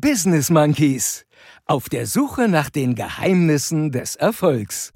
Business 0.00 0.48
Monkeys. 0.48 1.26
Auf 1.66 1.88
der 1.88 2.06
Suche 2.06 2.46
nach 2.46 2.70
den 2.70 2.94
Geheimnissen 2.94 3.90
des 3.90 4.14
Erfolgs. 4.14 4.92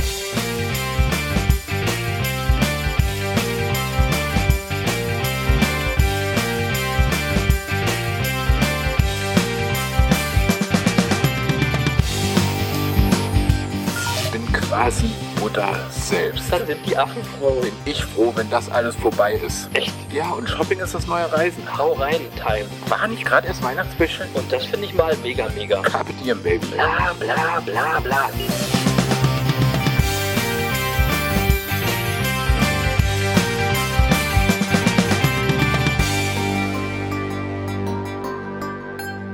Ich 14.22 14.30
bin 14.30 14.52
quasi 14.52 15.10
Mutter 15.52 15.76
selbst. 15.90 16.50
Dann 16.50 16.66
sind 16.66 16.78
die 16.86 16.96
Affen 16.96 17.22
froh. 17.38 17.60
Bin 17.60 17.72
ich 17.84 18.02
froh, 18.02 18.32
wenn 18.34 18.48
das 18.48 18.70
alles 18.70 18.96
vorbei 18.96 19.34
ist. 19.34 19.68
Echt? 19.74 19.92
Ja, 20.10 20.30
und 20.30 20.48
Shopping 20.48 20.80
ist 20.80 20.94
das 20.94 21.06
neue 21.06 21.30
Reisen. 21.30 21.62
Hau 21.76 21.92
rein, 21.92 22.20
Time. 22.36 22.66
War 22.88 23.06
nicht 23.06 23.24
gerade 23.24 23.48
erst 23.48 23.62
Weihnachtsspecial? 23.62 24.28
Und 24.32 24.50
das 24.50 24.64
finde 24.64 24.86
ich 24.86 24.94
mal 24.94 25.14
mega, 25.22 25.48
mega. 25.54 25.82
Carpe 25.82 26.12
diem, 26.24 26.42
Baby. 26.42 26.66
Bla, 26.68 27.14
bla, 27.18 27.60
bla, 27.60 28.00
bla. 28.00 28.30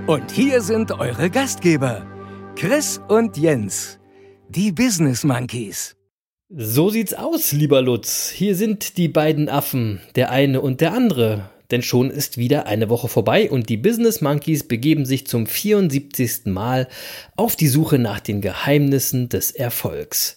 Und 0.06 0.30
hier 0.30 0.62
sind 0.62 0.90
eure 0.90 1.28
Gastgeber, 1.28 2.06
Chris 2.56 3.00
und 3.08 3.36
Jens, 3.36 4.00
die 4.48 4.72
Business 4.72 5.22
Monkeys. 5.22 5.97
So 6.50 6.88
sieht's 6.88 7.12
aus, 7.12 7.52
lieber 7.52 7.82
Lutz. 7.82 8.30
Hier 8.30 8.54
sind 8.54 8.96
die 8.96 9.08
beiden 9.08 9.50
Affen, 9.50 10.00
der 10.16 10.30
eine 10.30 10.62
und 10.62 10.80
der 10.80 10.94
andere. 10.94 11.50
Denn 11.70 11.82
schon 11.82 12.10
ist 12.10 12.38
wieder 12.38 12.64
eine 12.64 12.88
Woche 12.88 13.06
vorbei 13.06 13.50
und 13.50 13.68
die 13.68 13.76
Business 13.76 14.22
Monkeys 14.22 14.66
begeben 14.66 15.04
sich 15.04 15.26
zum 15.26 15.46
74. 15.46 16.46
Mal 16.46 16.88
auf 17.36 17.54
die 17.54 17.68
Suche 17.68 17.98
nach 17.98 18.20
den 18.20 18.40
Geheimnissen 18.40 19.28
des 19.28 19.50
Erfolgs. 19.50 20.36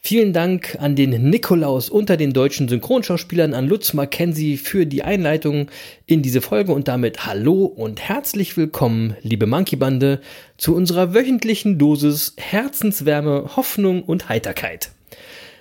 Vielen 0.00 0.32
Dank 0.32 0.78
an 0.80 0.96
den 0.96 1.28
Nikolaus 1.28 1.90
unter 1.90 2.16
den 2.16 2.32
deutschen 2.32 2.66
Synchronschauspielern, 2.66 3.52
an 3.52 3.68
Lutz 3.68 3.92
Mackenzie 3.92 4.56
für 4.56 4.86
die 4.86 5.02
Einleitung 5.02 5.68
in 6.06 6.22
diese 6.22 6.40
Folge 6.40 6.72
und 6.72 6.88
damit 6.88 7.26
Hallo 7.26 7.66
und 7.66 8.00
herzlich 8.00 8.56
willkommen, 8.56 9.14
liebe 9.20 9.44
Monkey 9.44 9.76
Bande, 9.76 10.22
zu 10.56 10.74
unserer 10.74 11.12
wöchentlichen 11.12 11.78
Dosis 11.78 12.32
Herzenswärme, 12.38 13.56
Hoffnung 13.56 14.04
und 14.04 14.30
Heiterkeit. 14.30 14.93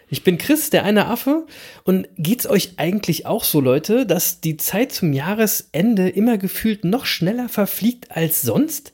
Ich 0.10 0.24
bin 0.24 0.38
Chris, 0.38 0.70
der 0.70 0.84
eine 0.84 1.08
Affe. 1.08 1.46
Und 1.84 2.08
geht's 2.18 2.48
euch 2.48 2.74
eigentlich 2.78 3.26
auch 3.26 3.44
so, 3.44 3.60
Leute, 3.62 4.06
dass 4.06 4.42
die 4.42 4.58
Zeit 4.58 4.92
zum 4.92 5.14
Jahresende 5.14 6.10
immer 6.10 6.38
gefühlt 6.38 6.86
noch 6.86 7.06
schneller 7.06 7.50
verfliegt 7.50 8.12
als 8.16 8.42
sonst? 8.42 8.94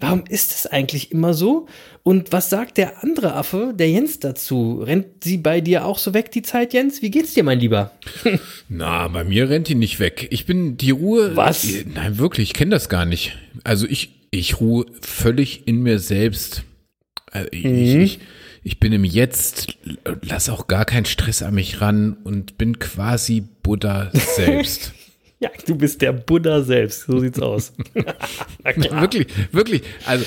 Warum 0.00 0.24
ist 0.28 0.50
es 0.50 0.66
eigentlich 0.66 1.12
immer 1.12 1.34
so? 1.34 1.66
Und 2.02 2.32
was 2.32 2.50
sagt 2.50 2.76
der 2.78 3.02
andere 3.02 3.34
Affe, 3.34 3.72
der 3.74 3.88
Jens, 3.88 4.18
dazu? 4.20 4.82
Rennt 4.82 5.24
sie 5.24 5.38
bei 5.38 5.60
dir 5.60 5.86
auch 5.86 5.98
so 5.98 6.12
weg, 6.12 6.30
die 6.32 6.42
Zeit, 6.42 6.74
Jens? 6.74 7.00
Wie 7.00 7.10
geht's 7.10 7.32
dir, 7.32 7.42
mein 7.44 7.60
Lieber? 7.60 7.92
Na, 8.68 9.08
bei 9.08 9.24
mir 9.24 9.48
rennt 9.48 9.68
die 9.68 9.74
nicht 9.76 10.00
weg. 10.00 10.26
Ich 10.30 10.46
bin 10.46 10.76
die 10.76 10.90
Ruhe. 10.90 11.36
Was? 11.36 11.66
Nein, 11.94 12.18
wirklich, 12.18 12.50
ich 12.50 12.54
kenne 12.54 12.72
das 12.72 12.88
gar 12.88 13.06
nicht. 13.06 13.38
Also 13.62 13.86
ich, 13.88 14.10
ich 14.30 14.60
ruhe 14.60 14.84
völlig 15.00 15.66
in 15.66 15.82
mir 15.82 15.98
selbst. 16.00 16.64
Also 17.30 17.48
ich, 17.52 17.64
Mhm. 17.64 17.74
ich, 17.78 17.94
ich 17.96 18.18
bin 18.80 18.92
im 18.92 19.04
Jetzt, 19.04 19.76
lass 20.22 20.48
auch 20.48 20.66
gar 20.66 20.84
keinen 20.84 21.04
Stress 21.04 21.42
an 21.42 21.54
mich 21.54 21.80
ran 21.80 22.16
und 22.24 22.56
bin 22.58 22.78
quasi 22.78 23.42
Buddha 23.62 24.10
selbst. 24.12 24.92
Ja, 25.40 25.50
du 25.66 25.74
bist 25.76 26.00
der 26.00 26.12
Buddha 26.12 26.62
selbst. 26.62 27.02
So 27.02 27.18
sieht's 27.18 27.38
aus. 27.42 27.74
Na 28.64 28.72
klar. 28.72 29.02
wirklich, 29.02 29.26
wirklich. 29.52 29.82
Also 30.06 30.24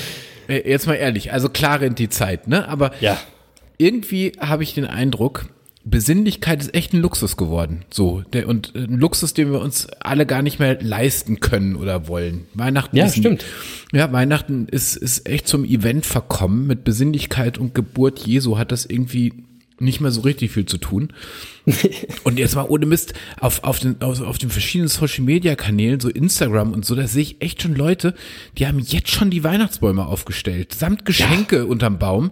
äh, 0.48 0.70
jetzt 0.70 0.86
mal 0.86 0.94
ehrlich. 0.94 1.32
Also 1.32 1.48
klar 1.48 1.80
rennt 1.80 1.98
die 1.98 2.08
Zeit, 2.10 2.46
ne? 2.46 2.68
Aber 2.68 2.92
Ja. 3.00 3.18
irgendwie 3.78 4.32
habe 4.38 4.62
ich 4.62 4.74
den 4.74 4.84
Eindruck, 4.84 5.46
Besinnlichkeit 5.84 6.60
ist 6.60 6.74
echt 6.74 6.92
ein 6.92 7.00
Luxus 7.00 7.36
geworden. 7.36 7.84
So, 7.90 8.22
der, 8.32 8.48
und 8.48 8.74
äh, 8.74 8.80
ein 8.80 8.98
Luxus, 8.98 9.32
den 9.34 9.50
wir 9.52 9.60
uns 9.60 9.86
alle 10.00 10.26
gar 10.26 10.42
nicht 10.42 10.58
mehr 10.58 10.78
leisten 10.82 11.40
können 11.40 11.76
oder 11.76 12.08
wollen. 12.08 12.46
Weihnachten 12.54 12.96
Ja, 12.96 13.06
ist 13.06 13.16
ein- 13.16 13.20
stimmt. 13.22 13.44
Ja, 13.92 14.12
Weihnachten 14.12 14.66
ist, 14.68 14.96
ist 14.96 15.26
echt 15.28 15.48
zum 15.48 15.64
Event 15.64 16.04
verkommen. 16.04 16.66
Mit 16.66 16.84
Besinnlichkeit 16.84 17.56
und 17.58 17.74
Geburt 17.74 18.18
Jesu 18.20 18.58
hat 18.58 18.72
das 18.72 18.84
irgendwie 18.84 19.32
nicht 19.80 20.00
mehr 20.00 20.10
so 20.10 20.22
richtig 20.22 20.52
viel 20.52 20.66
zu 20.66 20.78
tun. 20.78 21.12
Und 22.24 22.38
jetzt 22.38 22.54
mal 22.54 22.66
ohne 22.68 22.86
Mist, 22.86 23.14
auf, 23.40 23.64
auf, 23.64 23.78
den, 23.78 24.00
auf, 24.00 24.20
auf 24.20 24.38
den 24.38 24.50
verschiedenen 24.50 24.88
Social 24.88 25.24
Media 25.24 25.54
Kanälen, 25.54 26.00
so 26.00 26.08
Instagram 26.08 26.72
und 26.72 26.84
so, 26.84 26.94
da 26.94 27.06
sehe 27.06 27.22
ich 27.22 27.42
echt 27.42 27.62
schon 27.62 27.74
Leute, 27.74 28.14
die 28.56 28.66
haben 28.66 28.78
jetzt 28.78 29.10
schon 29.10 29.30
die 29.30 29.44
Weihnachtsbäume 29.44 30.06
aufgestellt, 30.06 30.74
samt 30.74 31.04
Geschenke 31.04 31.66
unterm 31.66 31.98
Baum. 31.98 32.30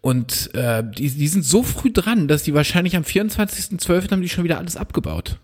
Und 0.00 0.54
äh, 0.54 0.82
die, 0.82 1.10
die 1.10 1.28
sind 1.28 1.44
so 1.44 1.62
früh 1.62 1.90
dran, 1.92 2.28
dass 2.28 2.42
die 2.42 2.54
wahrscheinlich 2.54 2.96
am 2.96 3.02
24.12. 3.02 4.10
haben 4.10 4.22
die 4.22 4.28
schon 4.28 4.44
wieder 4.44 4.58
alles 4.58 4.76
abgebaut. 4.76 5.38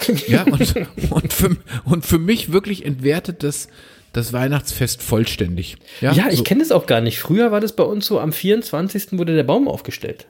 Ja, 0.28 0.44
und, 0.44 0.74
und, 1.10 1.32
für, 1.32 1.56
und 1.84 2.06
für 2.06 2.18
mich 2.20 2.52
wirklich 2.52 2.84
entwertet 2.84 3.42
das, 3.42 3.68
das 4.12 4.32
Weihnachtsfest 4.32 5.02
vollständig. 5.02 5.76
Ja, 6.00 6.12
Ja, 6.12 6.28
ich 6.30 6.38
so, 6.38 6.44
kenne 6.44 6.62
es 6.62 6.72
auch 6.72 6.86
gar 6.86 7.00
nicht. 7.00 7.18
Früher 7.18 7.50
war 7.50 7.60
das 7.60 7.74
bei 7.74 7.84
uns 7.84 8.06
so, 8.06 8.20
am 8.20 8.32
24. 8.32 9.18
wurde 9.18 9.34
der 9.34 9.42
Baum 9.42 9.68
aufgestellt. 9.68 10.28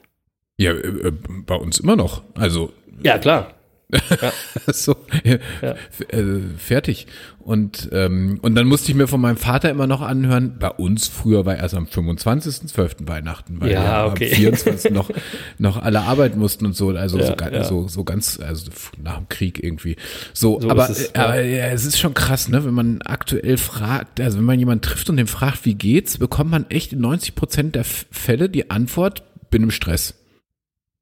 Ja, 0.59 0.71
äh, 0.73 1.07
äh, 1.07 1.11
bei 1.45 1.55
uns 1.55 1.79
immer 1.79 1.95
noch. 1.95 2.21
Also 2.35 2.71
Ja, 3.03 3.17
klar. 3.17 3.53
so 4.67 4.95
äh, 5.23 5.39
f- 5.61 6.01
äh, 6.13 6.41
fertig. 6.59 7.07
Und 7.39 7.89
ähm, 7.91 8.37
und 8.43 8.53
dann 8.53 8.67
musste 8.67 8.91
ich 8.91 8.95
mir 8.95 9.07
von 9.07 9.19
meinem 9.19 9.37
Vater 9.37 9.71
immer 9.71 9.87
noch 9.87 10.01
anhören. 10.01 10.57
Bei 10.59 10.69
uns 10.69 11.07
früher 11.07 11.47
war 11.47 11.55
erst 11.57 11.73
am 11.73 11.85
25.12. 11.85 13.07
Weihnachten, 13.07 13.59
weil 13.59 13.71
Ja, 13.71 14.05
wir 14.05 14.11
okay. 14.11 14.29
am 14.29 14.35
24. 14.35 14.91
noch 14.91 15.09
noch 15.57 15.81
alle 15.81 16.01
arbeiten 16.01 16.37
mussten 16.37 16.67
und 16.67 16.75
so. 16.75 16.89
Also 16.89 17.17
Ja, 17.17 17.25
so, 17.25 17.33
ja. 17.51 17.63
so 17.63 17.87
so 17.87 18.03
ganz 18.03 18.39
also 18.39 18.69
nach 19.01 19.17
dem 19.17 19.27
Krieg 19.29 19.63
irgendwie. 19.63 19.95
So, 20.33 20.59
So 20.61 20.69
aber 20.69 20.87
es, 20.87 21.15
aber 21.15 21.41
ja, 21.41 21.67
es 21.69 21.83
ist 21.85 21.97
schon 21.99 22.13
krass, 22.13 22.47
ne? 22.47 22.63
Wenn 22.65 22.75
man 22.75 23.01
aktuell 23.01 23.57
fragt, 23.57 24.21
also 24.21 24.37
wenn 24.37 24.45
man 24.45 24.59
jemanden 24.59 24.83
trifft 24.83 25.09
und 25.09 25.17
den 25.17 25.25
fragt, 25.25 25.65
wie 25.65 25.73
geht's, 25.73 26.19
bekommt 26.19 26.51
man 26.51 26.69
echt 26.69 26.93
in 26.93 26.99
90 26.99 27.33
Prozent 27.33 27.73
der 27.73 27.85
Fälle 27.85 28.49
die 28.49 28.69
Antwort: 28.69 29.23
Bin 29.49 29.63
im 29.63 29.71
Stress. 29.71 30.13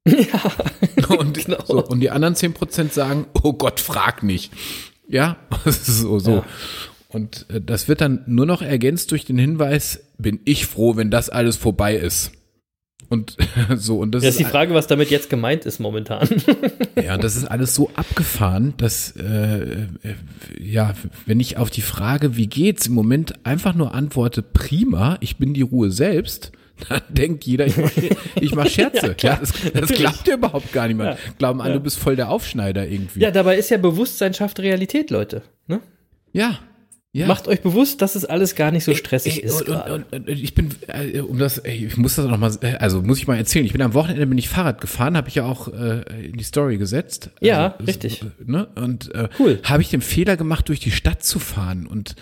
Und, 0.04 1.38
Genau. 1.44 1.64
so, 1.66 1.84
und 1.84 2.00
die 2.00 2.10
anderen 2.10 2.34
10% 2.34 2.92
sagen, 2.92 3.26
oh 3.42 3.52
Gott, 3.52 3.80
frag 3.80 4.22
nicht. 4.22 4.52
Ja, 5.08 5.36
so, 5.64 6.18
so. 6.18 6.30
Ja. 6.36 6.44
Und 7.08 7.46
äh, 7.50 7.60
das 7.60 7.88
wird 7.88 8.00
dann 8.00 8.22
nur 8.26 8.46
noch 8.46 8.62
ergänzt 8.62 9.10
durch 9.10 9.24
den 9.24 9.38
Hinweis, 9.38 10.00
bin 10.18 10.40
ich 10.44 10.66
froh, 10.66 10.96
wenn 10.96 11.10
das 11.10 11.30
alles 11.30 11.56
vorbei 11.56 11.96
ist. 11.96 12.32
Und 13.08 13.36
so, 13.76 13.98
und 13.98 14.12
das, 14.14 14.22
Das 14.22 14.30
ist 14.32 14.38
die 14.40 14.44
ist, 14.44 14.50
Frage, 14.50 14.74
was 14.74 14.86
damit 14.86 15.10
jetzt 15.10 15.30
gemeint 15.30 15.64
ist 15.64 15.78
momentan. 15.78 16.28
ja, 17.02 17.14
und 17.14 17.24
das 17.24 17.36
ist 17.36 17.44
alles 17.44 17.74
so 17.74 17.90
abgefahren, 17.94 18.74
dass, 18.76 19.14
äh, 19.16 19.62
äh, 19.62 19.86
ja, 20.60 20.94
wenn 21.24 21.40
ich 21.40 21.56
auf 21.56 21.70
die 21.70 21.80
Frage, 21.80 22.36
wie 22.36 22.46
geht's, 22.48 22.86
im 22.88 22.94
Moment 22.94 23.34
einfach 23.46 23.74
nur 23.74 23.94
antworte, 23.94 24.42
prima, 24.42 25.16
ich 25.20 25.36
bin 25.38 25.54
die 25.54 25.62
Ruhe 25.62 25.90
selbst, 25.90 26.52
dann 26.88 27.00
denkt 27.08 27.44
jeder, 27.44 27.66
ich 27.66 27.76
mache 27.76 28.54
mach 28.54 28.66
Scherze. 28.68 29.16
ja, 29.20 29.36
das, 29.36 29.52
das 29.52 29.64
natürlich. 29.74 29.96
glaubt 29.98 30.28
ja 30.28 30.34
überhaupt 30.34 30.72
gar 30.72 30.86
niemand. 30.86 31.18
Ja. 31.18 31.32
Glauben 31.38 31.60
alle, 31.60 31.70
Ja. 31.72 31.76
du 31.78 31.82
bist 31.84 31.98
voll 31.98 32.14
der 32.14 32.28
Aufschneider 32.30 32.86
irgendwie. 32.86 33.20
ja, 33.20 33.30
dabei 33.30 33.56
ist 33.56 33.70
ja 33.70 33.78
Bewusstsein 33.78 34.34
schafft 34.34 34.60
Realität, 34.60 35.10
Leute. 35.10 35.42
Ne? 35.66 35.80
Ja. 36.32 36.58
Ja. 37.12 37.26
Macht 37.26 37.48
euch 37.48 37.62
bewusst, 37.62 38.02
dass 38.02 38.14
es 38.14 38.26
alles 38.26 38.54
gar 38.54 38.70
nicht 38.70 38.84
so 38.84 38.94
stressig 38.94 39.42
Ey, 39.42 39.48
ist. 39.48 39.62
und, 39.62 39.76
und, 39.90 40.12
und, 40.12 40.28
ich 40.28 40.54
bin, 40.54 40.68
äh, 40.88 41.20
um 41.20 41.38
das, 41.38 41.56
ey, 41.58 41.86
ich 41.86 41.96
muss 41.96 42.16
das 42.16 42.26
noch 42.26 42.36
mal, 42.36 42.52
äh, 42.60 42.74
also 42.74 43.00
muss 43.00 43.18
ich 43.18 43.26
mal 43.26 43.36
erzählen. 43.36 43.64
Ich 43.64 43.72
bin 43.72 43.80
am 43.80 43.94
Wochenende 43.94 44.26
bin 44.26 44.36
ich 44.36 44.48
Fahrrad 44.48 44.80
gefahren, 44.80 45.16
habe 45.16 45.28
ich 45.28 45.36
ja 45.36 45.44
auch 45.46 45.68
äh, 45.68 46.02
in 46.26 46.36
die 46.36 46.44
Story 46.44 46.76
gesetzt. 46.76 47.30
Ja, 47.40 47.72
also, 47.72 47.84
richtig. 47.86 48.22
äh, 48.22 48.26
Ne? 48.44 48.68
Und 48.74 49.14
äh, 49.14 49.28
Cool. 49.38 49.58
habe 49.64 49.80
ich 49.82 49.88
den 49.88 50.02
Fehler 50.02 50.36
gemacht, 50.36 50.68
durch 50.68 50.80
die 50.80 50.90
Stadt 50.90 51.22
zu 51.24 51.38
fahren 51.38 51.86
und 51.86 52.14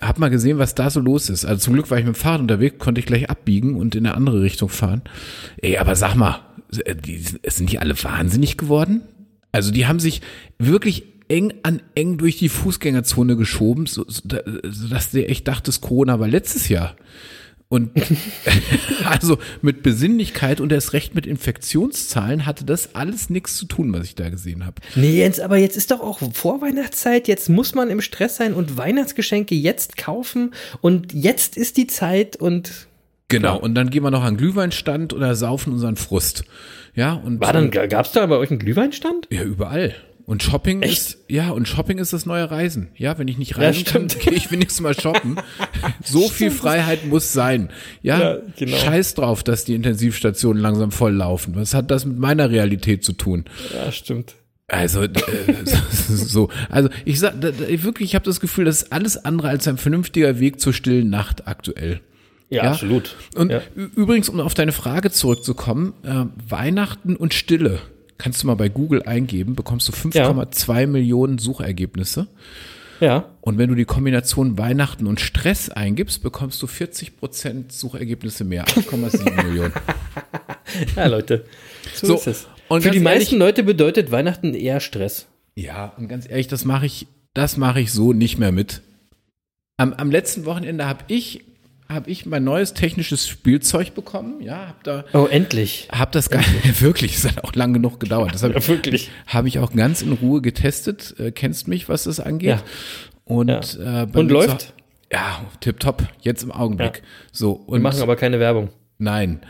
hab 0.00 0.18
mal 0.20 0.30
gesehen, 0.30 0.58
was 0.58 0.74
da 0.76 0.88
so 0.88 1.00
los 1.00 1.28
ist. 1.28 1.44
Also 1.44 1.60
zum 1.60 1.74
Glück 1.74 1.90
war 1.90 1.98
ich 1.98 2.04
mit 2.04 2.14
dem 2.14 2.18
Fahrrad 2.18 2.40
unterwegs, 2.40 2.78
konnte 2.78 3.00
ich 3.00 3.06
gleich 3.06 3.28
abbiegen 3.28 3.74
und 3.74 3.94
in 3.96 4.06
eine 4.06 4.16
andere 4.16 4.40
Richtung 4.40 4.68
fahren. 4.68 5.02
Ey, 5.60 5.78
aber 5.78 5.96
sag 5.96 6.14
mal, 6.14 6.40
äh, 6.84 6.94
die, 6.94 7.18
sind 7.48 7.72
die 7.72 7.78
alle 7.80 8.00
wahnsinnig 8.02 8.56
geworden? 8.56 9.02
Also 9.50 9.70
die 9.72 9.86
haben 9.86 9.98
sich 10.00 10.22
wirklich 10.58 11.04
eng 11.32 11.54
an 11.62 11.80
eng 11.94 12.18
durch 12.18 12.36
die 12.36 12.48
Fußgängerzone 12.50 13.36
geschoben, 13.36 13.86
so, 13.86 14.04
so, 14.06 14.20
da- 14.24 14.42
so 14.70 14.88
dass 14.88 15.10
du 15.10 15.26
echt 15.26 15.48
dachtest, 15.48 15.80
Corona 15.80 16.20
war 16.20 16.28
letztes 16.28 16.68
Jahr. 16.68 16.94
Und 17.68 17.90
also 19.06 19.38
mit 19.62 19.82
Besinnlichkeit 19.82 20.60
und 20.60 20.70
erst 20.72 20.92
recht 20.92 21.14
mit 21.14 21.26
Infektionszahlen 21.26 22.44
hatte 22.44 22.66
das 22.66 22.94
alles 22.94 23.30
nichts 23.30 23.56
zu 23.56 23.64
tun, 23.64 23.94
was 23.94 24.04
ich 24.04 24.14
da 24.14 24.28
gesehen 24.28 24.66
habe. 24.66 24.76
Nee, 24.94 25.16
Jens, 25.16 25.40
aber 25.40 25.56
jetzt 25.56 25.78
ist 25.78 25.90
doch 25.90 26.00
auch 26.00 26.20
Vorweihnachtszeit, 26.34 27.28
jetzt 27.28 27.48
muss 27.48 27.74
man 27.74 27.88
im 27.88 28.02
Stress 28.02 28.36
sein 28.36 28.52
und 28.52 28.76
Weihnachtsgeschenke 28.76 29.54
jetzt 29.54 29.96
kaufen 29.96 30.52
und 30.82 31.14
jetzt 31.14 31.56
ist 31.56 31.78
die 31.78 31.86
Zeit 31.86 32.36
und 32.36 32.88
Genau, 33.28 33.58
und 33.58 33.74
dann 33.74 33.88
gehen 33.88 34.02
wir 34.02 34.10
noch 34.10 34.22
an 34.24 34.34
den 34.34 34.38
Glühweinstand 34.38 35.14
oder 35.14 35.34
saufen 35.34 35.72
unseren 35.72 35.96
Frust. 35.96 36.44
Ja, 36.94 37.14
und 37.14 37.40
war 37.40 37.54
dann, 37.54 37.70
gab 37.70 38.04
es 38.04 38.12
da 38.12 38.26
bei 38.26 38.36
euch 38.36 38.50
einen 38.50 38.58
Glühweinstand? 38.58 39.26
ja 39.30 39.42
überall. 39.42 39.94
Und 40.24 40.42
Shopping 40.42 40.82
Echt? 40.82 40.92
ist, 40.92 41.18
ja, 41.28 41.50
und 41.50 41.66
Shopping 41.68 41.98
ist 41.98 42.12
das 42.12 42.26
neue 42.26 42.50
Reisen. 42.50 42.88
Ja, 42.96 43.18
wenn 43.18 43.28
ich 43.28 43.38
nicht 43.38 43.58
reisen 43.58 43.84
kann, 43.84 44.08
stimmt. 44.08 44.20
gehe 44.24 44.34
ich 44.34 44.50
wenigstens 44.50 44.80
mal 44.80 44.98
shoppen. 44.98 45.36
so 46.04 46.28
viel 46.28 46.50
Freiheit 46.50 47.06
muss 47.06 47.32
sein. 47.32 47.70
Ja, 48.02 48.20
Ja, 48.20 48.38
genau. 48.56 48.76
scheiß 48.76 49.14
drauf, 49.14 49.42
dass 49.42 49.64
die 49.64 49.74
Intensivstationen 49.74 50.62
langsam 50.62 50.90
voll 50.92 51.12
laufen. 51.14 51.54
Was 51.56 51.74
hat 51.74 51.90
das 51.90 52.04
mit 52.06 52.18
meiner 52.18 52.50
Realität 52.50 53.04
zu 53.04 53.12
tun? 53.14 53.44
Ja, 53.74 53.90
stimmt. 53.90 54.36
Also, 54.68 55.02
äh, 55.02 55.10
so, 55.90 56.48
also 56.70 56.88
ich 57.04 57.18
sag, 57.20 57.34
wirklich, 57.42 58.10
ich 58.10 58.14
habe 58.14 58.24
das 58.24 58.40
Gefühl, 58.40 58.64
das 58.64 58.82
ist 58.84 58.92
alles 58.92 59.22
andere 59.24 59.48
als 59.48 59.68
ein 59.68 59.76
vernünftiger 59.76 60.38
Weg 60.40 60.60
zur 60.60 60.72
stillen 60.72 61.10
Nacht 61.10 61.46
aktuell. 61.46 62.00
Ja, 62.48 62.64
Ja. 62.64 62.70
absolut. 62.70 63.16
Und 63.34 63.50
ja. 63.50 63.60
übrigens, 63.74 64.28
um 64.28 64.38
auf 64.40 64.54
deine 64.54 64.72
Frage 64.72 65.10
zurückzukommen, 65.10 65.94
äh, 66.04 66.24
Weihnachten 66.48 67.16
und 67.16 67.34
Stille, 67.34 67.80
kannst 68.22 68.42
du 68.42 68.46
mal 68.46 68.54
bei 68.54 68.68
Google 68.68 69.02
eingeben, 69.02 69.54
bekommst 69.54 69.88
du 69.88 69.92
5,2 69.92 70.86
Millionen 70.86 71.38
Suchergebnisse. 71.38 72.28
ja. 73.00 73.28
Und 73.40 73.58
wenn 73.58 73.68
du 73.68 73.74
die 73.74 73.84
Kombination 73.84 74.56
Weihnachten 74.58 75.06
und 75.08 75.20
Stress 75.20 75.68
eingibst, 75.68 76.22
bekommst 76.22 76.62
du 76.62 76.66
40 76.68 77.16
Prozent 77.18 77.72
Suchergebnisse 77.72 78.44
mehr, 78.44 78.64
8,7 78.66 79.42
Millionen. 79.46 79.72
Ja, 80.96 81.06
Leute. 81.06 81.44
So, 81.94 82.06
So, 82.06 82.14
ist 82.14 82.26
es. 82.28 82.46
und 82.68 82.82
Für 82.82 82.90
die 82.90 82.98
ehrlich- 82.98 83.02
meisten 83.04 83.36
Leute 83.38 83.62
bedeutet 83.64 84.10
Weihnachten 84.12 84.54
eher 84.54 84.80
Stress. 84.80 85.26
Ja, 85.56 85.92
und 85.98 86.08
ganz 86.08 86.28
ehrlich, 86.28 86.46
das 86.48 86.64
mache 86.64 86.86
ich, 86.86 87.06
das 87.34 87.56
mache 87.56 87.80
ich 87.80 87.92
so 87.92 88.12
nicht 88.12 88.38
mehr 88.38 88.52
mit. 88.52 88.80
Am, 89.76 89.92
am 89.92 90.10
letzten 90.10 90.44
Wochenende 90.44 90.86
habe 90.86 91.04
ich, 91.08 91.44
habe 91.92 92.10
ich 92.10 92.26
mein 92.26 92.44
neues 92.44 92.74
technisches 92.74 93.26
Spielzeug 93.28 93.94
bekommen. 93.94 94.40
Ja, 94.42 94.68
habe 94.68 94.78
da, 94.82 95.04
Oh, 95.12 95.26
endlich. 95.26 95.88
habe 95.92 96.10
das 96.12 96.30
gar 96.30 96.42
wirklich, 96.80 97.16
es 97.16 97.24
hat 97.24 97.44
auch 97.44 97.54
lang 97.54 97.72
genug 97.72 98.00
gedauert. 98.00 98.34
Das 98.34 98.42
habe 98.42 98.54
Ja, 98.54 98.66
wirklich. 98.68 99.10
habe 99.26 99.48
ich 99.48 99.58
auch 99.58 99.72
ganz 99.72 100.02
in 100.02 100.12
Ruhe 100.12 100.40
getestet. 100.42 101.14
Äh, 101.18 101.32
kennst 101.32 101.68
mich, 101.68 101.88
was 101.88 102.04
das 102.04 102.20
angeht? 102.20 102.50
Ja. 102.50 102.62
Und, 103.24 103.48
Ja. 103.48 104.02
äh, 104.04 104.06
Und 104.12 104.30
läuft? 104.30 104.60
Zu, 104.62 104.66
ja, 105.12 105.44
tipptopp. 105.60 106.06
Jetzt 106.22 106.42
im 106.42 106.50
Augenblick. 106.52 106.96
Ja. 106.98 107.02
So 107.32 107.62
Wir 107.66 107.74
und 107.74 107.82
machen 107.82 108.00
aber 108.02 108.16
keine 108.16 108.38
Werbung. 108.40 108.70
nein, 108.98 109.40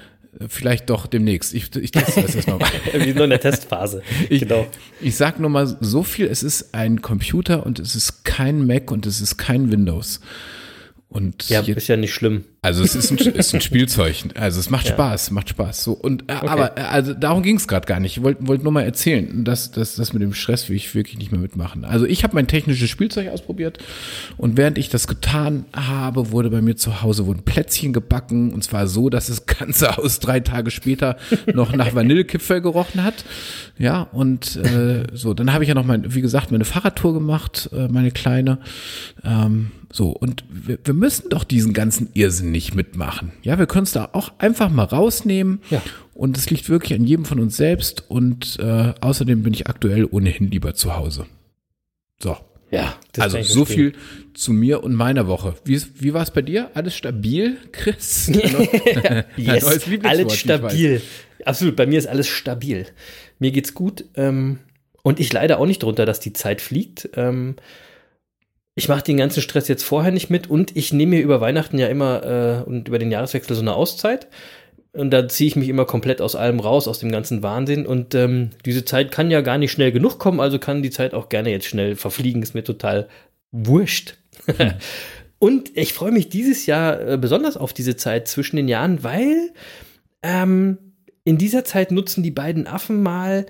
vielleicht 0.49 0.89
doch 0.89 1.07
demnächst. 1.07 1.53
Ich, 1.55 1.75
ich 1.77 1.91
teste 1.91 2.23
das 2.23 2.35
jetzt 2.35 2.49
noch 2.49 2.59
mal. 2.59 2.69
Wir 2.93 3.01
sind 3.05 3.17
noch 3.17 3.25
in 3.25 3.31
der 3.31 3.41
Testphase. 3.41 4.03
Ich, 4.31 4.41
genau. 4.41 4.67
ich 5.01 5.15
sag 5.15 5.39
nur 5.39 5.51
mal 5.51 5.67
so 5.81 6.03
viel, 6.03 6.27
es 6.27 6.43
ist 6.43 6.75
ein 6.75 7.03
Computer 7.03 7.65
und 7.67 7.79
es 7.79 7.95
ist 7.95 8.25
kein 8.25 8.67
Mac 8.67 8.91
und 8.91 9.05
es 9.07 9.21
ist 9.21 9.37
kein 9.37 9.71
Windows. 9.71 10.21
Und 11.13 11.49
Ja, 11.51 11.61
ist 11.61 11.89
ja 11.89 11.97
nicht 11.97 12.15
schlimm. 12.15 12.45
Also 12.65 12.85
es 12.85 12.95
ist 12.95 13.11
ein, 13.11 13.19
ist 13.19 13.53
ein 13.57 13.61
Spielzeug. 13.61 14.15
Also 14.37 14.61
es 14.61 14.71
macht 14.71 14.87
Ja. 14.87 14.93
Spaß, 14.93 15.33
macht 15.33 15.49
Spaß. 15.49 15.83
So 15.83 15.95
und 15.95 16.31
äh, 16.31 16.35
aber 16.35 16.79
äh, 16.79 16.83
also 16.83 17.13
darum 17.13 17.43
ging 17.43 17.57
es 17.57 17.67
gerade 17.67 17.87
gar 17.89 17.99
nicht. 17.99 18.19
Ich 18.19 18.23
wollte 18.23 18.47
wollt 18.47 18.63
nur 18.63 18.71
mal 18.71 18.83
erzählen, 18.85 19.45
dass 19.45 19.73
dass 19.73 19.97
das 19.97 20.13
mit 20.13 20.23
dem 20.23 20.33
Stress 20.33 20.69
will 20.69 20.77
ich 20.77 20.95
wirklich 20.95 21.19
nicht 21.19 21.33
mehr 21.33 21.41
mitmachen. 21.41 21.85
Also 21.85 22.07
ich 22.07 22.23
habe 22.23 22.37
mein 22.37 22.47
technisches 22.47 22.89
Spielzeug 22.89 23.31
ausprobiert 23.31 23.79
und 24.37 24.57
während 24.57 24.79
ich 24.79 24.91
das 24.91 25.09
getan 25.09 25.65
habe, 25.75 26.31
wurde 26.31 26.51
bei 26.51 26.63
mir 26.63 26.77
zu 26.77 27.03
Hause 27.03 27.27
wurden 27.27 27.43
Plätzchen 27.43 27.93
gebacken 27.93 28.53
und 28.53 28.63
zwar 28.63 28.87
so, 28.87 29.11
dass 29.11 29.27
das 29.27 29.47
ganze 29.47 29.97
Haus 29.97 30.21
drei 30.21 30.39
Tage 30.39 30.71
später 30.71 31.17
noch 31.53 31.73
nach 31.75 31.97
Vanillekipferl 31.97 32.61
gerochen 32.61 33.03
hat. 33.03 33.25
Ja 33.77 34.03
und 34.03 34.55
äh, 34.55 35.09
so 35.13 35.35
dann 35.35 35.53
habe 35.53 35.65
ich 35.65 35.69
ja 35.69 35.75
noch 35.75 35.85
mein, 35.85 36.15
wie 36.15 36.21
gesagt, 36.21 36.53
meine 36.53 36.65
Fahrradtour 36.65 37.13
gemacht, 37.13 37.71
äh, 37.73 37.89
meine 37.89 38.13
kleine. 38.13 38.59
Ähm, 39.25 39.73
so, 39.95 40.09
und 40.09 40.45
wir, 40.49 40.79
wir 40.83 40.95
müssen 40.95 41.29
doch 41.29 41.45
diesen 41.45 41.75
ganzen 41.75 42.09
Irrsinn 42.15 42.51
nicht 42.53 42.75
mitmachen. 42.75 43.33
Ja, 43.43 43.59
wir 43.59 43.67
können 43.67 43.85
es 43.85 43.93
da 43.93 44.11
auch 44.13 44.33
einfach 44.39 44.71
mal 44.71 44.85
rausnehmen. 44.85 45.61
Ja. 45.71 45.83
Und 46.15 46.37
es 46.37 46.51
liegt 46.51 46.69
wirklich 46.69 46.99
an 46.99 47.05
jedem 47.05 47.25
von 47.25 47.41
uns 47.41 47.57
selbst. 47.57 48.09
Und 48.09 48.59
äh, 48.61 48.93
außerdem 49.01 49.43
bin 49.43 49.53
ich 49.53 49.67
aktuell 49.67 50.07
ohnehin 50.09 50.51
lieber 50.51 50.75
zu 50.75 50.95
Hause. 50.95 51.27
So. 52.23 52.37
Ja, 52.71 52.97
also 53.19 53.43
so 53.43 53.67
viel 53.67 53.93
zu 54.33 54.53
mir 54.53 54.83
und 54.83 54.95
meiner 54.95 55.27
Woche. 55.27 55.55
Wie, 55.65 55.79
wie 55.97 56.15
war 56.15 56.23
es 56.23 56.31
bei 56.31 56.41
dir? 56.41 56.71
Alles 56.73 56.95
stabil, 56.95 57.59
Chris? 57.71 58.33
Yes, 59.37 59.65
alles 60.03 60.35
stabil. 60.35 61.03
Absolut, 61.45 61.77
bei 61.77 61.87
mir 61.87 61.99
ist 61.99 62.07
alles 62.07 62.29
stabil. 62.29 62.87
Mir 63.39 63.51
geht's 63.51 63.75
gut 63.75 64.07
ähm, 64.15 64.61
und 65.03 65.21
ich 65.21 65.31
leide 65.31 65.59
auch 65.59 65.67
nicht 65.67 65.83
drunter, 65.83 66.07
dass 66.07 66.19
die 66.19 66.33
Zeit 66.33 66.63
fliegt. 66.63 67.11
Ähm, 67.15 67.57
ich 68.75 68.89
mache 68.89 69.03
den 69.03 69.19
ganzen 69.19 69.43
Stress 69.43 69.69
jetzt 69.69 69.85
vorher 69.85 70.13
nicht 70.13 70.31
mit 70.31 70.49
und 70.49 70.77
ich 70.77 70.93
nehme 70.93 71.17
mir 71.17 71.23
über 71.23 71.41
Weihnachten 71.41 71.79
ja 71.79 71.89
immer 71.89 72.63
äh, 72.65 72.69
und 72.69 72.89
über 72.89 72.99
den 72.99 73.11
Jahreswechsel 73.11 73.55
so 73.55 73.63
eine 73.63 73.75
Auszeit. 73.75 74.29
Und 74.95 75.11
da 75.11 75.27
ziehe 75.27 75.49
ich 75.49 75.57
mich 75.57 75.69
immer 75.69 75.87
komplett 75.87 76.21
aus 76.21 76.37
allem 76.37 76.61
raus, 76.61 76.87
aus 76.87 76.99
dem 76.99 77.11
ganzen 77.11 77.43
Wahnsinn. 77.43 77.87
Und 77.87 78.15
ähm, 78.15 78.51
diese 78.67 78.85
Zeit 78.85 79.11
kann 79.11 79.31
ja 79.31 79.41
gar 79.41 79.57
nicht 79.57 79.73
schnell 79.73 79.91
genug 79.91 80.19
kommen, 80.19 80.39
also 80.39 80.59
kann 80.59 80.83
die 80.83 80.91
Zeit 80.91 81.15
auch 81.15 81.31
gerne 81.31 81.51
jetzt 81.51 81.67
schnell 81.67 81.97
verfliegen. 81.97 82.43
Ist 82.43 82.55
mir 82.55 82.65
total 82.65 83.09
wurscht. 83.53 84.17
und 85.39 85.77
ich 85.77 85.95
freue 85.95 86.13
mich 86.13 86.29
dieses 86.29 86.67
Jahr 86.67 87.01
äh, 87.09 87.19
besonders 87.19 87.57
auf 87.57 87.73
diese 87.73 87.97
Zeit 87.97 88.29
zwischen 88.29 88.57
den 88.57 88.69
Jahren, 88.69 89.03
weil 89.03 89.53
ähm, 90.23 90.79
in 91.25 91.39
dieser 91.39 91.65
Zeit 91.65 91.91
nutzen 91.91 92.23
die 92.23 92.31
beiden 92.31 92.67
Affen 92.67 93.03
mal 93.03 93.47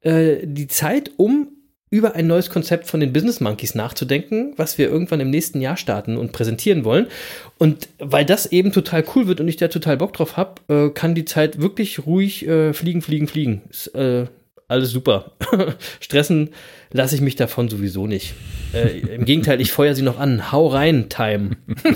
äh, 0.00 0.46
die 0.46 0.66
Zeit, 0.66 1.12
um 1.16 1.48
über 1.92 2.14
ein 2.14 2.26
neues 2.26 2.48
Konzept 2.48 2.86
von 2.86 3.00
den 3.00 3.12
Business 3.12 3.40
Monkeys 3.40 3.74
nachzudenken, 3.74 4.54
was 4.56 4.78
wir 4.78 4.88
irgendwann 4.88 5.20
im 5.20 5.28
nächsten 5.28 5.60
Jahr 5.60 5.76
starten 5.76 6.16
und 6.16 6.32
präsentieren 6.32 6.86
wollen. 6.86 7.06
Und 7.58 7.90
weil 7.98 8.24
das 8.24 8.46
eben 8.46 8.72
total 8.72 9.04
cool 9.14 9.26
wird 9.26 9.40
und 9.40 9.48
ich 9.48 9.58
da 9.58 9.68
total 9.68 9.98
Bock 9.98 10.14
drauf 10.14 10.38
habe, 10.38 10.54
äh, 10.68 10.88
kann 10.88 11.14
die 11.14 11.26
Zeit 11.26 11.60
wirklich 11.60 12.06
ruhig 12.06 12.48
äh, 12.48 12.72
fliegen, 12.72 13.02
fliegen, 13.02 13.28
fliegen. 13.28 13.60
Ist, 13.68 13.88
äh, 13.94 14.24
alles 14.68 14.90
super. 14.90 15.32
Stressen 16.00 16.48
lasse 16.92 17.14
ich 17.14 17.20
mich 17.20 17.36
davon 17.36 17.68
sowieso 17.68 18.06
nicht. 18.06 18.32
Äh, 18.72 19.00
Im 19.00 19.26
Gegenteil, 19.26 19.60
ich 19.60 19.70
feuer 19.70 19.94
sie 19.94 20.00
noch 20.00 20.18
an. 20.18 20.50
Hau 20.50 20.68
rein, 20.68 21.10
Time. 21.10 21.58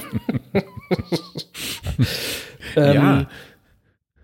ähm, 2.77 2.95
Ja. 2.95 3.27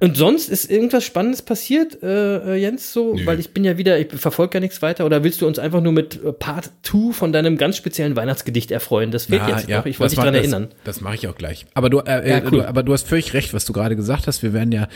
Und 0.03 0.17
sonst 0.17 0.49
ist 0.49 0.69
irgendwas 0.69 1.05
Spannendes 1.05 1.43
passiert, 1.43 2.03
äh, 2.03 2.55
äh, 2.55 2.57
Jens, 2.57 2.93
so? 2.93 3.15
Nö. 3.15 3.25
Weil 3.25 3.39
ich 3.39 3.51
bin 3.51 3.63
ja 3.63 3.79
wieder, 3.79 4.01
ich 4.01 4.09
verfolge 4.09 4.55
ja 4.55 4.61
nichts 4.61 4.83
weiter. 4.83 5.07
Oder 5.07 5.23
willst 5.23 5.41
du 5.41 5.47
uns 5.47 5.61
einfach 5.61 5.81
nur 5.81 5.93
mit 5.93 6.17
äh, 6.25 6.33
Part 6.33 6.73
2 6.83 7.13
von 7.13 7.33
deinem 7.33 7.57
ganz 7.57 7.77
speziellen 7.77 8.17
Weihnachtsgedicht 8.17 8.73
erfreuen? 8.73 9.13
Das 9.13 9.27
fehlt 9.27 9.43
Na, 9.47 9.51
jetzt 9.51 9.69
ja, 9.69 9.79
noch. 9.79 9.87
Ich 9.87 10.01
wollte 10.01 10.17
dich 10.17 10.19
daran 10.19 10.35
erinnern. 10.35 10.69
Das, 10.83 10.97
das 10.97 11.01
mache 11.03 11.15
ich 11.15 11.29
auch 11.29 11.37
gleich. 11.37 11.67
Aber 11.75 11.89
du, 11.89 12.01
äh, 12.01 12.29
Ja, 12.29 12.39
äh, 12.39 12.43
cool. 12.47 12.51
du, 12.51 12.69
aber 12.69 12.83
du 12.83 12.93
hast 12.93 13.07
völlig 13.07 13.33
recht, 13.33 13.55
was 13.55 13.65
du 13.65 13.73
gerade 13.73 13.95
gesagt 13.95 14.27
hast. 14.27 14.43
Wir 14.43 14.53
werden 14.53 14.73
ja 14.73 14.89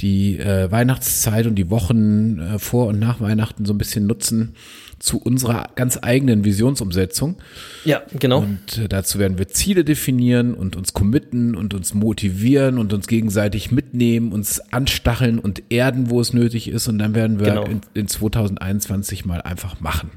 die 0.00 0.36
äh, 0.40 0.68
Weihnachtszeit 0.68 1.46
und 1.46 1.54
die 1.54 1.70
Wochen 1.70 2.58
vor 2.58 2.88
und 2.88 2.98
nach 2.98 3.20
Weihnachten 3.20 3.64
so 3.64 3.72
ein 3.72 3.78
bisschen 3.78 4.08
nutzen 4.08 4.56
zu 5.00 5.18
unserer 5.18 5.70
ganz 5.74 5.98
eigenen 6.00 6.44
Visionsumsetzung. 6.44 7.36
Ja, 7.84 8.02
genau. 8.18 8.40
Und 8.40 8.78
äh, 8.78 8.88
dazu 8.88 9.18
werden 9.18 9.38
wir 9.38 9.48
Ziele 9.48 9.82
definieren 9.84 10.54
und 10.54 10.76
uns 10.76 10.92
committen 10.92 11.56
und 11.56 11.74
uns 11.74 11.94
motivieren 11.94 12.78
und 12.78 12.92
uns 12.92 13.08
gegenseitig 13.08 13.72
mitnehmen, 13.72 14.30
uns 14.32 14.60
anstacheln 14.72 15.38
und 15.38 15.62
erden, 15.70 16.10
wo 16.10 16.20
es 16.20 16.32
nötig 16.32 16.68
ist. 16.68 16.86
Und 16.86 16.98
dann 16.98 17.14
werden 17.14 17.40
wir 17.40 17.48
Genau. 17.48 17.64
in, 17.64 17.80
in 17.94 18.08
2021 18.08 19.24
mal 19.24 19.40
einfach 19.42 19.80
machen. 19.80 20.10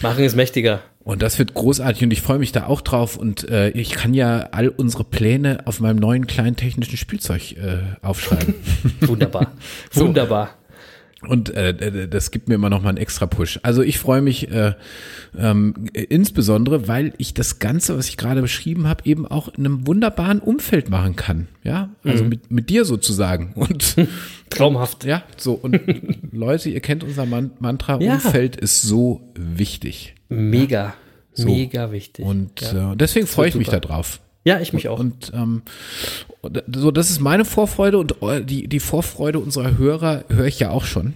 Machen 0.00 0.24
ist 0.24 0.36
mächtiger. 0.36 0.80
Und 1.02 1.22
das 1.22 1.38
wird 1.38 1.54
großartig 1.54 2.02
und 2.04 2.12
ich 2.12 2.22
freue 2.22 2.38
mich 2.38 2.52
da 2.52 2.66
auch 2.66 2.80
drauf. 2.82 3.16
Und 3.16 3.48
äh, 3.48 3.70
ich 3.70 3.90
kann 3.90 4.14
ja 4.14 4.48
all 4.52 4.68
unsere 4.68 5.02
Pläne 5.04 5.60
auf 5.66 5.80
meinem 5.80 5.96
neuen 5.96 6.26
kleinen 6.26 6.56
technischen 6.56 6.96
Spielzeug 6.96 7.52
äh, 7.52 7.78
aufschreiben. 8.02 8.54
Wunderbar. 9.00 9.52
So. 9.90 10.06
Wunderbar. 10.06 10.56
Und 11.28 11.50
äh, 11.50 12.08
das 12.08 12.30
gibt 12.30 12.48
mir 12.48 12.54
immer 12.54 12.70
noch 12.70 12.82
mal 12.82 12.88
einen 12.88 12.98
extra 12.98 13.26
Push. 13.26 13.60
Also 13.62 13.82
ich 13.82 13.98
freue 13.98 14.22
mich 14.22 14.50
äh, 14.50 14.72
ähm, 15.38 15.74
insbesondere, 15.92 16.88
weil 16.88 17.12
ich 17.18 17.34
das 17.34 17.58
Ganze, 17.58 17.98
was 17.98 18.08
ich 18.08 18.16
gerade 18.16 18.40
beschrieben 18.40 18.86
habe, 18.86 19.04
eben 19.04 19.26
auch 19.26 19.48
in 19.48 19.66
einem 19.66 19.86
wunderbaren 19.86 20.38
Umfeld 20.40 20.88
machen 20.88 21.16
kann. 21.16 21.48
Ja, 21.62 21.90
also 22.04 22.24
mit, 22.24 22.50
mit 22.50 22.70
dir 22.70 22.86
sozusagen. 22.86 23.52
Und 23.54 23.96
Traumhaft. 24.50 25.04
ja, 25.04 25.22
so 25.36 25.52
und 25.52 25.80
Leute, 26.32 26.70
ihr 26.70 26.80
kennt 26.80 27.04
unser 27.04 27.24
Man 27.24 27.52
Mantra: 27.60 28.00
Ja. 28.00 28.14
Umfeld 28.14 28.56
ist 28.56 28.82
so 28.82 29.20
wichtig. 29.34 30.16
Mega. 30.28 30.94
So. 31.34 31.46
Mega 31.46 31.92
wichtig. 31.92 32.24
Und 32.24 32.60
ja. 32.60 32.92
äh, 32.92 32.96
deswegen 32.96 33.28
freue 33.28 33.48
ich 33.48 33.54
mich 33.54 33.66
super. 33.68 33.80
da 33.80 33.88
drauf. 33.88 34.20
Ja, 34.44 34.60
ich 34.60 34.72
mich 34.72 34.88
auch. 34.88 34.98
Und 34.98 35.32
ähm, 35.34 35.62
so, 36.74 36.90
das 36.90 37.10
ist 37.10 37.20
meine 37.20 37.44
Vorfreude 37.44 37.98
und 37.98 38.22
äh, 38.22 38.42
die, 38.44 38.68
die 38.68 38.80
Vorfreude 38.80 39.38
unserer 39.38 39.76
Hörer 39.78 40.24
höre 40.28 40.46
ich 40.46 40.58
ja 40.60 40.70
auch 40.70 40.84
schon. 40.84 41.14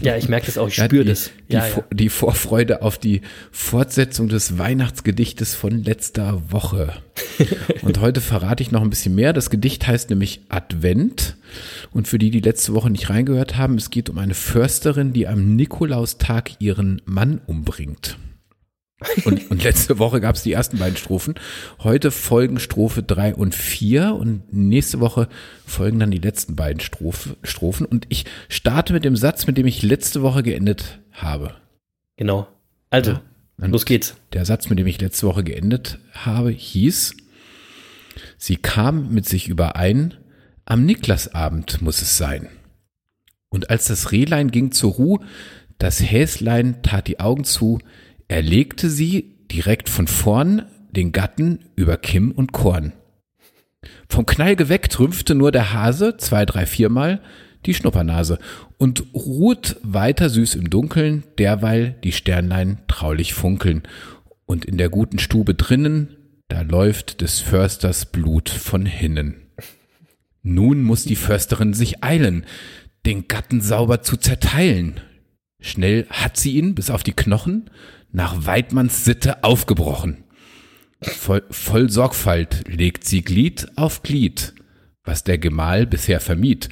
ja, 0.00 0.16
ich 0.16 0.28
merke 0.28 0.46
das 0.46 0.56
auch. 0.56 0.68
Ich 0.68 0.76
Ja, 0.78 0.84
spüre 0.86 1.04
das. 1.04 1.30
Die, 1.50 1.54
Ja, 1.54 1.60
Vor- 1.62 1.84
die 1.92 2.08
Vorfreude 2.08 2.80
auf 2.82 2.96
die 2.96 3.20
Fortsetzung 3.50 4.28
des 4.28 4.56
Weihnachtsgedichtes 4.56 5.54
von 5.54 5.82
letzter 5.84 6.40
Woche. 6.50 6.92
und 7.82 8.00
heute 8.00 8.20
verrate 8.20 8.62
ich 8.62 8.70
noch 8.70 8.80
ein 8.82 8.88
bisschen 8.90 9.14
mehr. 9.14 9.32
Das 9.32 9.50
Gedicht 9.50 9.86
heißt 9.86 10.08
nämlich 10.10 10.40
Advent. 10.48 11.36
Und 11.92 12.08
für 12.08 12.18
die, 12.18 12.30
die 12.30 12.40
letzte 12.40 12.72
Woche 12.74 12.88
nicht 12.90 13.10
reingehört 13.10 13.56
haben, 13.58 13.74
es 13.76 13.90
geht 13.90 14.08
um 14.08 14.18
eine 14.18 14.34
Försterin, 14.34 15.12
die 15.12 15.26
am 15.28 15.54
Nikolaustag 15.56 16.52
ihren 16.60 17.02
Mann 17.04 17.40
umbringt. 17.46 18.16
Und, 19.24 19.50
und 19.50 19.62
letzte 19.62 19.98
Woche 19.98 20.20
gab 20.20 20.36
es 20.36 20.42
die 20.42 20.52
ersten 20.52 20.78
beiden 20.78 20.96
Strophen. 20.96 21.34
Heute 21.80 22.10
folgen 22.10 22.58
Strophe 22.58 23.02
drei 23.02 23.34
und 23.34 23.54
vier 23.54 24.14
und 24.14 24.52
nächste 24.52 25.00
Woche 25.00 25.28
folgen 25.66 25.98
dann 25.98 26.10
die 26.10 26.18
letzten 26.18 26.56
beiden 26.56 26.80
Strophe, 26.80 27.36
Strophen. 27.42 27.86
Und 27.86 28.06
ich 28.08 28.24
starte 28.48 28.92
mit 28.92 29.04
dem 29.04 29.16
Satz, 29.16 29.46
mit 29.46 29.58
dem 29.58 29.66
ich 29.66 29.82
letzte 29.82 30.22
Woche 30.22 30.42
geendet 30.42 31.00
habe. 31.12 31.54
Genau. 32.16 32.48
Also, 32.90 33.18
Und 33.58 33.70
los 33.70 33.86
geht's. 33.86 34.16
Der 34.32 34.44
Satz, 34.44 34.68
mit 34.68 34.78
dem 34.78 34.86
ich 34.86 35.00
letzte 35.00 35.26
Woche 35.26 35.44
geendet 35.44 35.98
habe, 36.12 36.50
hieß, 36.50 37.16
sie 38.38 38.56
kam 38.56 39.12
mit 39.12 39.26
sich 39.26 39.48
überein, 39.48 40.14
am 40.64 40.84
Niklasabend 40.86 41.82
muss 41.82 42.00
es 42.02 42.16
sein. 42.16 42.48
Und 43.48 43.70
als 43.70 43.86
das 43.86 44.12
Rehlein 44.12 44.50
ging 44.50 44.72
zur 44.72 44.92
Ruh, 44.92 45.18
das 45.78 46.00
Häslein 46.00 46.82
tat 46.82 47.08
die 47.08 47.20
Augen 47.20 47.44
zu, 47.44 47.78
er 48.28 48.42
legte 48.42 48.88
sie 48.90 49.34
direkt 49.50 49.88
von 49.88 50.06
vorn 50.06 50.66
den 50.90 51.12
Gatten 51.12 51.60
über 51.76 51.96
Kim 51.96 52.30
und 52.30 52.52
Korn. 52.52 52.92
Vom 54.08 54.26
Knall 54.26 54.56
geweckt 54.56 54.98
rümpfte 54.98 55.34
nur 55.34 55.52
der 55.52 55.72
Hase 55.72 56.16
zwei, 56.16 56.46
drei, 56.46 56.66
viermal 56.66 57.20
die 57.66 57.74
Schnuppernase 57.74 58.38
und 58.78 59.04
ruht 59.14 59.76
weiter 59.82 60.28
süß 60.28 60.54
im 60.54 60.70
Dunkeln, 60.70 61.24
derweil 61.38 61.96
die 62.04 62.12
Sternlein 62.12 62.78
traulich 62.88 63.34
funkeln. 63.34 63.82
Und 64.46 64.64
in 64.64 64.76
der 64.76 64.90
guten 64.90 65.18
Stube 65.18 65.54
drinnen, 65.54 66.16
da 66.48 66.60
läuft 66.60 67.22
des 67.22 67.40
Försters 67.40 68.06
Blut 68.06 68.50
von 68.50 68.84
hinnen. 68.84 69.36
Nun 70.42 70.82
muss 70.82 71.04
die 71.04 71.16
Försterin 71.16 71.72
sich 71.72 72.04
eilen, 72.04 72.44
den 73.06 73.28
Gatten 73.28 73.62
sauber 73.62 74.02
zu 74.02 74.18
zerteilen. 74.18 75.00
Schnell 75.60 76.06
hat 76.10 76.36
sie 76.36 76.52
ihn 76.52 76.74
bis 76.74 76.90
auf 76.90 77.02
die 77.02 77.12
Knochen 77.12 77.70
nach 78.14 78.46
Weidmanns 78.46 79.04
Sitte 79.04 79.44
aufgebrochen. 79.44 80.24
Voll, 81.02 81.42
voll 81.50 81.90
Sorgfalt 81.90 82.66
legt 82.66 83.04
sie 83.04 83.22
Glied 83.22 83.66
auf 83.76 84.02
Glied, 84.02 84.54
was 85.02 85.24
der 85.24 85.36
Gemahl 85.36 85.86
bisher 85.86 86.20
vermied, 86.20 86.70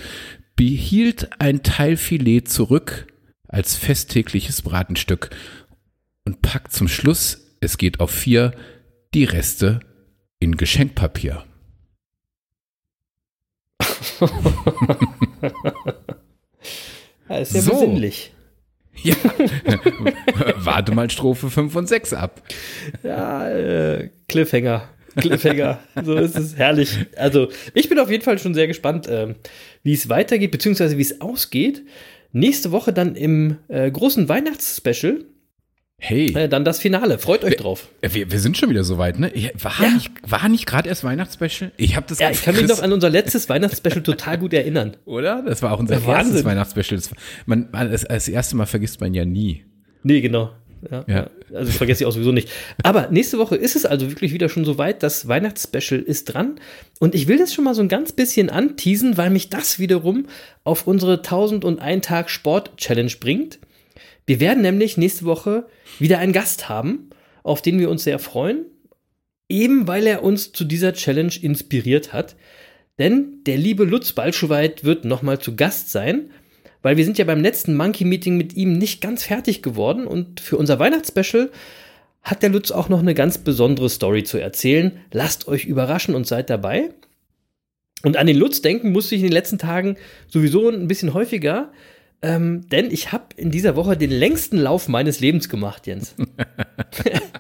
behielt 0.57 1.41
ein 1.41 1.63
Teil 1.63 1.97
Filet 1.99 2.43
zurück 2.43 3.07
als 3.49 3.77
festtägliches 3.77 4.63
Bratenstück 4.63 5.31
und 6.25 6.41
packt 6.41 6.73
zum 6.73 6.89
Schluss, 6.89 7.57
es 7.61 7.77
geht 7.77 8.01
auf 8.01 8.11
vier, 8.11 8.53
die 9.13 9.25
Reste 9.25 9.81
in 10.39 10.57
Geschenkpapier. 10.57 11.45
Ja, 17.29 17.39
ist 17.39 17.55
ja 17.55 17.63
So. 17.63 17.73
besinnlich. 17.73 18.33
Ja, 19.03 19.15
warte 20.75 20.93
mal 20.93 21.11
Strophe 21.11 21.51
5 21.51 21.75
und 21.77 21.89
6 21.89 22.13
ab. 22.15 22.43
Ja, 23.03 23.49
äh, 23.51 24.11
Cliffhanger. 24.29 24.89
Cliffhanger. 25.17 25.79
so 26.05 26.15
ist 26.17 26.37
es 26.39 26.57
herrlich. 26.57 26.97
Also, 27.17 27.49
ich 27.75 27.89
bin 27.89 27.99
auf 27.99 28.11
jeden 28.11 28.23
Fall 28.25 28.39
schon 28.39 28.55
sehr 28.55 28.67
gespannt, 28.67 29.07
ähm, 29.11 29.35
wie 29.83 29.93
es 29.93 30.09
weitergeht, 30.09 30.51
beziehungsweise 30.51 30.97
wie 30.99 31.03
es 31.03 31.21
ausgeht. 31.21 31.83
Nächste 32.33 32.73
Woche 32.73 32.93
dann 32.95 33.15
im 33.15 33.59
äh, 33.69 33.91
großen 33.91 34.29
Weihnachtsspecial 34.29 35.25
Hey, 36.05 36.35
äh, 36.35 36.49
dann 36.49 36.65
das 36.65 36.81
Finale. 36.81 37.19
Freut 37.19 37.45
euch 37.45 37.55
drauf. 37.57 37.89
wir, 38.01 38.29
wir 38.33 38.41
sind 38.41 38.57
schon 38.59 38.69
wieder 38.71 38.83
so 38.83 38.99
weit, 38.99 39.21
ne? 39.21 39.31
War 39.61 39.73
Ja. 39.83 39.91
nicht, 39.91 40.11
war 40.29 40.49
nicht 40.49 40.67
gerade 40.67 40.89
erst 40.89 41.05
Weihnachtsspecial? 41.05 41.71
Ich 41.77 41.95
habe 41.95 42.07
das 42.09 42.19
Ja, 42.19 42.29
ich 42.31 42.43
kann 42.43 42.57
mich 42.57 42.67
noch 42.67 42.83
an 42.83 42.93
unser 42.93 43.09
letztes 43.09 43.49
Weihnachtsspecial 43.49 44.03
total 44.03 44.39
gut 44.39 44.53
erinnern. 44.53 44.97
Oder? 45.05 45.45
Das 45.47 45.63
war 45.63 45.71
auch 45.73 45.79
unser 45.79 45.95
Wahnsinn. 46.05 46.15
erstes 46.35 46.45
Weihnachtsspecial. 46.45 46.99
Das, 46.99 47.11
war- 47.13 47.19
man, 47.47 47.69
man, 47.71 47.93
das, 47.93 48.03
das 48.03 48.27
erste 48.27 48.57
Mal 48.57 48.67
vergisst 48.67 49.01
man 49.01 49.15
ja 49.15 49.25
nie. 49.25 49.65
Nee, 50.03 50.21
genau. 50.23 50.51
Ja, 50.91 51.05
Ja. 51.07 51.31
Also 51.53 51.67
das 51.67 51.77
vergesse 51.77 52.03
ich 52.03 52.07
auch 52.07 52.13
sowieso 52.13 52.33
nicht. 52.33 52.51
Aber 52.83 53.09
nächste 53.11 53.39
Woche 53.39 53.57
ist 53.57 53.77
es 53.77 53.85
also 53.85 54.09
wirklich 54.11 54.33
wieder 54.33 54.49
schon 54.49 54.65
soweit. 54.65 55.03
Das 55.03 55.29
Weihnachtsspecial 55.29 56.01
ist 56.01 56.25
dran. 56.25 56.61
Und 56.99 57.15
ich 57.15 57.29
will 57.29 57.39
das 57.39 57.55
schon 57.55 57.65
mal 57.65 57.75
so 57.75 57.83
ein 57.83 57.89
ganz 57.89 58.13
bisschen 58.13 58.51
anteasen, 58.51 59.17
weil 59.17 59.31
mich 59.31 59.49
das 59.51 59.79
wiederum 59.79 60.27
auf 60.65 60.87
unsere 60.87 61.19
1001 61.19 62.07
Tag 62.07 62.31
Sport 62.31 62.77
Challenge 62.77 63.13
bringt. 63.21 63.59
Wir 64.27 64.41
werden 64.41 64.63
nämlich 64.63 64.97
nächste 64.97 65.25
Woche 65.25 65.67
wieder 65.99 66.19
einen 66.19 66.33
Gast 66.33 66.69
haben, 66.69 67.11
auf 67.43 67.63
den 67.63 67.79
wir 67.79 67.91
uns 67.91 68.05
sehr 68.05 68.19
freuen. 68.19 68.65
Eben 69.49 69.87
weil 69.87 70.07
er 70.07 70.23
uns 70.23 70.53
zu 70.53 70.65
dieser 70.65 70.95
Challenge 70.95 71.33
inspiriert 71.41 72.13
hat. 72.13 72.37
Denn 72.99 73.43
der 73.47 73.57
liebe 73.57 73.85
Lutz 73.85 74.13
Balschowait 74.13 74.85
wird 74.85 75.05
nochmal 75.05 75.39
zu 75.41 75.57
Gast 75.57 75.91
sein 75.91 76.31
weil 76.83 76.97
wir 76.97 77.05
sind 77.05 77.19
ja 77.19 77.25
beim 77.25 77.41
letzten 77.41 77.77
Monkey 77.77 78.05
Meeting 78.05 78.37
mit 78.37 78.55
ihm 78.55 78.77
nicht 78.77 79.01
ganz 79.01 79.25
fertig 79.25 79.63
geworden 79.63 80.07
und 80.07 80.41
für 80.41 80.57
unser 80.57 80.79
Weihnachtsspecial 80.79 81.51
hat 82.23 82.43
der 82.43 82.51
Lutz 82.51 82.71
auch 82.71 82.89
noch 82.89 83.01
eine 83.01 83.15
ganz 83.15 83.39
besondere 83.39 83.89
Story 83.89 84.23
zu 84.23 84.39
erzählen. 84.39 84.93
Lasst 85.11 85.49
euch 85.49 85.65
überraschen 85.65 86.15
und 86.15 86.27
seid 86.27 86.51
dabei. 86.51 86.91
Und 88.05 88.17
an 88.17 88.27
den 88.27 88.37
Lutz 88.37 88.63
denken 88.63 88.93
musste 88.93 89.15
ich 89.15 89.21
in 89.21 89.29
den 89.29 89.33
letzten 89.33 89.59
Tagen 89.59 89.97
sowieso 90.29 90.69
ein 90.69 90.89
bisschen 90.89 91.15
häufiger, 91.15 91.73
ähm, 92.21 92.69
denn 92.69 92.91
ich 92.91 93.13
habe 93.13 93.27
in 93.37 93.51
dieser 93.51 93.75
Woche 93.75 93.97
den 93.97 94.11
längsten 94.11 94.57
Lauf 94.57 94.89
meines 94.89 95.21
Lebens 95.21 95.49
gemacht, 95.49 95.87
Jens. 95.87 96.15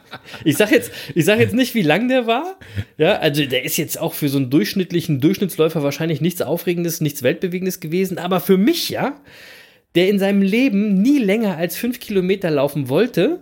ich 0.45 0.57
sag 0.57 0.71
jetzt, 0.71 0.93
ich 1.15 1.25
sag 1.25 1.39
jetzt 1.39 1.55
nicht, 1.55 1.75
wie 1.75 1.83
lang 1.83 2.09
der 2.09 2.27
war. 2.27 2.59
Ja, 2.99 3.19
also 3.19 3.45
der 3.45 3.65
ist 3.65 3.77
jetzt 3.77 3.99
auch 3.99 4.15
für 4.15 4.29
so 4.29 4.39
einen 4.39 4.51
durchschnittlichen 4.51 5.21
Durchschnittsläufer 5.21 5.83
wahrscheinlich 5.83 6.21
nichts 6.21 6.43
Aufregendes, 6.43 7.01
nichts 7.01 7.23
Weltbewegendes 7.23 7.81
gewesen. 7.81 8.19
Aber 8.19 8.41
für 8.41 8.57
mich 8.57 8.89
ja, 8.89 9.21
der 9.95 10.09
in 10.09 10.19
seinem 10.19 10.43
Leben 10.43 11.01
nie 11.01 11.19
länger 11.19 11.57
als 11.57 11.77
fünf 11.77 12.01
Kilometer 12.01 12.51
laufen 12.51 12.89
wollte, 12.89 13.41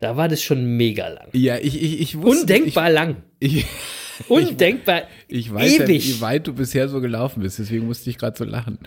da 0.00 0.16
war 0.16 0.28
das 0.28 0.42
schon 0.42 0.76
mega 0.76 1.08
lang. 1.08 1.28
Ja, 1.32 1.58
ich, 1.58 1.80
ich, 1.80 2.00
ich 2.00 2.18
wusste. 2.20 2.40
Undenkbar 2.42 2.90
lang. 2.90 3.16
Ich, 3.38 3.58
ich, 4.18 4.28
Undenkbar. 4.28 5.02
ich 5.28 5.52
weiß 5.52 5.78
ja, 5.78 5.84
ewig. 5.84 6.08
wie 6.08 6.20
weit 6.20 6.46
du 6.46 6.54
bisher 6.54 6.88
so 6.88 7.00
gelaufen 7.00 7.42
bist, 7.42 7.58
deswegen 7.58 7.86
musste 7.86 8.10
ich 8.10 8.18
gerade 8.18 8.36
so 8.36 8.44
lachen. 8.44 8.78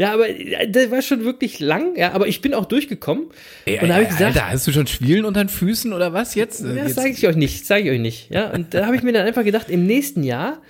Ja, 0.00 0.14
aber 0.14 0.28
das 0.66 0.90
war 0.90 1.02
schon 1.02 1.24
wirklich 1.24 1.60
lang. 1.60 1.94
Ja, 1.94 2.12
aber 2.12 2.26
ich 2.26 2.40
bin 2.40 2.54
auch 2.54 2.64
durchgekommen. 2.64 3.26
Ey, 3.66 3.80
und 3.80 3.88
da 3.88 3.96
habe 3.96 4.04
ich 4.04 4.08
gesagt, 4.08 4.34
Alter, 4.34 4.50
hast 4.50 4.66
du 4.66 4.72
schon 4.72 4.86
Schwielen 4.86 5.26
unter 5.26 5.44
den 5.44 5.50
Füßen 5.50 5.92
oder 5.92 6.14
was 6.14 6.34
jetzt? 6.34 6.64
Ja, 6.64 6.72
das 6.84 6.94
sage 6.94 7.10
ich 7.10 7.26
euch 7.28 7.36
nicht, 7.36 7.66
sage 7.66 7.82
ich 7.82 7.90
euch 7.90 8.00
nicht. 8.00 8.30
Ja, 8.30 8.50
und 8.50 8.72
da 8.72 8.86
habe 8.86 8.96
ich 8.96 9.02
mir 9.02 9.12
dann 9.12 9.26
einfach 9.26 9.44
gedacht, 9.44 9.68
im 9.68 9.84
nächsten 9.84 10.22
Jahr, 10.22 10.62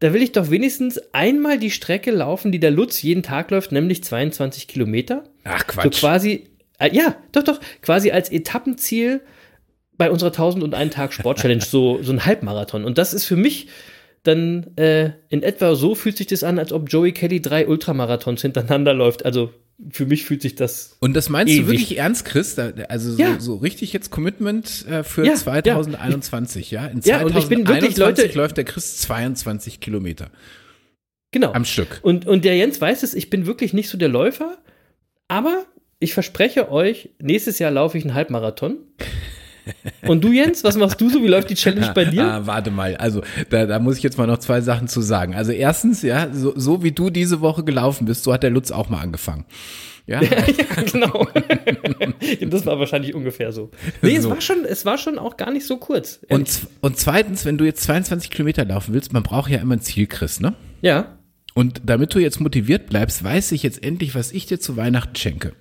da 0.00 0.12
will 0.12 0.22
ich 0.22 0.32
doch 0.32 0.50
wenigstens 0.50 1.00
einmal 1.12 1.56
die 1.60 1.70
Strecke 1.70 2.10
laufen, 2.10 2.50
die 2.50 2.58
der 2.58 2.72
Lutz 2.72 3.00
jeden 3.00 3.22
Tag 3.22 3.52
läuft, 3.52 3.70
nämlich 3.70 4.02
22 4.02 4.66
Kilometer. 4.66 5.22
Ach 5.44 5.60
So 5.60 5.80
Quatsch. 5.80 6.00
quasi, 6.00 6.48
äh, 6.80 6.90
ja, 6.92 7.14
doch, 7.30 7.44
doch, 7.44 7.60
quasi 7.80 8.10
als 8.10 8.28
Etappenziel 8.28 9.20
bei 9.96 10.10
unserer 10.10 10.32
1001 10.32 10.92
Tag 10.92 11.12
Sport 11.12 11.38
Challenge, 11.38 11.62
so, 11.62 12.02
so 12.02 12.10
ein 12.10 12.26
Halbmarathon. 12.26 12.84
Und 12.84 12.98
das 12.98 13.14
ist 13.14 13.24
für 13.24 13.36
mich 13.36 13.68
dann 14.24 14.76
äh, 14.76 15.12
in 15.28 15.42
etwa 15.42 15.74
so 15.76 15.94
fühlt 15.94 16.16
sich 16.16 16.26
das 16.26 16.42
an, 16.42 16.58
als 16.58 16.72
ob 16.72 16.90
Joey 16.90 17.12
Kelly 17.12 17.40
drei 17.40 17.68
Ultramarathons 17.68 18.42
hintereinander 18.42 18.92
läuft. 18.94 19.24
Also 19.24 19.52
für 19.90 20.06
mich 20.06 20.24
fühlt 20.24 20.40
sich 20.42 20.54
das 20.54 20.96
Und 21.00 21.14
das 21.14 21.28
meinst 21.28 21.52
Ewig. 21.52 21.64
du 21.66 21.72
wirklich 21.72 21.98
ernst, 21.98 22.24
Chris? 22.24 22.56
Also 22.58 23.12
so, 23.12 23.18
Ja. 23.20 23.38
so 23.40 23.56
richtig 23.56 23.92
jetzt 23.92 24.10
Commitment 24.10 24.86
äh, 24.88 25.02
für 25.04 25.26
Ja, 25.26 25.34
2021, 25.34 26.70
ja? 26.70 26.86
In 26.86 27.00
Ja, 27.04 27.22
und 27.22 27.36
ich 27.36 27.46
bin 27.48 27.66
wirklich, 27.66 27.94
2021 27.96 27.98
Leute- 28.26 28.38
läuft 28.38 28.56
der 28.56 28.64
Chris 28.64 28.96
22 28.98 29.80
Kilometer 29.80 30.30
genau. 31.32 31.52
am 31.52 31.64
Stück. 31.64 32.00
Und, 32.02 32.26
und 32.26 32.44
der 32.44 32.56
Jens 32.56 32.80
weiß 32.80 33.02
es, 33.02 33.14
ich 33.14 33.30
bin 33.30 33.46
wirklich 33.46 33.72
nicht 33.72 33.88
so 33.88 33.98
der 33.98 34.08
Läufer, 34.08 34.56
aber 35.28 35.64
ich 35.98 36.14
verspreche 36.14 36.70
euch, 36.70 37.10
nächstes 37.20 37.58
Jahr 37.58 37.70
laufe 37.72 37.98
ich 37.98 38.04
einen 38.04 38.14
Halbmarathon. 38.14 38.76
Und 40.06 40.22
du, 40.22 40.32
Jens, 40.32 40.62
was 40.64 40.76
machst 40.76 41.00
du 41.00 41.08
so? 41.08 41.22
Wie 41.22 41.28
läuft 41.28 41.50
die 41.50 41.54
Challenge 41.54 41.92
bei 41.94 42.04
dir? 42.04 42.24
Ah, 42.34 42.46
warte 42.46 42.70
mal, 42.70 42.96
also 42.96 43.22
da, 43.50 43.66
da 43.66 43.78
muss 43.78 43.96
ich 43.98 44.02
jetzt 44.02 44.18
mal 44.18 44.26
noch 44.26 44.38
zwei 44.38 44.60
Sachen 44.60 44.88
zu 44.88 45.00
sagen. 45.00 45.34
Also 45.34 45.52
erstens, 45.52 46.02
ja, 46.02 46.28
so, 46.32 46.52
so 46.56 46.82
wie 46.82 46.92
du 46.92 47.10
diese 47.10 47.40
Woche 47.40 47.64
gelaufen 47.64 48.04
bist, 48.06 48.24
so 48.24 48.32
hat 48.32 48.42
der 48.42 48.50
Lutz 48.50 48.70
auch 48.70 48.88
mal 48.88 49.00
angefangen. 49.00 49.44
Ja, 50.06 50.20
ja, 50.22 50.82
genau. 50.90 51.26
das 52.50 52.66
war 52.66 52.78
wahrscheinlich 52.78 53.14
ungefähr 53.14 53.52
so. 53.52 53.70
Nee, 54.02 54.16
es 54.16 54.24
So. 54.24 54.30
war 54.30 54.40
schon, 54.40 54.64
es 54.66 54.84
war 54.84 54.98
schon 54.98 55.18
auch 55.18 55.36
gar 55.36 55.50
nicht 55.50 55.66
so 55.66 55.78
kurz. 55.78 56.20
und, 56.28 56.66
und 56.82 56.98
zweitens, 56.98 57.44
wenn 57.44 57.56
du 57.58 57.64
jetzt 57.64 57.82
22 57.84 58.30
Kilometer 58.30 58.64
laufen 58.64 58.92
willst, 58.94 59.12
man 59.12 59.22
braucht 59.22 59.50
ja 59.50 59.58
immer 59.58 59.76
ein 59.76 59.80
Ziel, 59.80 60.06
Chris, 60.06 60.40
ne? 60.40 60.54
ja. 60.82 61.18
Und 61.56 61.82
damit 61.84 62.12
du 62.12 62.18
jetzt 62.18 62.40
motiviert 62.40 62.88
bleibst, 62.88 63.22
weiß 63.22 63.52
ich 63.52 63.62
jetzt 63.62 63.84
endlich, 63.84 64.16
was 64.16 64.32
ich 64.32 64.46
dir 64.46 64.58
zu 64.58 64.76
Weihnachten 64.76 65.14
schenke. 65.14 65.52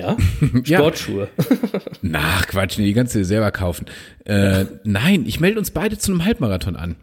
Ja. 0.00 0.16
Ja. 0.64 0.78
Sportschuhe. 0.78 1.28
Na, 2.02 2.40
Quatsch, 2.46 2.78
nee, 2.78 2.86
die 2.86 2.94
kannst 2.94 3.14
du 3.14 3.18
dir 3.20 3.24
selber 3.24 3.50
kaufen. 3.52 3.86
Äh, 4.24 4.64
nein, 4.84 5.24
ich 5.26 5.40
melde 5.40 5.58
uns 5.58 5.70
beide 5.70 5.98
zu 5.98 6.10
einem 6.12 6.24
Halbmarathon 6.24 6.76
an. 6.76 6.96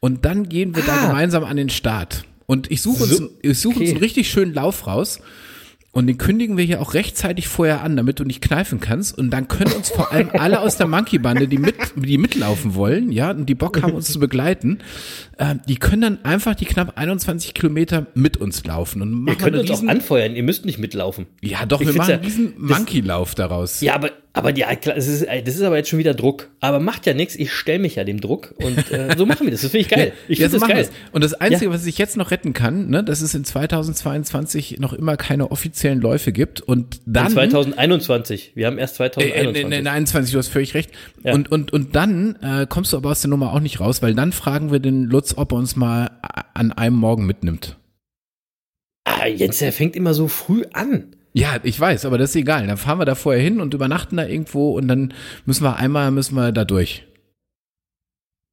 Und 0.00 0.24
dann 0.24 0.48
gehen 0.48 0.74
wir 0.74 0.82
da 0.82 0.92
Ah. 0.96 1.06
gemeinsam 1.08 1.44
an 1.44 1.56
den 1.56 1.68
Start. 1.70 2.24
Und 2.46 2.70
ich 2.70 2.82
suche 2.82 3.04
uns, 3.04 3.16
So, 3.16 3.30
ich 3.42 3.58
suche 3.60 3.74
uns 3.74 3.82
okay. 3.82 3.90
einen 3.90 4.00
richtig 4.00 4.30
schönen 4.30 4.54
Lauf 4.54 4.86
raus. 4.86 5.20
Und 5.92 6.06
den 6.06 6.18
kündigen 6.18 6.56
wir 6.56 6.64
hier 6.64 6.80
auch 6.80 6.94
rechtzeitig 6.94 7.48
vorher 7.48 7.82
an, 7.82 7.96
damit 7.96 8.20
du 8.20 8.24
nicht 8.24 8.40
kneifen 8.40 8.78
kannst. 8.78 9.18
Und 9.18 9.30
dann 9.30 9.48
können 9.48 9.72
uns 9.72 9.90
vor 9.90 10.12
allem 10.12 10.30
alle 10.32 10.60
aus 10.60 10.76
der 10.76 10.86
Monkey-Bande, 10.86 11.48
die, 11.48 11.58
mit, 11.58 11.74
die 11.96 12.16
mitlaufen 12.16 12.76
wollen, 12.76 13.10
ja, 13.10 13.32
und 13.32 13.46
die 13.46 13.56
Bock 13.56 13.82
haben, 13.82 13.94
uns 13.94 14.12
zu 14.12 14.20
begleiten, 14.20 14.78
äh, 15.38 15.56
die 15.68 15.74
können 15.76 16.02
dann 16.02 16.24
einfach 16.24 16.54
die 16.54 16.64
knapp 16.64 16.96
21 16.96 17.54
Kilometer 17.54 18.06
mit 18.14 18.36
uns 18.36 18.64
laufen. 18.64 19.02
Und 19.02 19.10
Ihr 19.10 19.16
machen 19.16 19.38
könnt 19.38 19.54
einen 19.56 19.60
uns 19.62 19.70
auch 19.70 19.74
riesen, 19.74 19.88
anfeuern, 19.90 20.36
ihr 20.36 20.44
müsst 20.44 20.64
nicht 20.64 20.78
mitlaufen. 20.78 21.26
Ja, 21.42 21.66
doch, 21.66 21.80
Ich 21.80 21.88
wir 21.88 21.94
machen 21.96 22.10
ja- 22.10 22.16
das- 22.18 22.38
Monkey-Lauf 22.56 23.34
daraus. 23.34 23.80
Ja, 23.80 23.96
aber 23.96 24.10
Aber 24.32 24.56
ja, 24.56 24.76
klar, 24.76 24.94
das 24.94 25.08
ist, 25.08 25.26
das 25.26 25.56
ist 25.56 25.62
aber 25.62 25.76
jetzt 25.76 25.88
schon 25.88 25.98
wieder 25.98 26.14
Druck. 26.14 26.50
Aber 26.60 26.78
macht 26.78 27.04
ja 27.04 27.14
nichts, 27.14 27.34
ich 27.34 27.52
stelle 27.52 27.80
mich 27.80 27.96
ja 27.96 28.04
dem 28.04 28.20
Druck 28.20 28.54
und 28.58 28.90
äh, 28.92 29.16
so 29.18 29.26
machen 29.26 29.46
wir 29.46 29.50
das. 29.50 29.62
Das 29.62 29.72
finde 29.72 29.82
ich 29.86 29.88
geil. 29.88 30.12
Ich 30.28 30.38
ja, 30.38 30.48
finde 30.48 30.60
das 30.60 30.68
geil. 30.68 30.76
wir's. 30.78 30.90
Und 31.10 31.24
das 31.24 31.34
Einzige, 31.34 31.72
was 31.72 31.84
ich 31.84 31.98
jetzt 31.98 32.16
noch 32.16 32.30
retten 32.30 32.52
kann, 32.52 32.88
ne, 32.90 33.02
dass 33.02 33.22
es 33.22 33.34
in 33.34 33.44
2022 33.44 34.78
noch 34.78 34.92
immer 34.92 35.16
keine 35.16 35.50
offiziellen 35.50 36.00
Läufe 36.00 36.30
gibt 36.30 36.60
und 36.60 37.00
dann 37.06 37.26
In 37.26 37.32
2021. 37.32 38.52
Wir 38.54 38.68
haben 38.68 38.78
erst 38.78 38.94
Äh, 39.00 39.10
2021. 39.10 39.60
in, 39.64 39.72
in, 39.72 39.78
in 39.80 39.86
21, 39.88 40.32
du 40.32 40.38
hast 40.38 40.48
völlig 40.48 40.74
recht. 40.74 40.90
Ja. 41.24 41.34
Und, 41.34 41.50
und, 41.50 41.72
und 41.72 41.96
dann 41.96 42.36
äh, 42.40 42.66
kommst 42.68 42.92
du 42.92 42.96
aber 42.96 43.10
aus 43.10 43.20
der 43.22 43.30
Nummer 43.30 43.52
auch 43.52 43.60
nicht 43.60 43.80
raus, 43.80 44.00
weil 44.00 44.14
dann 44.14 44.30
fragen 44.32 44.70
wir 44.70 44.78
den 44.78 45.04
Lutz, 45.04 45.34
ob 45.36 45.52
er 45.52 45.58
uns 45.58 45.74
mal 45.74 46.10
an 46.54 46.70
einem 46.72 46.96
Morgen 46.96 47.26
mitnimmt. 47.26 47.76
ah, 49.04 49.26
Jens, 49.26 49.58
der 49.58 49.72
fängt 49.72 49.96
immer 49.96 50.14
so 50.14 50.28
früh 50.28 50.62
an. 50.72 51.16
Ja, 51.32 51.58
ich 51.62 51.78
weiß, 51.78 52.04
aber 52.06 52.18
das 52.18 52.30
ist 52.30 52.36
egal. 52.36 52.66
Dann 52.66 52.76
fahren 52.76 52.98
wir 52.98 53.04
da 53.04 53.14
vorher 53.14 53.42
hin 53.42 53.60
und 53.60 53.72
übernachten 53.74 54.16
da 54.16 54.26
irgendwo 54.26 54.72
und 54.76 54.88
dann 54.88 55.14
müssen 55.46 55.62
wir 55.64 55.76
einmal, 55.76 56.10
müssen 56.10 56.34
wir 56.34 56.50
da 56.52 56.64
durch. 56.64 57.04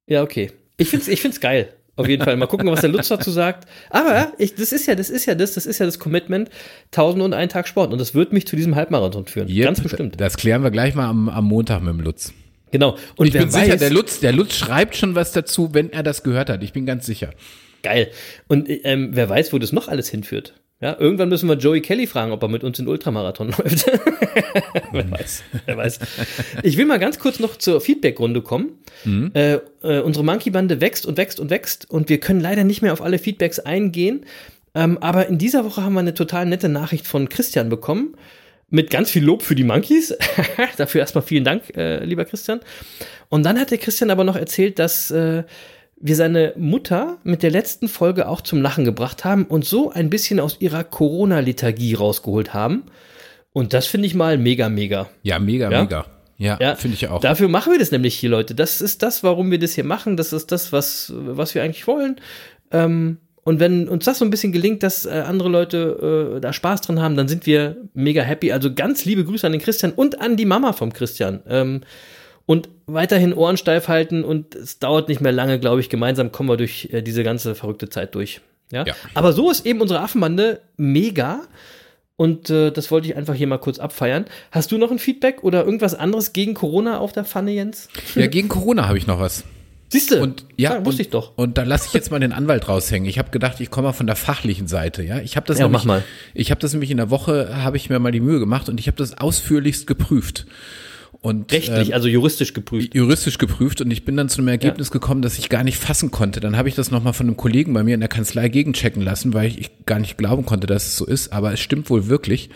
Ja, 0.06 0.22
okay. 0.22 0.52
Ich 0.76 0.88
find's, 0.88 1.08
ich 1.08 1.20
find's 1.20 1.40
geil. 1.40 1.74
Auf 1.96 2.08
jeden 2.08 2.22
Fall. 2.24 2.36
Mal 2.36 2.46
gucken, 2.46 2.70
was 2.70 2.80
der 2.82 2.90
Lutz 2.90 3.08
dazu 3.08 3.32
sagt. 3.32 3.68
Aber 3.90 4.32
ich, 4.38 4.54
das 4.54 4.70
ist 4.70 4.86
ja, 4.86 4.94
das 4.94 5.10
ist 5.10 5.26
ja 5.26 5.34
das, 5.34 5.54
das 5.54 5.66
ist 5.66 5.80
ja 5.80 5.86
das 5.86 5.98
Commitment. 5.98 6.48
1001 6.92 7.52
Tag 7.52 7.66
Sport. 7.66 7.92
Und 7.92 8.00
das 8.00 8.14
wird 8.14 8.32
mich 8.32 8.46
zu 8.46 8.54
diesem 8.54 8.76
Halbmarathon 8.76 9.26
führen. 9.26 9.48
Yep, 9.48 9.64
Ganz 9.64 9.80
bestimmt. 9.80 10.20
Das 10.20 10.36
klären 10.36 10.62
wir 10.62 10.70
gleich 10.70 10.94
mal 10.94 11.08
am, 11.08 11.28
am 11.28 11.44
Montag 11.46 11.80
mit 11.82 11.92
dem 11.92 12.00
Lutz. 12.00 12.32
Genau. 12.70 12.96
Und 13.16 13.26
ich 13.26 13.32
bin 13.32 13.50
sicher, 13.50 13.74
weiß- 13.74 13.78
der 13.78 13.90
Lutz, 13.90 14.20
der 14.20 14.30
Lutz 14.32 14.54
schreibt 14.54 14.94
schon 14.94 15.16
was 15.16 15.32
dazu, 15.32 15.74
wenn 15.74 15.90
er 15.92 16.04
das 16.04 16.22
gehört 16.22 16.50
hat. 16.50 16.62
Ich 16.62 16.72
bin 16.72 16.86
ganz 16.86 17.04
sicher. 17.04 17.30
Geil. 17.82 18.10
Und 18.46 18.68
ähm, 18.68 19.10
wer 19.12 19.28
weiß, 19.28 19.52
wo 19.52 19.58
das 19.58 19.72
noch 19.72 19.88
alles 19.88 20.08
hinführt. 20.08 20.54
Ja, 20.80 20.96
irgendwann 20.98 21.28
müssen 21.28 21.48
wir 21.48 21.56
Joey 21.56 21.80
Kelly 21.80 22.06
fragen, 22.06 22.30
ob 22.30 22.40
er 22.40 22.48
mit 22.48 22.62
uns 22.62 22.78
in 22.78 22.86
Ultramarathon 22.86 23.48
läuft. 23.58 23.84
wer 24.92 25.10
weiß, 25.10 25.42
wer 25.66 25.76
weiß. 25.76 25.98
Ich 26.62 26.76
will 26.76 26.86
mal 26.86 27.00
ganz 27.00 27.18
kurz 27.18 27.40
noch 27.40 27.56
zur 27.56 27.80
Feedback-Runde 27.80 28.42
kommen. 28.42 28.78
Äh, 29.34 29.58
äh, 29.82 30.00
unsere 30.00 30.24
Monkey-Bande 30.24 30.80
wächst 30.80 31.04
und 31.04 31.16
wächst 31.16 31.40
und 31.40 31.50
wächst 31.50 31.90
und 31.90 32.08
wir 32.08 32.20
können 32.20 32.40
leider 32.40 32.62
nicht 32.62 32.82
mehr 32.82 32.92
auf 32.92 33.02
alle 33.02 33.18
Feedbacks 33.18 33.58
eingehen. 33.58 34.24
Ähm, 34.74 34.98
aber 34.98 35.26
in 35.26 35.38
dieser 35.38 35.64
Woche 35.64 35.82
haben 35.82 35.94
wir 35.94 36.00
eine 36.00 36.14
total 36.14 36.46
nette 36.46 36.68
Nachricht 36.68 37.08
von 37.08 37.28
Christian 37.28 37.68
bekommen. 37.68 38.14
Mit 38.70 38.90
ganz 38.90 39.10
viel 39.10 39.24
Lob 39.24 39.42
für 39.42 39.56
die 39.56 39.64
Monkeys. 39.64 40.16
Dafür 40.76 41.00
erstmal 41.00 41.22
vielen 41.22 41.42
Dank, 41.42 41.76
äh, 41.76 42.04
lieber 42.04 42.24
Christian. 42.24 42.60
Und 43.30 43.44
dann 43.44 43.58
hat 43.58 43.72
der 43.72 43.78
Christian 43.78 44.10
aber 44.10 44.22
noch 44.24 44.36
erzählt, 44.36 44.78
dass 44.78 45.10
äh, 45.10 45.42
wir 46.00 46.16
seine 46.16 46.52
Mutter 46.56 47.18
mit 47.24 47.42
der 47.42 47.50
letzten 47.50 47.88
Folge 47.88 48.28
auch 48.28 48.40
zum 48.40 48.62
Lachen 48.62 48.84
gebracht 48.84 49.24
haben 49.24 49.44
und 49.44 49.64
so 49.64 49.90
ein 49.90 50.10
bisschen 50.10 50.40
aus 50.40 50.56
ihrer 50.60 50.84
Corona-Liturgie 50.84 51.94
rausgeholt 51.94 52.54
haben. 52.54 52.84
Und 53.52 53.72
das 53.72 53.86
finde 53.86 54.06
ich 54.06 54.14
mal 54.14 54.38
mega, 54.38 54.68
mega. 54.68 55.08
Ja, 55.22 55.38
mega, 55.38 55.70
Ja? 55.70 55.82
mega. 55.82 56.06
Ja, 56.36 56.56
Ja, 56.60 56.76
finde 56.76 56.94
ich 56.96 57.08
auch. 57.08 57.20
Dafür 57.20 57.48
machen 57.48 57.72
wir 57.72 57.80
das 57.80 57.90
nämlich 57.90 58.14
hier, 58.14 58.30
Leute. 58.30 58.54
Das 58.54 58.80
ist 58.80 59.02
das, 59.02 59.24
warum 59.24 59.50
wir 59.50 59.58
das 59.58 59.72
hier 59.72 59.82
machen. 59.82 60.16
Das 60.16 60.32
ist 60.32 60.52
das, 60.52 60.72
was, 60.72 61.12
was 61.16 61.54
wir 61.56 61.64
eigentlich 61.64 61.86
wollen. 61.88 62.16
Ähm, 62.70 63.18
und 63.42 63.58
wenn 63.58 63.88
uns 63.88 64.04
das 64.04 64.18
so 64.18 64.24
ein 64.24 64.30
bisschen 64.30 64.52
gelingt, 64.52 64.82
dass 64.84 65.04
äh, 65.04 65.22
andere 65.26 65.48
Leute 65.48 66.34
äh, 66.36 66.40
da 66.40 66.52
Spaß 66.52 66.82
dran 66.82 67.00
haben, 67.00 67.16
dann 67.16 67.26
sind 67.26 67.46
wir 67.46 67.78
mega 67.94 68.22
happy. 68.22 68.52
Also 68.52 68.72
ganz 68.72 69.04
liebe 69.04 69.24
Grüße 69.24 69.46
an 69.46 69.52
den 69.52 69.60
Christian 69.60 69.90
und 69.92 70.20
an 70.20 70.36
die 70.36 70.44
Mama 70.44 70.72
vom 70.74 70.92
Christian. 70.92 71.40
Ähm, 71.48 71.80
und 72.48 72.70
weiterhin 72.86 73.34
Ohren 73.34 73.58
steif 73.58 73.88
halten 73.88 74.24
und 74.24 74.54
es 74.54 74.78
dauert 74.78 75.10
nicht 75.10 75.20
mehr 75.20 75.32
lange, 75.32 75.60
glaube 75.60 75.82
ich. 75.82 75.90
Gemeinsam 75.90 76.32
kommen 76.32 76.48
wir 76.48 76.56
durch 76.56 76.88
äh, 76.90 77.02
diese 77.02 77.22
ganze 77.22 77.54
verrückte 77.54 77.90
Zeit 77.90 78.14
durch. 78.14 78.40
Ja? 78.72 78.86
Ja. 78.86 78.94
Aber 79.12 79.34
so 79.34 79.50
ist 79.50 79.66
eben 79.66 79.82
unsere 79.82 80.00
Affenbande 80.00 80.62
mega. 80.78 81.42
Und 82.16 82.48
äh, 82.48 82.70
das 82.70 82.90
wollte 82.90 83.06
ich 83.06 83.16
einfach 83.16 83.34
hier 83.34 83.46
mal 83.46 83.58
kurz 83.58 83.78
abfeiern. 83.78 84.24
Hast 84.50 84.72
du 84.72 84.78
noch 84.78 84.90
ein 84.90 84.98
Feedback 84.98 85.44
oder 85.44 85.62
irgendwas 85.66 85.94
anderes 85.94 86.32
gegen 86.32 86.54
Corona 86.54 87.00
auf 87.00 87.12
der 87.12 87.26
Pfanne, 87.26 87.52
Jens? 87.52 87.90
ja, 88.14 88.26
gegen 88.28 88.48
Corona 88.48 88.88
habe 88.88 88.96
ich 88.96 89.06
noch 89.06 89.20
was. 89.20 89.44
Siehst 89.90 90.10
du? 90.10 90.22
Und 90.22 90.46
ja, 90.56 90.82
wusste 90.86 91.02
ich 91.02 91.10
doch. 91.10 91.36
Und 91.36 91.58
da 91.58 91.64
lasse 91.64 91.88
ich 91.88 91.92
jetzt 91.92 92.10
mal 92.10 92.18
den 92.18 92.32
Anwalt 92.32 92.66
raushängen. 92.66 93.10
Ich 93.10 93.18
habe 93.18 93.28
gedacht, 93.30 93.60
ich 93.60 93.70
komme 93.70 93.88
mal 93.88 93.92
von 93.92 94.06
der 94.06 94.16
fachlichen 94.16 94.68
Seite. 94.68 95.02
Ja, 95.02 95.18
ich 95.20 95.36
habe 95.36 95.46
das 95.46 95.58
Ja, 95.58 95.66
nämlich, 95.66 95.82
mach 95.84 95.86
mal. 95.86 96.04
ich 96.32 96.50
habe 96.50 96.62
das 96.62 96.72
nämlich 96.72 96.90
in 96.90 96.96
der 96.96 97.10
Woche 97.10 97.62
habe 97.62 97.76
ich 97.76 97.90
mir 97.90 97.98
mal 97.98 98.10
die 98.10 98.20
Mühe 98.20 98.38
gemacht 98.38 98.70
und 98.70 98.80
ich 98.80 98.86
habe 98.86 98.96
das 98.96 99.18
ausführlichst 99.18 99.86
geprüft 99.86 100.46
und 101.20 101.50
Rechtlich, 101.52 101.88
ähm, 101.88 101.94
also 101.94 102.06
juristisch 102.06 102.54
geprüft. 102.54 102.94
juristisch 102.94 103.38
geprüft 103.38 103.80
und 103.80 103.90
ich 103.90 104.04
bin 104.04 104.16
dann 104.16 104.28
zu 104.28 104.38
einem 104.38 104.48
Ergebnis 104.48 104.90
gekommen, 104.92 105.20
dass 105.20 105.38
ich 105.38 105.48
gar 105.48 105.64
nicht 105.64 105.76
fassen 105.76 106.10
konnte. 106.10 106.38
Dann 106.38 106.56
habe 106.56 106.68
ich 106.68 106.76
das 106.76 106.90
nochmal 106.90 107.12
von 107.12 107.26
einem 107.26 107.36
Kollegen 107.36 107.74
bei 107.74 107.82
mir 107.82 107.94
in 107.94 108.00
der 108.00 108.08
Kanzlei 108.08 108.48
gegenchecken 108.48 109.02
lassen, 109.02 109.34
weil 109.34 109.48
ich, 109.48 109.58
ich 109.58 109.70
gar 109.84 109.98
nicht 109.98 110.16
glauben 110.16 110.46
konnte, 110.46 110.68
dass 110.68 110.86
es 110.86 110.96
so 110.96 111.04
ist. 111.04 111.32
Aber 111.32 111.52
es 111.52 111.60
stimmt 111.60 111.90
wohl 111.90 112.06
wirklich. 112.06 112.50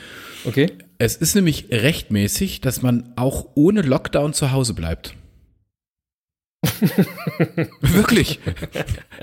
Okay. 0.45 0.69
Es 0.99 1.17
ist 1.17 1.35
nämlich 1.35 1.67
rechtmäßig, 1.71 2.61
dass 2.61 2.83
man 2.83 3.13
auch 3.17 3.49
ohne 3.55 3.83
Lockdown 3.83 4.33
zu 4.33 4.53
Hause 4.53 4.75
bleibt. 4.75 5.15
Wirklich. 7.81 8.39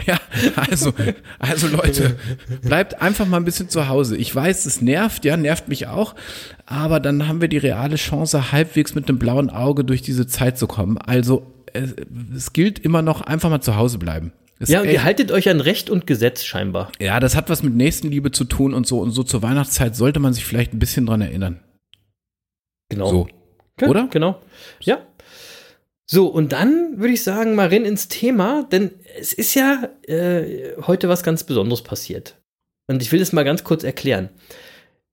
Ja, 0.06 0.20
also, 0.56 0.94
also 1.40 1.68
Leute, 1.68 2.18
bleibt 2.62 3.02
einfach 3.02 3.26
mal 3.26 3.38
ein 3.38 3.46
bisschen 3.46 3.70
zu 3.70 3.88
Hause. 3.88 4.18
Ich 4.18 4.34
weiß, 4.34 4.66
es 4.66 4.82
nervt, 4.82 5.24
ja, 5.24 5.38
nervt 5.38 5.70
mich 5.70 5.88
auch, 5.88 6.16
aber 6.66 7.00
dann 7.00 7.28
haben 7.28 7.40
wir 7.40 7.48
die 7.48 7.58
reale 7.58 7.96
Chance, 7.96 8.52
halbwegs 8.52 8.94
mit 8.94 9.08
einem 9.08 9.20
blauen 9.20 9.50
Auge 9.50 9.86
durch 9.86 10.02
diese 10.02 10.28
Zeit 10.28 10.58
zu 10.58 10.68
kommen. 10.68 10.98
Also, 10.98 11.46
es, 11.74 11.96
es 12.36 12.54
gilt 12.54 12.80
immer 12.80 13.02
noch, 13.02 13.22
einfach 13.22 13.50
mal 13.50 13.62
zu 13.62 13.76
Hause 13.76 14.00
bleiben. 14.00 14.34
Es 14.60 14.70
Ja, 14.70 14.82
und 14.82 14.90
ihr 14.90 15.04
haltet 15.04 15.32
euch 15.32 15.48
an 15.48 15.62
Recht 15.62 15.90
und 15.90 16.06
Gesetz 16.06 16.44
scheinbar. 16.44 16.92
ja, 17.00 17.22
das 17.22 17.38
hat 17.38 17.50
was 17.50 17.64
mit 17.64 17.74
Nächstenliebe 17.76 18.32
zu 18.32 18.44
tun 18.44 18.74
und 18.74 18.86
so 18.86 19.00
und 19.00 19.12
so 19.12 19.24
zur 19.24 19.42
Weihnachtszeit 19.42 19.96
sollte 19.96 20.20
man 20.20 20.34
sich 20.34 20.44
vielleicht 20.44 20.74
ein 20.74 20.80
bisschen 20.80 21.06
dran 21.06 21.22
erinnern. 21.22 21.62
Genau. 22.90 23.10
So. 23.10 23.28
Ja, 23.80 23.88
oder? 23.88 24.08
Genau. 24.12 24.42
Ja. 24.82 25.00
So, 26.12 26.26
und 26.26 26.54
dann 26.54 26.98
würde 26.98 27.14
ich 27.14 27.24
sagen, 27.24 27.54
mal 27.54 27.68
rein 27.68 27.86
ins 27.86 28.08
Thema, 28.08 28.64
denn 28.72 28.90
es 29.20 29.32
ist 29.32 29.54
ja 29.54 29.90
äh, 30.08 30.74
heute 30.88 31.08
was 31.08 31.22
ganz 31.22 31.44
Besonderes 31.44 31.84
passiert. 31.84 32.36
Und 32.88 33.04
ich 33.04 33.12
will 33.12 33.20
das 33.20 33.32
mal 33.32 33.44
ganz 33.44 33.64
kurz 33.64 33.84
erklären. 33.84 34.30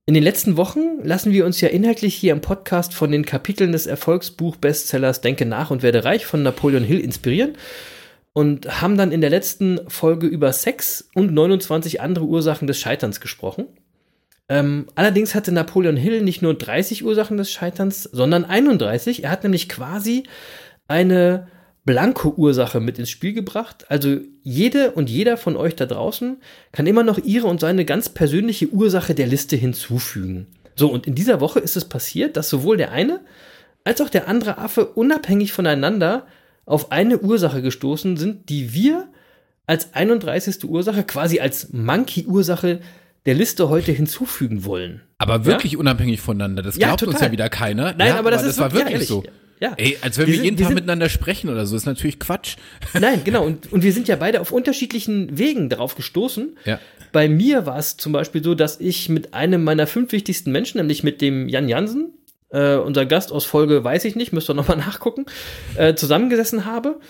In 0.07 0.15
den 0.15 0.23
letzten 0.23 0.57
Wochen 0.57 1.03
lassen 1.03 1.33
wir 1.33 1.45
uns 1.45 1.61
ja 1.61 1.69
inhaltlich 1.69 2.15
hier 2.15 2.33
im 2.33 2.41
Podcast 2.41 2.95
von 2.95 3.13
den 3.13 3.27
Kapiteln 3.27 3.73
des 3.73 3.85
Erfolgsbuch-Bestsellers 3.85 5.21
Denke 5.21 5.45
nach 5.45 5.71
und 5.71 5.83
werde 5.83 6.03
reich 6.03 6.25
von 6.25 6.43
Napoleon 6.43 6.83
Hill 6.85 7.01
inspirieren 7.01 7.59
und 8.33 8.81
haben 8.81 8.97
dann 8.97 9.13
in 9.13 9.21
der 9.21 9.29
letzten 9.29 9.81
Folge 9.89 10.27
über 10.27 10.51
Sex 10.55 11.11
und 11.15 11.35
29 11.35 12.01
andere 12.01 12.25
Ursachen 12.25 12.67
des 12.67 12.81
Scheiterns 12.81 13.21
gesprochen. 13.21 13.67
Ähm, 14.49 14.87
allerdings 14.95 15.35
hatte 15.35 15.53
Napoleon 15.53 15.97
Hill 15.97 16.23
nicht 16.23 16.41
nur 16.41 16.55
30 16.55 17.05
Ursachen 17.05 17.37
des 17.37 17.51
Scheiterns, 17.51 18.05
sondern 18.05 18.47
31. 18.47 19.25
Er 19.25 19.31
hat 19.31 19.43
nämlich 19.43 19.69
quasi 19.69 20.23
eine 20.89 21.49
blanke 21.85 22.37
Ursache 22.37 22.81
mit 22.81 22.99
ins 22.99 23.11
Spiel 23.11 23.33
gebracht. 23.33 23.85
Also 23.89 24.17
jede 24.43 24.91
und 24.93 25.09
jeder 25.09 25.37
von 25.37 25.57
euch 25.57 25.77
da 25.77 25.87
draußen 25.87 26.39
kann 26.73 26.87
immer 26.87 27.05
noch 27.05 27.19
ihre 27.19 27.47
und 27.47 27.61
seine 27.61 27.85
ganz 27.85 28.09
persönliche 28.09 28.69
Ursache 28.71 29.15
der 29.15 29.27
Liste 29.29 29.57
hinzufügen. 29.57 30.47
So, 30.75 30.89
und 30.91 31.07
in 31.07 31.15
dieser 31.15 31.41
Woche 31.41 31.61
ist 31.61 31.77
es 31.77 31.85
passiert, 31.87 32.37
dass 32.37 32.49
sowohl 32.49 32.77
der 32.77 32.93
eine 32.93 33.21
als 33.85 34.01
auch 34.01 34.09
der 34.11 34.27
andere 34.29 34.59
Affe 34.59 34.85
unabhängig 34.87 35.53
voneinander 35.53 36.27
auf 36.65 36.91
eine 36.91 37.21
Ursache 37.21 37.63
gestoßen 37.63 38.17
sind, 38.17 38.49
die 38.49 38.75
wir 38.75 39.07
als 39.69 39.95
31. 39.95 40.65
Ursache, 40.65 41.05
quasi 41.05 41.39
als 41.39 41.73
Monkey-Ursache 41.73 42.81
der 43.27 43.35
Liste 43.35 43.69
heute 43.69 43.93
hinzufügen 43.93 44.65
wollen. 44.65 45.03
Aber 45.19 45.45
wirklich 45.45 45.77
unabhängig 45.77 46.21
voneinander. 46.21 46.63
Das 46.63 46.77
Ja, 46.77 46.89
glaubt 46.89 47.03
uns 47.05 47.13
total. 47.15 47.29
ja 47.29 47.33
wieder 47.33 47.49
keiner. 47.49 47.95
Nein, 47.97 48.09
ja, 48.09 48.19
aber 48.19 48.31
das 48.33 48.43
ist 48.45 48.59
war 48.59 48.73
wirklich- 48.73 49.01
ja, 49.01 49.07
so. 49.07 49.25
Ja. 49.61 49.73
Ey, 49.77 49.97
als 50.03 50.19
wenn 50.19 50.27
Wir 50.27 50.33
wir, 50.33 50.37
sind- 50.37 50.45
jeden 50.45 50.57
Tag 50.59 50.75
miteinander 50.75 51.09
sprechen 51.09 51.49
oder 51.49 51.65
so, 51.67 51.77
ist 51.77 51.87
natürlich 51.87 52.19
Quatsch. 52.19 52.57
Nein, 53.01 53.23
genau. 53.25 53.45
Und, 53.45 53.73
und 53.73 53.83
wir 53.83 53.93
sind 53.93 54.07
ja 54.09 54.17
beide 54.17 54.41
auf 54.41 54.53
unterschiedlichen 54.53 55.39
Wegen 55.39 55.69
darauf 55.69 55.95
gestoßen. 55.95 56.57
Ja. 56.65 56.79
Bei 57.13 57.29
mir 57.29 57.65
war 57.67 57.79
es 57.79 57.97
zum 57.97 58.13
Beispiel 58.13 58.45
so, 58.45 58.55
dass 58.55 58.79
ich 58.81 59.09
mit 59.09 59.33
einem 59.35 59.65
meiner 59.65 59.87
fünf 59.87 60.13
wichtigsten 60.13 60.53
Menschen, 60.53 60.79
nämlich 60.79 61.03
mit 61.03 61.21
dem 61.23 61.49
Jan 61.49 61.69
Jansen, 61.69 62.11
äh, 62.51 62.75
unser 62.77 63.07
Gast 63.07 63.33
aus 63.33 63.45
Folge 63.47 63.83
weiß 63.83 64.05
ich 64.05 64.15
nicht, 64.17 64.33
müsst 64.33 64.51
ihr 64.51 64.55
nochmal 64.55 64.77
nachgucken, 64.87 65.25
äh, 65.77 65.95
zusammengesessen 65.95 66.65
habe. 66.67 67.01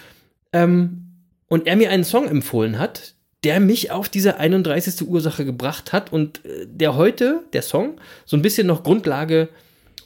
Ähm, 0.52 1.02
und 1.48 1.66
er 1.66 1.76
mir 1.76 1.90
einen 1.90 2.04
Song 2.04 2.28
empfohlen 2.28 2.78
hat, 2.78 3.14
der 3.44 3.60
mich 3.60 3.90
auf 3.90 4.08
diese 4.08 4.38
31. 4.38 5.06
Ursache 5.08 5.44
gebracht 5.44 5.92
hat 5.92 6.12
und 6.12 6.44
äh, 6.44 6.66
der 6.68 6.96
heute, 6.96 7.44
der 7.52 7.62
Song, 7.62 8.00
so 8.24 8.36
ein 8.36 8.42
bisschen 8.42 8.66
noch 8.66 8.82
Grundlage 8.82 9.48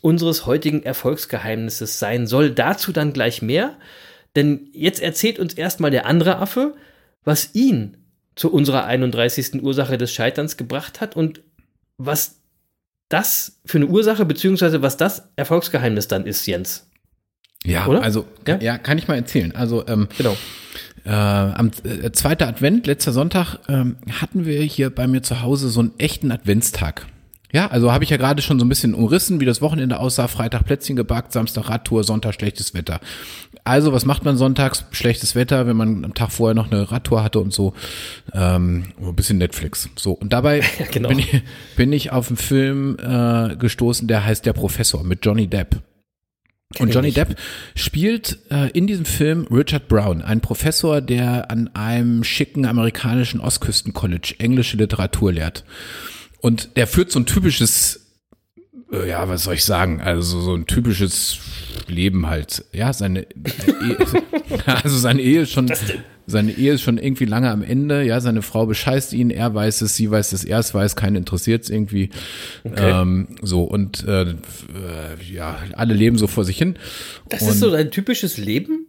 unseres 0.02 0.46
heutigen 0.46 0.82
Erfolgsgeheimnisses 0.82 1.98
sein 1.98 2.26
soll. 2.26 2.50
Dazu 2.50 2.92
dann 2.92 3.12
gleich 3.12 3.42
mehr. 3.42 3.76
Denn 4.36 4.68
jetzt 4.72 5.00
erzählt 5.02 5.38
uns 5.38 5.54
erstmal 5.54 5.90
der 5.90 6.06
andere 6.06 6.38
Affe, 6.38 6.74
was 7.24 7.54
ihn 7.54 7.96
zu 8.36 8.52
unserer 8.52 8.84
31. 8.84 9.62
Ursache 9.62 9.98
des 9.98 10.12
Scheiterns 10.12 10.56
gebracht 10.56 11.00
hat 11.00 11.16
und 11.16 11.42
was 11.98 12.36
das 13.08 13.60
für 13.66 13.78
eine 13.78 13.86
Ursache, 13.86 14.24
beziehungsweise 14.24 14.82
was 14.82 14.96
das 14.96 15.28
Erfolgsgeheimnis 15.36 16.06
dann 16.08 16.26
ist, 16.26 16.46
Jens. 16.46 16.88
Ja, 17.64 17.86
Oder? 17.86 18.02
also, 18.02 18.24
Ja? 18.46 18.58
ja, 18.60 18.78
kann 18.78 18.96
ich 18.96 19.08
mal 19.08 19.16
erzählen. 19.16 19.54
Also, 19.54 19.86
ähm, 19.88 20.08
Genau. 20.16 20.36
äh, 21.04 21.10
am 21.10 21.72
äh, 21.84 22.10
zweiter 22.12 22.46
Advent, 22.46 22.86
letzter 22.86 23.12
Sonntag, 23.12 23.58
ähm, 23.68 23.96
hatten 24.20 24.46
wir 24.46 24.62
hier 24.62 24.88
bei 24.90 25.06
mir 25.06 25.22
zu 25.22 25.42
Hause 25.42 25.68
so 25.68 25.80
einen 25.80 25.92
echten 25.98 26.30
Adventstag. 26.30 27.06
Ja, 27.52 27.66
also 27.66 27.92
habe 27.92 28.04
ich 28.04 28.10
ja 28.10 28.16
gerade 28.16 28.42
schon 28.42 28.58
so 28.58 28.64
ein 28.64 28.68
bisschen 28.68 28.94
umrissen, 28.94 29.40
wie 29.40 29.44
das 29.44 29.60
Wochenende 29.60 29.98
aussah. 29.98 30.28
Freitag 30.28 30.64
Plätzchen 30.64 30.96
gebackt, 30.96 31.32
Samstag 31.32 31.68
Radtour, 31.68 32.04
Sonntag 32.04 32.34
schlechtes 32.34 32.74
Wetter. 32.74 33.00
Also, 33.64 33.92
was 33.92 34.06
macht 34.06 34.24
man 34.24 34.36
sonntags? 34.36 34.84
Schlechtes 34.92 35.34
Wetter, 35.34 35.66
wenn 35.66 35.76
man 35.76 36.04
am 36.04 36.14
Tag 36.14 36.30
vorher 36.30 36.54
noch 36.54 36.70
eine 36.70 36.90
Radtour 36.90 37.22
hatte 37.22 37.40
und 37.40 37.52
so. 37.52 37.74
Ähm, 38.32 38.84
ein 39.00 39.16
bisschen 39.16 39.38
Netflix. 39.38 39.88
So, 39.96 40.12
und 40.12 40.32
dabei 40.32 40.62
genau. 40.92 41.08
bin, 41.08 41.18
ich, 41.18 41.42
bin 41.76 41.92
ich 41.92 42.12
auf 42.12 42.28
einen 42.28 42.36
Film 42.36 42.96
äh, 42.98 43.56
gestoßen, 43.56 44.06
der 44.06 44.24
heißt 44.24 44.46
Der 44.46 44.52
Professor 44.52 45.02
mit 45.02 45.24
Johnny 45.24 45.46
Depp. 45.46 45.82
Und 46.78 46.94
Johnny. 46.94 47.10
Depp 47.10 47.36
spielt 47.74 48.38
äh, 48.50 48.70
in 48.70 48.86
diesem 48.86 49.04
Film 49.04 49.48
Richard 49.50 49.88
Brown, 49.88 50.22
ein 50.22 50.40
Professor, 50.40 51.00
der 51.00 51.50
an 51.50 51.68
einem 51.74 52.22
schicken 52.22 52.64
amerikanischen 52.64 53.40
Ostküsten-College 53.40 54.36
englische 54.38 54.76
Literatur 54.76 55.32
lehrt. 55.32 55.64
Und 56.40 56.76
der 56.76 56.86
führt 56.86 57.10
so 57.10 57.18
ein 57.20 57.26
typisches, 57.26 58.06
äh, 58.92 59.08
ja, 59.08 59.28
was 59.28 59.44
soll 59.44 59.54
ich 59.54 59.64
sagen, 59.64 60.00
also 60.00 60.40
so 60.40 60.54
ein 60.54 60.66
typisches 60.66 61.38
Leben 61.86 62.28
halt. 62.28 62.64
Ja, 62.72 62.92
seine, 62.92 63.22
Ehe, 63.22 63.96
also 64.66 64.96
seine 64.96 65.20
Ehe 65.20 65.42
ist 65.42 65.52
schon, 65.52 65.70
seine 66.26 66.52
Ehe 66.52 66.72
ist 66.74 66.82
schon 66.82 66.98
irgendwie 66.98 67.24
lange 67.26 67.50
am 67.50 67.62
Ende. 67.62 68.02
Ja, 68.04 68.20
seine 68.20 68.42
Frau 68.42 68.66
bescheißt 68.66 69.12
ihn, 69.12 69.30
er 69.30 69.54
weiß 69.54 69.82
es, 69.82 69.96
sie 69.96 70.10
weiß 70.10 70.32
es, 70.32 70.44
er 70.44 70.58
es 70.58 70.72
weiß, 70.72 70.96
keinen 70.96 71.16
interessiert 71.16 71.64
es 71.64 71.70
irgendwie. 71.70 72.10
Ähm, 72.76 73.36
so 73.42 73.64
und 73.64 74.06
äh, 74.06 74.22
äh, 74.22 74.34
ja, 75.30 75.58
alle 75.74 75.94
leben 75.94 76.16
so 76.16 76.26
vor 76.26 76.44
sich 76.44 76.56
hin. 76.56 76.76
Das 77.28 77.42
und, 77.42 77.48
ist 77.50 77.60
so 77.60 77.70
dein 77.70 77.90
typisches 77.90 78.38
Leben? 78.38 78.86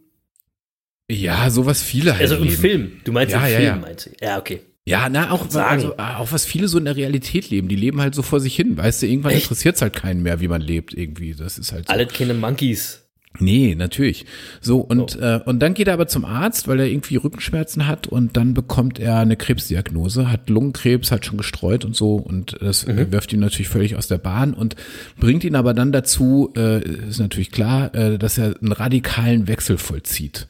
Ja, 1.09 1.49
sowas 1.49 1.83
viele 1.83 2.13
halt 2.13 2.21
Also 2.21 2.35
im 2.37 2.43
leben. 2.43 2.55
Film. 2.55 2.91
Du 3.03 3.11
meinst 3.11 3.33
Ja, 3.33 3.45
im 3.45 3.51
ja, 3.51 3.57
Film, 3.57 3.67
ja. 3.67 3.75
meinst 3.75 4.05
du? 4.05 4.11
Ja, 4.21 4.39
okay. 4.39 4.61
Ja, 4.83 5.09
na, 5.09 5.29
auch, 5.31 5.53
also, 5.53 5.95
auch 5.97 6.31
was 6.31 6.45
viele 6.45 6.67
so 6.67 6.79
in 6.79 6.85
der 6.85 6.95
Realität 6.95 7.49
leben. 7.49 7.67
Die 7.67 7.75
leben 7.75 8.01
halt 8.01 8.15
so 8.15 8.23
vor 8.23 8.39
sich 8.39 8.55
hin. 8.55 8.77
Weißt 8.77 9.01
du, 9.01 9.07
irgendwann 9.07 9.33
interessiert 9.33 9.75
es 9.75 9.81
halt 9.81 9.95
keinen 9.95 10.23
mehr, 10.23 10.39
wie 10.41 10.47
man 10.47 10.61
lebt 10.61 10.93
irgendwie. 10.93 11.35
Das 11.35 11.59
ist 11.59 11.71
halt 11.71 11.87
so. 11.87 11.93
Alle 11.93 12.07
keine 12.07 12.33
Monkeys. 12.33 13.01
Nee, 13.39 13.75
natürlich. 13.75 14.25
So, 14.59 14.79
und, 14.79 15.15
Äh, 15.15 15.39
und 15.45 15.59
dann 15.59 15.73
geht 15.73 15.87
er 15.87 15.93
aber 15.93 16.07
zum 16.07 16.25
Arzt, 16.25 16.67
weil 16.67 16.79
er 16.79 16.87
irgendwie 16.87 17.15
Rückenschmerzen 17.15 17.87
hat 17.87 18.07
und 18.07 18.35
dann 18.35 18.53
bekommt 18.53 18.99
er 18.99 19.19
eine 19.19 19.37
Krebsdiagnose, 19.37 20.31
hat 20.31 20.49
Lungenkrebs, 20.49 21.11
hat 21.11 21.25
schon 21.25 21.37
gestreut 21.37 21.85
und 21.85 21.95
so 21.95 22.15
und 22.15 22.57
das 22.59 22.85
wirft 22.87 23.31
ihn 23.31 23.39
natürlich 23.39 23.69
völlig 23.69 23.95
aus 23.95 24.07
der 24.07 24.17
Bahn 24.17 24.53
und 24.53 24.75
bringt 25.17 25.43
ihn 25.43 25.55
aber 25.55 25.73
dann 25.73 25.91
dazu, 25.91 26.51
äh, 26.57 26.81
ist 27.07 27.19
natürlich 27.19 27.51
klar, 27.51 27.95
äh, 27.95 28.17
dass 28.17 28.37
er 28.37 28.55
einen 28.61 28.73
radikalen 28.73 29.47
Wechsel 29.47 29.77
vollzieht. 29.77 30.47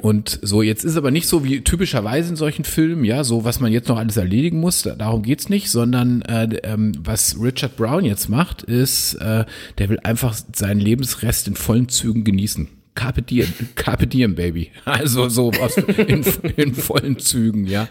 Und 0.00 0.38
so, 0.42 0.62
jetzt 0.62 0.84
ist 0.84 0.96
aber 0.96 1.10
nicht 1.10 1.28
so 1.28 1.44
wie 1.44 1.60
typischerweise 1.62 2.30
in 2.30 2.36
solchen 2.36 2.64
Filmen, 2.64 3.04
ja, 3.04 3.24
so 3.24 3.44
was 3.44 3.60
man 3.60 3.72
jetzt 3.72 3.88
noch 3.88 3.98
alles 3.98 4.16
erledigen 4.16 4.58
muss, 4.60 4.82
da- 4.82 4.94
darum 4.94 5.22
geht's 5.22 5.48
nicht, 5.48 5.70
sondern 5.70 6.22
äh, 6.22 6.44
ähm, 6.62 6.92
was 6.98 7.36
Richard 7.40 7.76
Brown 7.76 8.04
jetzt 8.04 8.28
macht, 8.28 8.62
ist, 8.62 9.14
äh, 9.14 9.44
der 9.78 9.88
will 9.88 10.00
einfach 10.02 10.34
seinen 10.54 10.80
Lebensrest 10.80 11.48
in 11.48 11.56
vollen 11.56 11.88
Zügen 11.88 12.24
genießen. 12.24 12.68
Carpe 12.96 13.22
diem, 13.22 13.46
Carpe 13.76 14.08
diem, 14.08 14.34
Baby. 14.34 14.70
Also 14.84 15.28
so 15.28 15.52
aus, 15.52 15.76
in, 15.76 16.24
in 16.56 16.74
vollen 16.74 17.18
Zügen, 17.18 17.66
ja. 17.66 17.86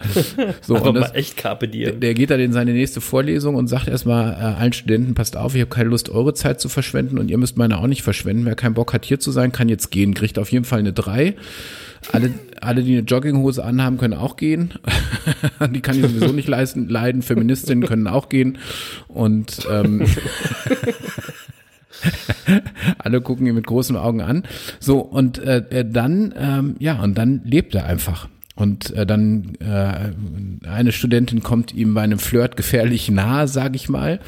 So, 0.60 0.76
Aber 0.76 0.88
und 0.88 0.94
mal 0.96 1.00
das, 1.00 1.14
echt 1.14 1.36
Carpe 1.36 1.68
der, 1.68 1.92
Diem. 1.92 2.00
der 2.00 2.14
geht 2.14 2.30
dann 2.30 2.40
in 2.40 2.52
seine 2.52 2.72
nächste 2.72 3.00
Vorlesung 3.00 3.54
und 3.54 3.68
sagt 3.68 3.88
erstmal 3.88 4.32
äh, 4.32 4.60
allen 4.60 4.72
Studenten, 4.72 5.14
passt 5.14 5.36
auf, 5.36 5.54
ich 5.54 5.60
habe 5.62 5.70
keine 5.70 5.88
Lust, 5.88 6.10
eure 6.10 6.34
Zeit 6.34 6.60
zu 6.60 6.68
verschwenden 6.68 7.18
und 7.18 7.30
ihr 7.30 7.38
müsst 7.38 7.56
meine 7.56 7.78
auch 7.78 7.86
nicht 7.86 8.02
verschwenden. 8.02 8.44
Wer 8.44 8.56
keinen 8.56 8.74
Bock 8.74 8.92
hat, 8.92 9.04
hier 9.06 9.20
zu 9.20 9.30
sein, 9.30 9.52
kann 9.52 9.68
jetzt 9.68 9.90
gehen, 9.90 10.12
kriegt 10.12 10.38
auf 10.38 10.50
jeden 10.52 10.64
Fall 10.64 10.80
eine 10.80 10.92
3. 10.92 11.34
Alle, 12.12 12.34
alle, 12.60 12.82
die 12.82 12.92
eine 12.92 13.06
Jogginghose 13.06 13.64
anhaben, 13.64 13.98
können 13.98 14.14
auch 14.14 14.36
gehen. 14.36 14.74
die 15.70 15.80
kann 15.80 15.96
ich 15.96 16.02
sowieso 16.02 16.32
nicht 16.32 16.48
leisten, 16.48 16.88
leiden. 16.88 17.22
Feministinnen 17.22 17.86
können 17.86 18.06
auch 18.06 18.28
gehen. 18.28 18.58
Und 19.08 19.66
ähm, 19.70 20.06
alle 22.98 23.20
gucken 23.20 23.46
ihn 23.46 23.54
mit 23.54 23.66
großen 23.66 23.96
Augen 23.96 24.20
an. 24.20 24.44
So, 24.80 24.98
und 25.00 25.38
äh, 25.38 25.58
äh, 25.70 25.84
dann, 25.88 26.34
ähm, 26.38 26.76
ja, 26.78 27.00
und 27.02 27.16
dann 27.16 27.42
lebt 27.44 27.74
er 27.74 27.86
einfach. 27.86 28.28
Und 28.54 28.90
äh, 28.94 29.04
dann 29.04 29.52
äh, 29.60 30.66
eine 30.66 30.92
Studentin 30.92 31.42
kommt 31.42 31.74
ihm 31.74 31.92
bei 31.92 32.00
einem 32.00 32.18
Flirt 32.18 32.56
gefährlich 32.56 33.10
nahe, 33.10 33.48
sage 33.48 33.76
ich 33.76 33.90
mal. 33.90 34.18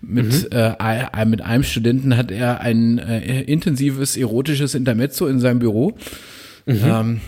Mit, 0.00 0.52
äh, 0.52 0.74
ein- 0.78 1.30
mit 1.30 1.42
einem 1.42 1.64
Studenten 1.64 2.16
hat 2.16 2.30
er 2.30 2.60
ein 2.60 2.98
äh, 2.98 3.42
intensives 3.42 4.16
erotisches 4.16 4.76
Intermezzo 4.76 5.26
in 5.26 5.40
seinem 5.40 5.58
Büro. 5.58 5.96
Ähm, 6.66 7.20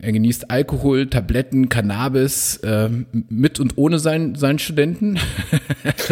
er 0.00 0.12
genießt 0.12 0.50
Alkohol, 0.50 1.06
Tabletten, 1.06 1.68
Cannabis 1.68 2.60
ähm, 2.64 3.06
mit 3.28 3.60
und 3.60 3.74
ohne 3.76 4.00
seinen, 4.00 4.34
seinen 4.34 4.58
Studenten. 4.58 5.18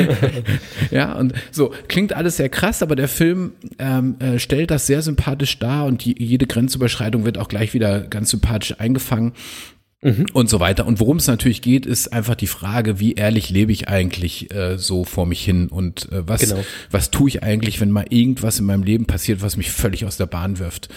ja, 0.92 1.14
und 1.14 1.32
so 1.50 1.72
klingt 1.88 2.12
alles 2.12 2.36
sehr 2.36 2.48
krass, 2.48 2.82
aber 2.82 2.94
der 2.94 3.08
Film 3.08 3.52
ähm, 3.78 4.16
äh, 4.20 4.38
stellt 4.38 4.70
das 4.70 4.86
sehr 4.86 5.02
sympathisch 5.02 5.58
dar 5.58 5.86
und 5.86 6.04
die, 6.04 6.14
jede 6.22 6.46
Grenzüberschreitung 6.46 7.24
wird 7.24 7.38
auch 7.38 7.48
gleich 7.48 7.74
wieder 7.74 8.02
ganz 8.02 8.30
sympathisch 8.30 8.78
eingefangen. 8.78 9.32
Und 10.32 10.48
so 10.48 10.60
weiter. 10.60 10.86
Und 10.86 10.98
worum 10.98 11.18
es 11.18 11.26
natürlich 11.26 11.60
geht, 11.60 11.84
ist 11.84 12.10
einfach 12.14 12.34
die 12.34 12.46
Frage, 12.46 13.00
wie 13.00 13.12
ehrlich 13.12 13.50
lebe 13.50 13.70
ich 13.70 13.88
eigentlich 13.88 14.50
äh, 14.50 14.78
so 14.78 15.04
vor 15.04 15.26
mich 15.26 15.44
hin 15.44 15.68
und 15.68 16.10
äh, 16.10 16.26
was, 16.26 16.40
Genau. 16.40 16.64
was 16.90 17.10
tue 17.10 17.28
ich 17.28 17.42
eigentlich, 17.42 17.82
wenn 17.82 17.90
mal 17.90 18.06
irgendwas 18.08 18.58
in 18.60 18.64
meinem 18.64 18.82
Leben 18.82 19.04
passiert, 19.04 19.42
was 19.42 19.58
mich 19.58 19.70
völlig 19.70 20.06
aus 20.06 20.16
der 20.16 20.24
Bahn 20.24 20.58
wirft. 20.58 20.88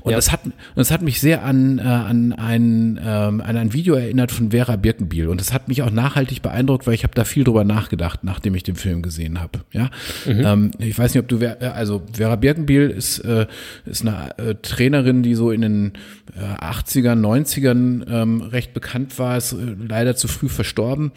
Und 0.00 0.10
Ja. 0.10 0.18
das 0.18 0.30
hat 0.30 0.40
das 0.76 0.90
hat 0.90 1.00
mich 1.00 1.20
sehr 1.22 1.42
an, 1.42 1.78
äh, 1.78 1.82
an, 1.82 2.34
ein, 2.34 3.00
ähm, 3.02 3.40
an 3.40 3.56
ein 3.56 3.72
Video 3.72 3.94
erinnert 3.94 4.30
von 4.30 4.50
Vera 4.50 4.76
Birkenbiel. 4.76 5.28
Und 5.28 5.40
das 5.40 5.54
hat 5.54 5.68
mich 5.68 5.80
auch 5.80 5.90
nachhaltig 5.90 6.42
beeindruckt, 6.42 6.86
weil 6.86 6.92
ich 6.92 7.02
habe 7.04 7.14
da 7.14 7.24
viel 7.24 7.44
drüber 7.44 7.64
nachgedacht, 7.64 8.24
nachdem 8.24 8.54
ich 8.54 8.62
den 8.62 8.76
Film 8.76 9.00
gesehen 9.00 9.40
habe. 9.40 9.60
Ja? 9.72 9.88
Ähm, 10.26 10.72
ich 10.78 10.98
weiß 10.98 11.14
nicht, 11.14 11.22
ob 11.22 11.28
du, 11.28 11.38
äh, 11.38 11.56
also 11.64 12.02
Vera 12.12 12.36
Birkenbiel 12.36 12.90
ist, 12.90 13.20
äh, 13.20 13.46
ist 13.86 14.02
eine 14.06 14.36
äh, 14.38 14.54
Trainerin, 14.60 15.22
die 15.22 15.34
so 15.34 15.50
in 15.50 15.62
den 15.62 15.92
äh, 16.36 16.62
80ern, 16.62 17.20
90ern 17.22 18.04
ähm, 18.06 18.42
recht 18.52 18.74
bekannt 18.74 19.18
war, 19.18 19.36
ist 19.36 19.52
äh, 19.52 19.56
leider 19.88 20.16
zu 20.16 20.28
früh 20.28 20.48
verstorben. 20.48 21.12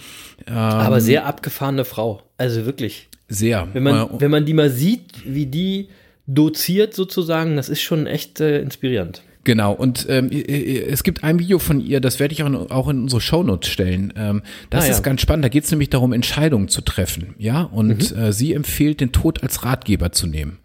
Ähm, 0.48 0.56
Aber 0.56 1.02
sehr 1.02 1.26
abgefahrene 1.26 1.86
Frau. 1.86 2.22
Also 2.38 2.66
wirklich. 2.66 3.10
sehr. 3.28 3.68
Wenn 3.74 3.84
man, 3.84 4.10
wenn 4.20 4.32
man 4.32 4.46
die 4.46 4.54
mal 4.54 4.70
sieht, 4.70 5.04
wie 5.26 5.46
die 5.46 5.90
doziert 6.28 6.94
sozusagen, 6.94 7.56
das 7.56 7.70
ist 7.70 7.82
schon 7.82 8.08
echt 8.08 8.40
äh, 8.40 8.62
inspirierend. 8.62 9.22
Genau, 9.46 9.74
und 9.74 10.06
ähm, 10.10 10.30
es 10.32 11.04
gibt 11.04 11.26
ein 11.26 11.38
Video 11.38 11.60
von 11.60 11.82
ihr, 11.82 12.00
das 12.00 12.20
werde 12.20 12.34
ich 12.34 12.44
auch 12.44 12.48
in, 12.48 12.56
auch 12.56 12.88
in 12.88 13.02
unsere 13.02 13.20
Shownotes 13.20 13.70
stellen. 13.70 14.14
Ähm, 14.16 14.42
das 14.70 14.86
Ah, 14.86 14.88
ja. 14.88 14.94
ist 14.94 15.04
ganz 15.04 15.20
spannend, 15.20 15.44
da 15.44 15.50
geht 15.50 15.66
es 15.66 15.72
nämlich 15.72 15.90
darum, 15.90 16.14
Entscheidungen 16.14 16.70
zu 16.70 16.80
treffen. 16.80 17.36
Ja, 17.38 17.64
und 17.64 18.12
Mhm. 18.12 18.18
äh, 18.18 18.32
sie 18.32 18.54
empfiehlt, 18.54 19.02
den 19.02 19.12
Tod 19.12 19.44
als 19.44 19.66
Ratgeber 19.66 20.14
zu 20.14 20.28
nehmen 20.28 20.60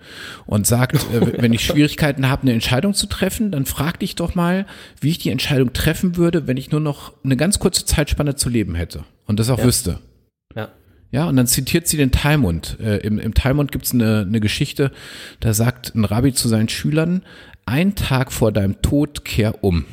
und 0.46 0.64
sagt, 0.66 0.94
äh, 1.12 1.42
wenn 1.42 1.52
ich 1.52 1.62
Schwierigkeiten 1.64 2.28
habe, 2.28 2.42
eine 2.42 2.52
Entscheidung 2.52 2.94
zu 2.94 3.08
treffen, 3.08 3.50
dann 3.50 3.66
frag 3.66 3.98
dich 3.98 4.14
doch 4.14 4.36
mal, 4.36 4.64
wie 5.00 5.10
ich 5.10 5.18
die 5.18 5.30
Entscheidung 5.30 5.72
treffen 5.72 6.16
würde, 6.16 6.46
wenn 6.46 6.56
ich 6.56 6.70
nur 6.70 6.80
noch 6.80 7.12
eine 7.24 7.36
ganz 7.36 7.58
kurze 7.58 7.84
Zeitspanne 7.84 8.36
zu 8.36 8.48
leben 8.48 8.76
hätte 8.76 9.04
und 9.26 9.40
das 9.40 9.50
auch 9.50 9.64
wüsste. 9.64 9.98
Ja. 10.54 10.68
Ja, 11.10 11.26
und 11.26 11.36
dann 11.36 11.46
zitiert 11.46 11.88
sie 11.88 11.96
den 11.96 12.10
Talmud. 12.10 12.76
Äh, 12.80 12.98
Im, 12.98 13.18
im 13.18 13.32
Talmud 13.32 13.72
gibt's 13.72 13.94
eine, 13.94 14.26
eine 14.28 14.40
Geschichte, 14.40 14.92
da 15.40 15.54
sagt 15.54 15.94
ein 15.94 16.04
Rabbi 16.04 16.34
zu 16.34 16.48
seinen 16.48 16.68
Schülern, 16.68 17.22
ein 17.68 17.94
Tag 17.94 18.32
vor 18.32 18.50
deinem 18.50 18.80
Tod 18.82 19.24
kehr 19.24 19.62
um. 19.62 19.84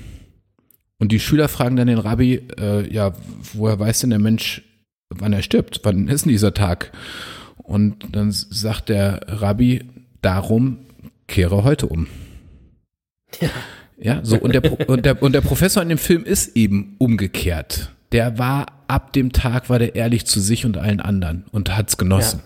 Und 0.97 1.11
die 1.11 1.19
Schüler 1.19 1.49
fragen 1.49 1.75
dann 1.75 1.87
den 1.87 1.97
Rabbi, 1.97 2.47
äh, 2.57 2.91
ja, 2.91 3.13
woher 3.53 3.77
weiß 3.77 3.99
denn 3.99 4.11
der 4.11 4.19
Mensch, 4.19 4.63
wann 5.09 5.33
er 5.33 5.41
stirbt? 5.41 5.81
Wann 5.83 6.07
ist 6.07 6.25
denn 6.25 6.31
dieser 6.31 6.53
Tag? 6.53 6.91
Und 7.57 8.15
dann 8.15 8.31
sagt 8.31 8.89
der 8.89 9.21
Rabbi, 9.27 9.83
darum 10.21 10.79
kehre 11.27 11.63
heute 11.63 11.87
um. 11.87 12.07
Ja, 13.97 14.21
so 14.23 14.37
und 14.37 14.53
der, 14.53 14.89
und, 14.89 15.05
der, 15.05 15.21
und 15.21 15.33
der 15.33 15.41
Professor 15.41 15.83
in 15.83 15.89
dem 15.89 15.97
Film 15.97 16.23
ist 16.23 16.55
eben 16.55 16.95
umgekehrt. 16.97 17.91
Der 18.11 18.37
war 18.37 18.67
ab 18.87 19.13
dem 19.13 19.31
Tag 19.31 19.69
war 19.69 19.79
der 19.79 19.95
ehrlich 19.95 20.25
zu 20.25 20.39
sich 20.39 20.65
und 20.65 20.77
allen 20.77 20.99
anderen 20.99 21.45
und 21.51 21.75
hat's 21.75 21.97
genossen. 21.97 22.41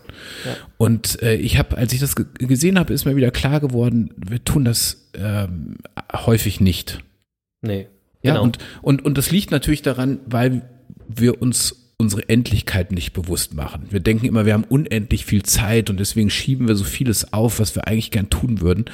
Ja. 0.45 0.55
Und 0.77 1.21
äh, 1.21 1.35
ich 1.35 1.57
habe, 1.57 1.77
als 1.77 1.93
ich 1.93 1.99
das 1.99 2.15
ge 2.15 2.25
gesehen 2.37 2.77
habe, 2.79 2.93
ist 2.93 3.05
mir 3.05 3.15
wieder 3.15 3.31
klar 3.31 3.59
geworden, 3.59 4.11
wir 4.17 4.43
tun 4.43 4.65
das 4.65 5.09
ähm, 5.15 5.77
häufig 6.13 6.59
nicht. 6.59 6.99
Nee. 7.61 7.87
Ja, 8.21 8.33
Genau. 8.33 8.43
und, 8.43 8.57
und, 8.81 9.05
und 9.05 9.17
das 9.17 9.31
liegt 9.31 9.51
natürlich 9.51 9.81
daran, 9.81 10.19
weil 10.25 10.61
wir 11.07 11.41
uns 11.41 11.75
unsere 11.97 12.27
Endlichkeit 12.29 12.91
nicht 12.93 13.11
bewusst 13.13 13.53
machen. 13.53 13.87
Wir 13.89 13.99
denken 13.99 14.25
immer, 14.25 14.45
wir 14.45 14.53
haben 14.53 14.63
unendlich 14.63 15.25
viel 15.25 15.43
Zeit 15.43 15.89
und 15.89 15.99
deswegen 15.99 16.29
schieben 16.29 16.67
wir 16.67 16.75
so 16.75 16.85
vieles 16.85 17.33
auf, 17.33 17.59
was 17.59 17.75
wir 17.75 17.87
eigentlich 17.87 18.11
gern 18.11 18.29
tun 18.29 18.61
würden, 18.61 18.85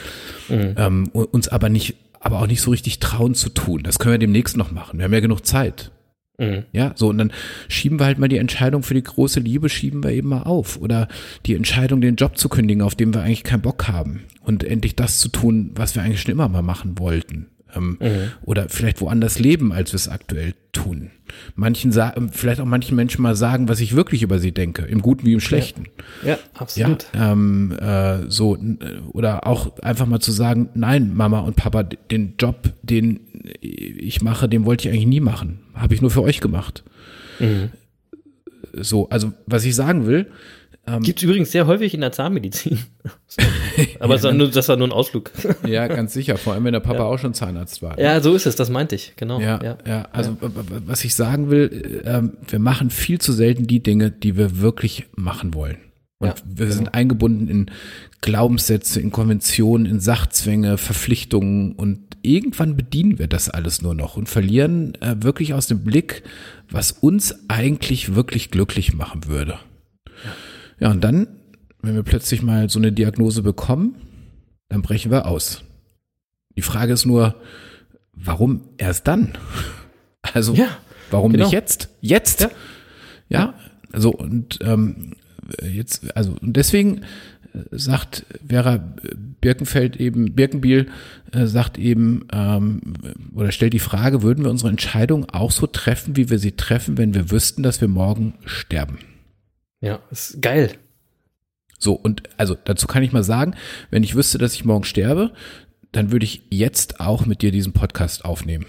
ähm, 0.49 1.09
u- 1.13 1.21
uns 1.21 1.47
aber 1.47 1.69
nicht, 1.69 1.95
aber 2.19 2.39
auch 2.39 2.47
nicht 2.47 2.61
so 2.61 2.71
richtig 2.71 2.99
trauen 2.99 3.35
zu 3.35 3.49
tun. 3.49 3.83
Das 3.83 3.99
können 3.99 4.13
wir 4.13 4.17
demnächst 4.19 4.57
noch 4.57 4.71
machen. 4.71 4.97
Wir 4.97 5.05
haben 5.05 5.13
ja 5.13 5.19
genug 5.19 5.45
Zeit. 5.45 5.91
Mhm. 6.37 6.63
Ja, 6.71 6.93
so 6.95 7.09
und 7.09 7.17
dann 7.17 7.31
schieben 7.67 7.99
wir 7.99 8.05
halt 8.05 8.19
mal 8.19 8.27
die 8.27 8.37
Entscheidung 8.37 8.83
für 8.83 8.93
die 8.93 9.03
große 9.03 9.39
Liebe, 9.39 9.69
schieben 9.69 10.03
wir 10.03 10.11
eben 10.11 10.29
mal 10.29 10.43
auf. 10.43 10.77
Oder 10.77 11.07
die 11.45 11.55
Entscheidung, 11.55 12.01
den 12.01 12.15
Job 12.15 12.37
zu 12.37 12.49
kündigen, 12.49 12.81
auf 12.81 12.95
den 12.95 13.13
wir 13.13 13.21
eigentlich 13.21 13.43
keinen 13.43 13.61
Bock 13.61 13.87
haben. 13.87 14.23
Und 14.41 14.63
endlich 14.63 14.95
das 14.95 15.19
zu 15.19 15.29
tun, 15.29 15.71
was 15.75 15.95
wir 15.95 16.03
eigentlich 16.03 16.21
schon 16.21 16.31
immer 16.31 16.49
mal 16.49 16.61
machen 16.61 16.99
wollten. 16.99 17.47
Ähm, 17.75 17.97
oder 18.43 18.69
vielleicht 18.69 19.01
woanders 19.01 19.39
leben, 19.39 19.71
als 19.71 19.91
wir 19.91 19.97
es 19.97 20.07
aktuell 20.07 20.53
tun. 20.71 21.11
Manchen 21.55 21.91
sagen, 21.91 22.29
vielleicht 22.31 22.59
auch 22.61 22.65
manchen 22.65 22.95
Menschen 22.95 23.21
mal 23.21 23.35
sagen, 23.35 23.67
was 23.69 23.79
ich 23.79 23.95
wirklich 23.95 24.21
über 24.23 24.39
sie 24.39 24.51
denke, 24.51 24.83
im 24.83 25.01
Guten 25.01 25.25
wie 25.25 25.33
im 25.33 25.39
Schlechten. 25.39 25.85
Ja, 26.23 26.29
Ja, 26.31 26.37
absolut. 26.53 27.05
ähm, 27.13 27.71
äh, 27.79 28.29
so 28.29 28.55
n- 28.55 28.79
oder 29.11 29.47
auch 29.47 29.77
einfach 29.79 30.05
mal 30.05 30.19
zu 30.19 30.31
sagen, 30.31 30.69
nein, 30.75 31.13
Mama 31.15 31.39
und 31.39 31.55
Papa, 31.55 31.83
den 31.83 32.35
Job, 32.39 32.73
den 32.83 33.19
ich 33.61 34.21
mache, 34.21 34.47
den 34.49 34.65
wollte 34.65 34.87
ich 34.87 34.93
eigentlich 34.93 35.07
nie 35.07 35.19
machen, 35.19 35.59
habe 35.73 35.93
ich 35.93 36.01
nur 36.01 36.11
für 36.11 36.21
euch 36.23 36.41
gemacht. 36.41 36.83
So, 38.73 39.09
also 39.09 39.31
was 39.45 39.63
ich 39.65 39.75
sagen 39.75 40.05
will, 40.05 40.27
Gibt 41.01 41.19
es 41.19 41.23
übrigens 41.23 41.51
sehr 41.51 41.65
häufig 41.67 41.93
in 41.93 42.01
der 42.01 42.11
Zahnmedizin. 42.11 42.79
Aber 43.99 44.13
das, 44.13 44.23
war 44.23 44.33
nur, 44.33 44.49
das 44.51 44.67
war 44.69 44.77
nur 44.77 44.87
ein 44.87 44.91
Ausflug. 44.93 45.31
ja, 45.67 45.87
ganz 45.87 46.13
sicher, 46.13 46.37
vor 46.37 46.53
allem 46.53 46.63
wenn 46.63 46.73
der 46.73 46.79
Papa 46.79 47.03
auch 47.03 47.17
schon 47.17 47.33
Zahnarzt 47.33 47.81
war. 47.81 47.99
ja, 47.99 48.21
so 48.21 48.35
ist 48.35 48.45
es, 48.45 48.55
das 48.55 48.69
meinte 48.69 48.95
ich, 48.95 49.13
genau. 49.15 49.39
Ja, 49.41 49.77
ja, 49.85 50.07
also 50.11 50.37
w- 50.39 50.45
w- 50.45 50.81
was 50.85 51.03
ich 51.03 51.15
sagen 51.15 51.49
will, 51.49 52.01
äh, 52.05 52.09
ähm, 52.17 52.37
wir 52.47 52.59
machen 52.59 52.89
viel 52.91 53.19
zu 53.19 53.33
selten 53.33 53.67
die 53.67 53.81
Dinge, 53.81 54.11
die 54.11 54.37
wir 54.37 54.59
wirklich 54.59 55.07
machen 55.15 55.53
wollen. 55.53 55.77
Und 56.19 56.27
Ja, 56.29 56.35
wir 56.45 56.71
sind 56.71 56.93
eingebunden 56.93 57.47
in 57.49 57.71
Glaubenssätze, 58.21 59.01
in 59.01 59.11
Konventionen, 59.11 59.85
in 59.85 59.99
Sachzwänge, 59.99 60.77
Verpflichtungen 60.77 61.73
und 61.73 61.99
irgendwann 62.21 62.75
bedienen 62.77 63.19
wir 63.19 63.27
das 63.27 63.49
alles 63.49 63.81
nur 63.81 63.93
noch 63.95 64.17
und 64.17 64.29
verlieren 64.29 64.95
äh, 65.01 65.15
wirklich 65.19 65.53
aus 65.53 65.67
dem 65.67 65.83
Blick, 65.83 66.23
was 66.69 66.91
uns 66.91 67.35
eigentlich 67.49 68.15
wirklich 68.15 68.49
glücklich 68.49 68.93
machen 68.93 69.27
würde. 69.27 69.59
Ja, 70.79 70.91
und 70.91 71.03
dann, 71.03 71.27
wenn 71.81 71.95
wir 71.95 72.03
plötzlich 72.03 72.41
mal 72.41 72.69
so 72.69 72.79
eine 72.79 72.91
Diagnose 72.91 73.43
bekommen, 73.43 73.95
dann 74.69 74.81
brechen 74.81 75.11
wir 75.11 75.27
aus. 75.27 75.63
Die 76.57 76.61
Frage 76.61 76.93
ist 76.93 77.05
nur, 77.05 77.35
warum 78.13 78.61
erst 78.77 79.07
dann? 79.07 79.33
Also, 80.33 80.55
Ja, 80.55 80.69
warum 81.11 81.33
genau. 81.33 81.45
nicht 81.45 81.53
jetzt? 81.53 81.89
Jetzt? 82.01 82.41
Ja. 82.41 82.49
Ja, 83.29 83.53
also 83.91 84.11
und 84.11 84.57
ähm, 84.61 85.13
jetzt, 85.63 86.17
also 86.17 86.35
und 86.41 86.57
deswegen 86.57 87.01
äh, 87.53 87.59
sagt 87.71 88.25
Vera 88.47 88.83
Birkenfeld 89.39 89.97
eben, 89.97 90.33
Birkenbiel 90.33 90.87
äh, 91.31 91.45
sagt 91.45 91.77
eben 91.77 92.25
ähm, 92.33 92.81
oder 93.35 93.51
stellt 93.51 93.73
die 93.73 93.79
Frage, 93.79 94.23
würden 94.23 94.43
wir 94.43 94.49
unsere 94.49 94.71
Entscheidung 94.71 95.29
auch 95.29 95.51
so 95.51 95.67
treffen, 95.67 96.15
wie 96.17 96.31
wir 96.31 96.39
sie 96.39 96.53
treffen, 96.53 96.97
wenn 96.97 97.13
wir 97.13 97.29
wüssten, 97.29 97.61
dass 97.61 97.81
wir 97.81 97.87
morgen 97.87 98.33
sterben? 98.45 98.97
Ja, 99.85 99.99
ist 100.11 100.41
geil. 100.41 100.71
So, 101.79 101.93
und 101.93 102.23
also 102.37 102.55
dazu 102.63 102.87
kann 102.87 103.03
ich 103.03 103.11
mal 103.11 103.23
sagen, 103.23 103.53
wenn 103.91 104.03
ich 104.03 104.15
wüsste, 104.15 104.37
dass 104.37 104.53
ich 104.55 104.65
morgen 104.65 104.83
sterbe, 104.85 105.31
dann 105.91 106.11
würde 106.11 106.25
ich 106.25 106.41
jetzt 106.49 106.99
auch 106.99 107.25
mit 107.25 107.41
dir 107.41 107.51
diesen 107.51 107.73
Podcast 107.73 108.25
aufnehmen. 108.25 108.65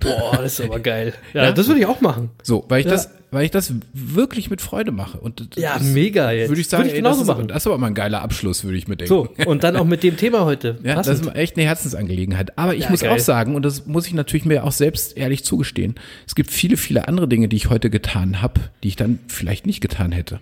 Boah, 0.00 0.38
das 0.42 0.58
ist 0.58 0.60
aber 0.64 0.80
geil. 0.80 1.14
Ja, 1.32 1.44
Ja? 1.44 1.52
das 1.52 1.66
würde 1.68 1.80
ich 1.80 1.86
auch 1.86 2.00
machen. 2.00 2.30
So, 2.42 2.64
weil 2.68 2.80
ich 2.80 2.86
Ja. 2.86 2.92
das, 2.92 3.10
weil 3.32 3.44
ich 3.44 3.50
das 3.50 3.74
wirklich 3.92 4.48
mit 4.50 4.60
Freude 4.60 4.92
mache. 4.92 5.18
Und 5.18 5.56
Ja, 5.56 5.80
mega 5.80 6.30
jetzt. 6.30 6.48
Würde 6.50 6.60
ich 6.60 6.68
sagen, 6.68 6.84
Würde 6.84 6.90
ich 6.90 6.96
ey, 6.98 7.02
das, 7.02 7.10
genauso 7.16 7.22
ist, 7.22 7.36
machen. 7.36 7.48
das 7.48 7.56
ist 7.62 7.66
aber 7.66 7.78
mal 7.78 7.88
ein 7.88 7.94
geiler 7.94 8.22
Abschluss, 8.22 8.62
würde 8.62 8.78
ich 8.78 8.86
mir 8.86 8.96
denken. 8.96 9.08
So, 9.08 9.28
und 9.46 9.64
dann 9.64 9.74
auch 9.76 9.84
mit 9.84 10.04
dem 10.04 10.16
Thema 10.16 10.44
heute. 10.44 10.78
Ja, 10.84 10.94
das 10.94 11.08
ist 11.08 11.26
echt 11.34 11.56
eine 11.56 11.66
Herzensangelegenheit. 11.66 12.56
Aber 12.56 12.74
ich 12.76 12.84
Ja, 12.84 12.90
muss 12.90 13.00
geil. 13.00 13.10
auch 13.10 13.18
sagen, 13.18 13.56
und 13.56 13.62
das 13.64 13.86
muss 13.86 14.06
ich 14.06 14.14
natürlich 14.14 14.44
mir 14.44 14.62
auch 14.64 14.70
selbst 14.72 15.16
ehrlich 15.16 15.42
zugestehen, 15.44 15.96
es 16.26 16.34
gibt 16.36 16.50
viele, 16.52 16.76
viele 16.76 17.08
andere 17.08 17.26
Dinge, 17.26 17.48
die 17.48 17.56
ich 17.56 17.70
heute 17.70 17.90
getan 17.90 18.40
habe, 18.42 18.60
die 18.84 18.88
ich 18.88 18.96
dann 18.96 19.18
vielleicht 19.26 19.66
nicht 19.66 19.80
getan 19.80 20.12
hätte. 20.12 20.38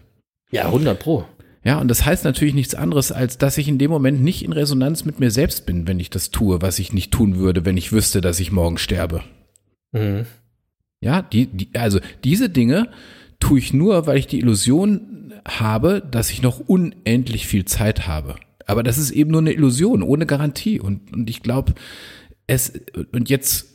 ja, 0.50 0.66
100 0.66 0.98
Pro. 0.98 1.24
Ja, 1.62 1.78
und 1.78 1.88
das 1.88 2.06
heißt 2.06 2.24
natürlich 2.24 2.54
nichts 2.54 2.74
anderes, 2.74 3.12
als 3.12 3.36
dass 3.36 3.58
ich 3.58 3.68
in 3.68 3.76
dem 3.78 3.90
Moment 3.90 4.22
nicht 4.22 4.42
in 4.44 4.52
Resonanz 4.54 5.04
mit 5.04 5.20
mir 5.20 5.30
selbst 5.30 5.66
bin, 5.66 5.86
wenn 5.86 6.00
ich 6.00 6.08
das 6.10 6.30
tue, 6.30 6.62
was 6.62 6.78
ich 6.78 6.92
nicht 6.94 7.12
tun 7.12 7.36
würde, 7.36 7.64
wenn 7.66 7.76
ich 7.76 7.92
wüsste, 7.92 8.20
dass 8.22 8.40
ich 8.40 8.50
morgen 8.50 8.78
sterbe. 8.78 9.22
Mhm. 9.92 10.24
Ja, 11.00 11.22
die, 11.22 11.46
die, 11.46 11.70
also 11.74 12.00
diese 12.24 12.50
Dinge 12.50 12.90
tue 13.38 13.58
ich 13.58 13.72
nur, 13.72 14.06
weil 14.06 14.18
ich 14.18 14.26
die 14.26 14.38
Illusion 14.38 15.32
habe, 15.48 16.02
dass 16.08 16.30
ich 16.30 16.42
noch 16.42 16.60
unendlich 16.60 17.46
viel 17.46 17.64
Zeit 17.64 18.06
habe. 18.06 18.36
Aber 18.66 18.82
das 18.82 18.98
ist 18.98 19.10
eben 19.10 19.30
nur 19.30 19.40
eine 19.40 19.52
Illusion, 19.52 20.02
ohne 20.02 20.26
Garantie. 20.26 20.78
Und, 20.78 21.12
und 21.12 21.30
ich 21.30 21.42
glaube, 21.42 21.74
es, 22.46 22.72
und 23.12 23.30
jetzt, 23.30 23.66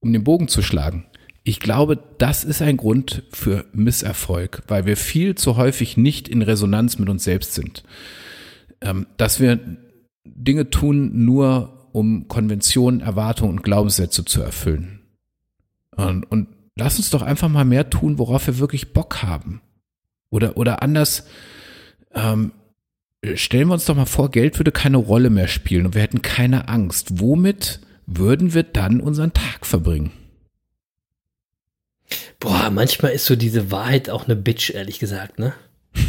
um 0.00 0.12
den 0.12 0.24
Bogen 0.24 0.48
zu 0.48 0.62
schlagen, 0.62 1.06
ich 1.42 1.60
glaube, 1.60 1.98
das 2.18 2.44
ist 2.44 2.60
ein 2.60 2.76
Grund 2.76 3.22
für 3.30 3.66
Misserfolg, 3.72 4.62
weil 4.68 4.84
wir 4.84 4.96
viel 4.96 5.36
zu 5.36 5.56
häufig 5.56 5.96
nicht 5.96 6.28
in 6.28 6.42
Resonanz 6.42 6.98
mit 6.98 7.08
uns 7.08 7.24
selbst 7.24 7.54
sind. 7.54 7.84
Ähm, 8.80 9.06
dass 9.16 9.40
wir 9.40 9.60
Dinge 10.24 10.70
tun, 10.70 11.24
nur 11.24 11.88
um 11.92 12.28
Konventionen, 12.28 13.00
Erwartungen 13.00 13.58
und 13.58 13.62
Glaubenssätze 13.62 14.24
zu 14.24 14.42
erfüllen. 14.42 15.00
Und, 15.96 16.24
und 16.24 16.48
lass 16.76 16.98
uns 16.98 17.10
doch 17.10 17.22
einfach 17.22 17.48
mal 17.48 17.64
mehr 17.64 17.90
tun, 17.90 18.18
worauf 18.18 18.46
wir 18.46 18.58
wirklich 18.58 18.92
Bock 18.92 19.22
haben. 19.22 19.60
Oder, 20.30 20.56
oder 20.56 20.82
anders, 20.82 21.26
ähm, 22.14 22.52
stellen 23.34 23.68
wir 23.68 23.74
uns 23.74 23.86
doch 23.86 23.96
mal 23.96 24.06
vor, 24.06 24.30
Geld 24.30 24.58
würde 24.58 24.72
keine 24.72 24.98
Rolle 24.98 25.30
mehr 25.30 25.48
spielen 25.48 25.86
und 25.86 25.94
wir 25.94 26.02
hätten 26.02 26.22
keine 26.22 26.68
Angst. 26.68 27.20
Womit 27.20 27.80
würden 28.06 28.54
wir 28.54 28.62
dann 28.62 29.00
unseren 29.00 29.32
Tag 29.32 29.66
verbringen? 29.66 30.12
Boah, 32.38 32.70
manchmal 32.70 33.12
ist 33.12 33.24
so 33.24 33.34
diese 33.34 33.70
Wahrheit 33.70 34.10
auch 34.10 34.26
eine 34.26 34.36
Bitch, 34.36 34.70
ehrlich 34.70 34.98
gesagt, 34.98 35.38
ne? 35.38 35.54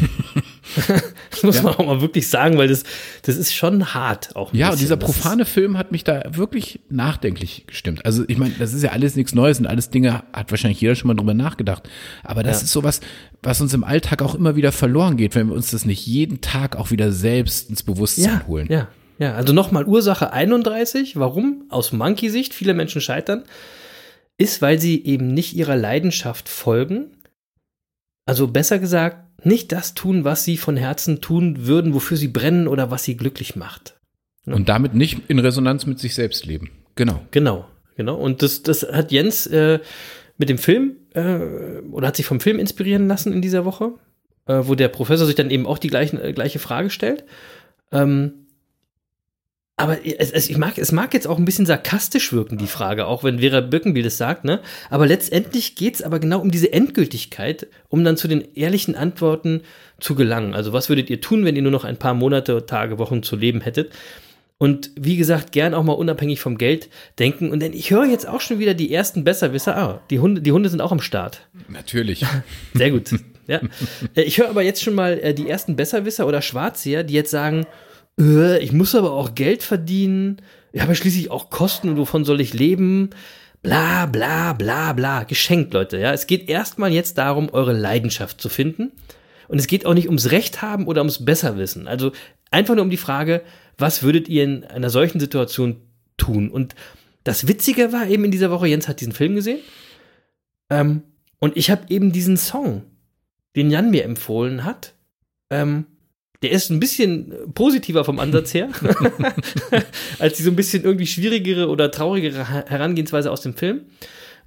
das 1.31 1.43
muss 1.43 1.55
Ja. 1.57 1.63
man 1.63 1.75
auch 1.75 1.85
mal 1.85 2.01
wirklich 2.01 2.27
sagen, 2.29 2.57
weil 2.57 2.67
das, 2.67 2.83
das 3.23 3.35
ist 3.37 3.53
schon 3.53 3.93
hart 3.93 4.35
auch. 4.35 4.53
Ja, 4.53 4.67
und 4.67 4.71
bisschen. 4.73 4.85
dieser 4.85 4.97
profane 4.97 5.45
Film 5.45 5.77
hat 5.77 5.91
mich 5.91 6.03
da 6.03 6.23
wirklich 6.29 6.79
nachdenklich 6.89 7.65
gestimmt. 7.67 8.05
Also 8.05 8.23
ich 8.27 8.37
meine, 8.37 8.53
das 8.59 8.73
ist 8.73 8.83
ja 8.83 8.91
alles 8.91 9.15
nichts 9.15 9.33
Neues 9.35 9.59
und 9.59 9.65
alles 9.67 9.89
Dinge 9.89 10.23
hat 10.33 10.51
wahrscheinlich 10.51 10.79
jeder 10.81 10.95
schon 10.95 11.07
mal 11.07 11.13
drüber 11.15 11.33
nachgedacht. 11.33 11.89
Aber 12.23 12.43
das 12.43 12.57
Ja. 12.57 12.63
ist 12.65 12.71
sowas, 12.71 13.01
was 13.43 13.61
uns 13.61 13.73
im 13.73 13.83
Alltag 13.83 14.21
auch 14.21 14.35
immer 14.35 14.55
wieder 14.55 14.71
verloren 14.71 15.17
geht, 15.17 15.35
wenn 15.35 15.47
wir 15.47 15.55
uns 15.55 15.71
das 15.71 15.85
nicht 15.85 16.05
jeden 16.05 16.41
Tag 16.41 16.75
auch 16.75 16.91
wieder 16.91 17.11
selbst 17.11 17.69
ins 17.69 17.83
Bewusstsein 17.83 18.23
ja, 18.41 18.47
holen. 18.47 18.67
Ja, 18.71 18.87
ja. 19.19 19.33
Also 19.35 19.53
nochmal 19.53 19.85
Ursache 19.85 20.31
31. 20.33 21.15
Warum? 21.17 21.63
Aus 21.69 21.91
Monkey-Sicht 21.91 22.53
viele 22.53 22.73
Menschen 22.73 23.01
scheitern, 23.01 23.43
ist, 24.37 24.61
weil 24.61 24.79
sie 24.79 25.03
eben 25.05 25.33
nicht 25.33 25.55
ihrer 25.55 25.75
Leidenschaft 25.75 26.47
folgen. 26.49 27.07
Also 28.27 28.47
besser 28.47 28.77
gesagt, 28.77 29.45
nicht 29.45 29.71
das 29.71 29.93
tun, 29.93 30.25
was 30.25 30.43
sie 30.43 30.57
von 30.57 30.75
Herzen 30.75 31.21
tun 31.21 31.65
würden, 31.65 31.93
wofür 31.93 32.17
sie 32.17 32.27
brennen 32.27 32.67
oder 32.67 32.91
was 32.91 33.03
sie 33.05 33.15
glücklich 33.15 33.55
macht. 33.55 33.95
Und 34.45 34.69
damit 34.69 34.93
nicht 34.93 35.21
in 35.29 35.39
Resonanz 35.39 35.85
mit 35.85 35.97
sich 35.99 36.13
selbst 36.13 36.45
leben. 36.45 36.69
Genau. 36.95 37.21
Genau, 37.31 37.65
genau. 37.95 38.15
Und 38.15 38.41
das, 38.41 38.63
das 38.63 38.83
hat 38.83 39.11
Jens 39.11 39.47
äh, 39.47 39.79
mit 40.37 40.49
dem 40.49 40.57
Film 40.57 40.97
äh, 41.13 41.79
oder 41.91 42.07
hat 42.07 42.17
sich 42.17 42.25
vom 42.25 42.41
Film 42.41 42.59
inspirieren 42.59 43.07
lassen 43.07 43.31
in 43.31 43.41
dieser 43.41 43.63
Woche, 43.63 43.93
äh, 44.45 44.59
wo 44.63 44.75
der 44.75 44.89
Professor 44.89 45.25
sich 45.25 45.35
dann 45.35 45.49
eben 45.49 45.65
auch 45.65 45.77
die 45.77 45.89
gleichen, 45.89 46.19
äh, 46.19 46.33
gleiche 46.33 46.59
Frage 46.59 46.89
stellt. 46.89 47.23
Ähm, 47.91 48.46
aber 49.79 50.05
es, 50.05 50.31
es, 50.31 50.49
ich 50.49 50.57
mag, 50.57 50.77
es 50.79 50.91
mag 50.91 51.13
jetzt 51.13 51.27
auch 51.27 51.37
ein 51.37 51.45
bisschen 51.45 51.67
sarkastisch 51.67 52.33
wirken, 52.33 52.57
die 52.57 52.65
Frage, 52.65 53.05
auch 53.05 53.23
wenn 53.23 53.39
Vera 53.39 53.61
Birkenbiel 53.61 54.03
das 54.03 54.17
sagt, 54.17 54.43
ne? 54.43 54.59
Aber 54.89 55.05
letztendlich 55.05 55.75
geht 55.75 55.95
es 55.95 56.01
aber 56.01 56.19
genau 56.19 56.39
um 56.39 56.49
diese 56.49 56.73
Endgültigkeit, 56.73 57.67
um 57.87 58.03
dann 58.03 58.17
zu 58.17 58.27
den 58.27 58.43
ehrlichen 58.55 58.95
Antworten 58.95 59.61
zu 59.99 60.15
gelangen. 60.15 60.55
Also, 60.55 60.73
was 60.73 60.89
würdet 60.89 61.11
ihr 61.11 61.21
tun, 61.21 61.45
wenn 61.45 61.55
ihr 61.55 61.61
nur 61.61 61.71
noch 61.71 61.83
ein 61.83 61.97
paar 61.97 62.15
Monate, 62.15 62.65
Tage, 62.65 62.97
Wochen 62.97 63.21
zu 63.21 63.35
leben 63.35 63.61
hättet? 63.61 63.91
Und 64.57 64.89
wie 64.99 65.17
gesagt, 65.17 65.51
gern 65.51 65.75
auch 65.75 65.83
mal 65.83 65.93
unabhängig 65.93 66.39
vom 66.39 66.57
Geld 66.57 66.89
denken. 67.19 67.51
Und 67.51 67.59
denn 67.59 67.73
ich 67.73 67.91
höre 67.91 68.05
jetzt 68.05 68.27
auch 68.27 68.41
schon 68.41 68.57
wieder 68.57 68.73
die 68.73 68.91
ersten 68.91 69.23
Besserwisser. 69.23 69.77
Ah, 69.77 70.01
die 70.09 70.17
Hunde, 70.19 70.41
die 70.41 70.51
Hunde 70.51 70.69
sind 70.69 70.81
auch 70.81 70.91
am 70.91 71.01
Start. 71.01 71.41
Natürlich. 71.69 72.25
Sehr 72.73 72.89
gut. 72.89 73.11
ja. 73.45 73.61
Äh, 74.15 74.23
Ich 74.23 74.39
höre 74.39 74.49
aber 74.49 74.63
jetzt 74.63 74.81
schon 74.81 74.95
mal 74.95 75.19
äh, 75.19 75.35
die 75.35 75.47
ersten 75.47 75.75
Besserwisser 75.75 76.25
oder 76.25 76.41
Schwarzseher, 76.41 77.03
die 77.03 77.13
jetzt 77.13 77.29
sagen, 77.29 77.67
ich 78.17 78.71
muss 78.71 78.95
aber 78.95 79.11
auch 79.11 79.35
Geld 79.35 79.63
verdienen. 79.63 80.41
Ich 80.71 80.81
habe 80.81 80.91
ja 80.91 80.95
schließlich 80.95 81.29
auch 81.31 81.49
Kosten 81.49 81.89
und 81.89 81.97
wovon 81.97 82.25
soll 82.25 82.41
ich 82.41 82.53
leben? 82.53 83.11
Bla, 83.61 84.05
bla, 84.05 84.53
bla, 84.53 84.93
bla. 84.93 85.23
Geschenkt, 85.23 85.73
Leute. 85.73 85.97
Ja, 85.97 86.13
es 86.13 86.27
geht 86.27 86.49
erstmal 86.49 86.91
jetzt 86.91 87.17
darum, 87.17 87.49
eure 87.49 87.73
Leidenschaft 87.73 88.41
zu 88.41 88.49
finden. 88.49 88.91
Und 89.47 89.59
es 89.59 89.67
geht 89.67 89.85
auch 89.85 89.93
nicht 89.93 90.07
ums 90.07 90.31
Recht 90.31 90.61
haben 90.61 90.87
oder 90.87 91.01
ums 91.01 91.23
Besserwissen. 91.23 91.87
Also 91.87 92.11
einfach 92.51 92.75
nur 92.75 92.83
um 92.83 92.89
die 92.89 92.97
Frage, 92.97 93.43
was 93.77 94.03
würdet 94.03 94.27
ihr 94.27 94.43
in 94.43 94.63
einer 94.63 94.89
solchen 94.89 95.19
Situation 95.19 95.81
tun? 96.17 96.49
Und 96.49 96.75
das 97.23 97.47
Witzige 97.47 97.93
war 97.93 98.07
eben 98.07 98.25
in 98.25 98.31
dieser 98.31 98.51
Woche, 98.51 98.67
Jens 98.67 98.87
hat 98.87 98.99
diesen 98.99 99.13
Film 99.13 99.35
gesehen. 99.35 99.59
Ähm, 100.69 101.03
und 101.39 101.55
ich 101.55 101.69
habe 101.69 101.83
eben 101.89 102.11
diesen 102.11 102.37
Song, 102.37 102.83
den 103.55 103.69
Jan 103.69 103.91
mir 103.91 104.03
empfohlen 104.03 104.63
hat. 104.63 104.93
Ähm, 105.49 105.85
der 106.41 106.51
ist 106.51 106.69
ein 106.69 106.79
bisschen 106.79 107.31
äh, 107.31 107.35
positiver 107.53 108.05
vom 108.05 108.19
Ansatz 108.19 108.53
her, 108.53 108.69
als 110.19 110.37
die 110.37 110.43
so 110.43 110.51
ein 110.51 110.55
bisschen 110.55 110.83
irgendwie 110.83 111.07
schwierigere 111.07 111.69
oder 111.69 111.91
traurigere 111.91 112.49
Her- 112.49 112.65
Herangehensweise 112.67 113.31
aus 113.31 113.41
dem 113.41 113.55
Film. 113.55 113.81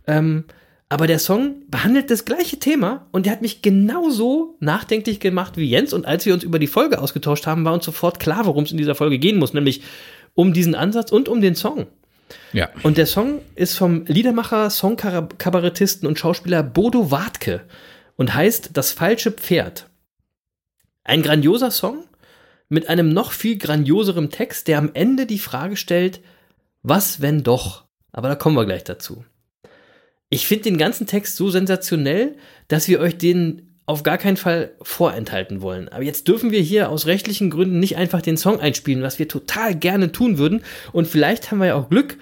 Ähm, 0.06 0.44
aber 0.88 1.06
der 1.06 1.20
Song 1.20 1.62
behandelt 1.68 2.10
das 2.10 2.24
gleiche 2.24 2.58
Thema 2.58 3.06
und 3.12 3.24
der 3.24 3.32
hat 3.32 3.42
mich 3.42 3.62
genauso 3.62 4.56
nachdenklich 4.58 5.20
gemacht 5.20 5.56
wie 5.56 5.68
Jens. 5.70 5.92
Und 5.92 6.04
als 6.04 6.26
wir 6.26 6.34
uns 6.34 6.42
über 6.42 6.58
die 6.58 6.66
Folge 6.66 7.00
ausgetauscht 7.00 7.46
haben, 7.46 7.64
war 7.64 7.74
uns 7.74 7.84
sofort 7.84 8.18
klar, 8.18 8.44
worum 8.44 8.64
es 8.64 8.72
in 8.72 8.76
dieser 8.76 8.96
Folge 8.96 9.20
gehen 9.20 9.38
muss, 9.38 9.54
nämlich 9.54 9.82
um 10.34 10.52
diesen 10.52 10.74
Ansatz 10.74 11.12
und 11.12 11.28
um 11.28 11.40
den 11.40 11.54
Song. 11.54 11.86
Ja. 12.52 12.70
Und 12.82 12.98
der 12.98 13.06
Song 13.06 13.40
ist 13.54 13.78
vom 13.78 14.04
Liedermacher, 14.06 14.68
Songkabarettisten 14.68 16.08
und 16.08 16.18
Schauspieler 16.18 16.64
Bodo 16.64 17.12
Wartke 17.12 17.60
und 18.16 18.34
heißt 18.34 18.70
Das 18.72 18.90
falsche 18.90 19.30
Pferd. 19.30 19.86
Ein 21.04 21.22
grandioser 21.22 21.70
Song 21.70 22.04
mit 22.68 22.88
einem 22.88 23.12
noch 23.12 23.32
viel 23.32 23.58
grandioseren 23.58 24.30
Text, 24.30 24.68
der 24.68 24.78
am 24.78 24.90
Ende 24.94 25.26
die 25.26 25.38
Frage 25.38 25.76
stellt, 25.76 26.20
was 26.82 27.20
wenn 27.20 27.42
doch? 27.42 27.84
Aber 28.12 28.28
da 28.28 28.34
kommen 28.34 28.56
wir 28.56 28.64
gleich 28.64 28.84
dazu. 28.84 29.24
Ich 30.28 30.46
finde 30.46 30.64
den 30.64 30.78
ganzen 30.78 31.06
Text 31.06 31.36
so 31.36 31.50
sensationell, 31.50 32.36
dass 32.68 32.86
wir 32.86 33.00
euch 33.00 33.18
den 33.18 33.70
auf 33.86 34.04
gar 34.04 34.18
keinen 34.18 34.36
Fall 34.36 34.70
vorenthalten 34.80 35.62
wollen. 35.62 35.88
Aber 35.88 36.04
jetzt 36.04 36.28
dürfen 36.28 36.52
wir 36.52 36.60
hier 36.60 36.90
aus 36.90 37.06
rechtlichen 37.06 37.50
Gründen 37.50 37.80
nicht 37.80 37.96
einfach 37.96 38.22
den 38.22 38.36
Song 38.36 38.60
einspielen, 38.60 39.02
was 39.02 39.18
wir 39.18 39.26
total 39.26 39.74
gerne 39.74 40.12
tun 40.12 40.38
würden. 40.38 40.62
Und 40.92 41.08
vielleicht 41.08 41.50
haben 41.50 41.58
wir 41.58 41.66
ja 41.66 41.74
auch 41.74 41.90
Glück. 41.90 42.16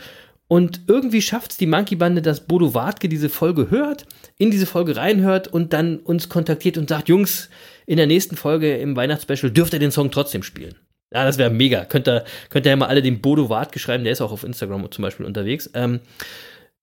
Und 0.46 0.80
irgendwie 0.86 1.20
schafft 1.20 1.50
es 1.50 1.56
die 1.58 1.66
Monkey 1.66 1.96
Bande, 1.96 2.22
dass 2.22 2.46
Bodo 2.46 2.72
Wartke 2.72 3.10
diese 3.10 3.28
Folge 3.28 3.70
hört, 3.70 4.06
in 4.38 4.50
diese 4.50 4.64
Folge 4.64 4.96
reinhört 4.96 5.46
und 5.46 5.74
dann 5.74 5.98
uns 5.98 6.30
kontaktiert 6.30 6.78
und 6.78 6.88
sagt, 6.88 7.10
Jungs, 7.10 7.50
in 7.88 7.96
der 7.96 8.06
nächsten 8.06 8.36
Folge 8.36 8.76
im 8.76 8.96
Weihnachtsspecial 8.96 9.50
dürft 9.50 9.72
ihr 9.72 9.78
den 9.78 9.90
Song 9.90 10.10
trotzdem 10.10 10.42
spielen. 10.42 10.74
Ja, 11.10 11.24
das 11.24 11.38
wäre 11.38 11.48
mega. 11.48 11.86
Könnt 11.86 12.06
ihr, 12.06 12.22
könnt 12.50 12.66
ihr 12.66 12.70
ja 12.70 12.76
mal 12.76 12.88
alle 12.88 13.00
den 13.00 13.22
Bodo 13.22 13.48
Wartke 13.48 13.78
schreiben, 13.78 14.04
der 14.04 14.12
ist 14.12 14.20
auch 14.20 14.30
auf 14.30 14.44
Instagram 14.44 14.90
zum 14.92 15.00
Beispiel 15.00 15.24
unterwegs. 15.24 15.70
Ähm, 15.72 16.00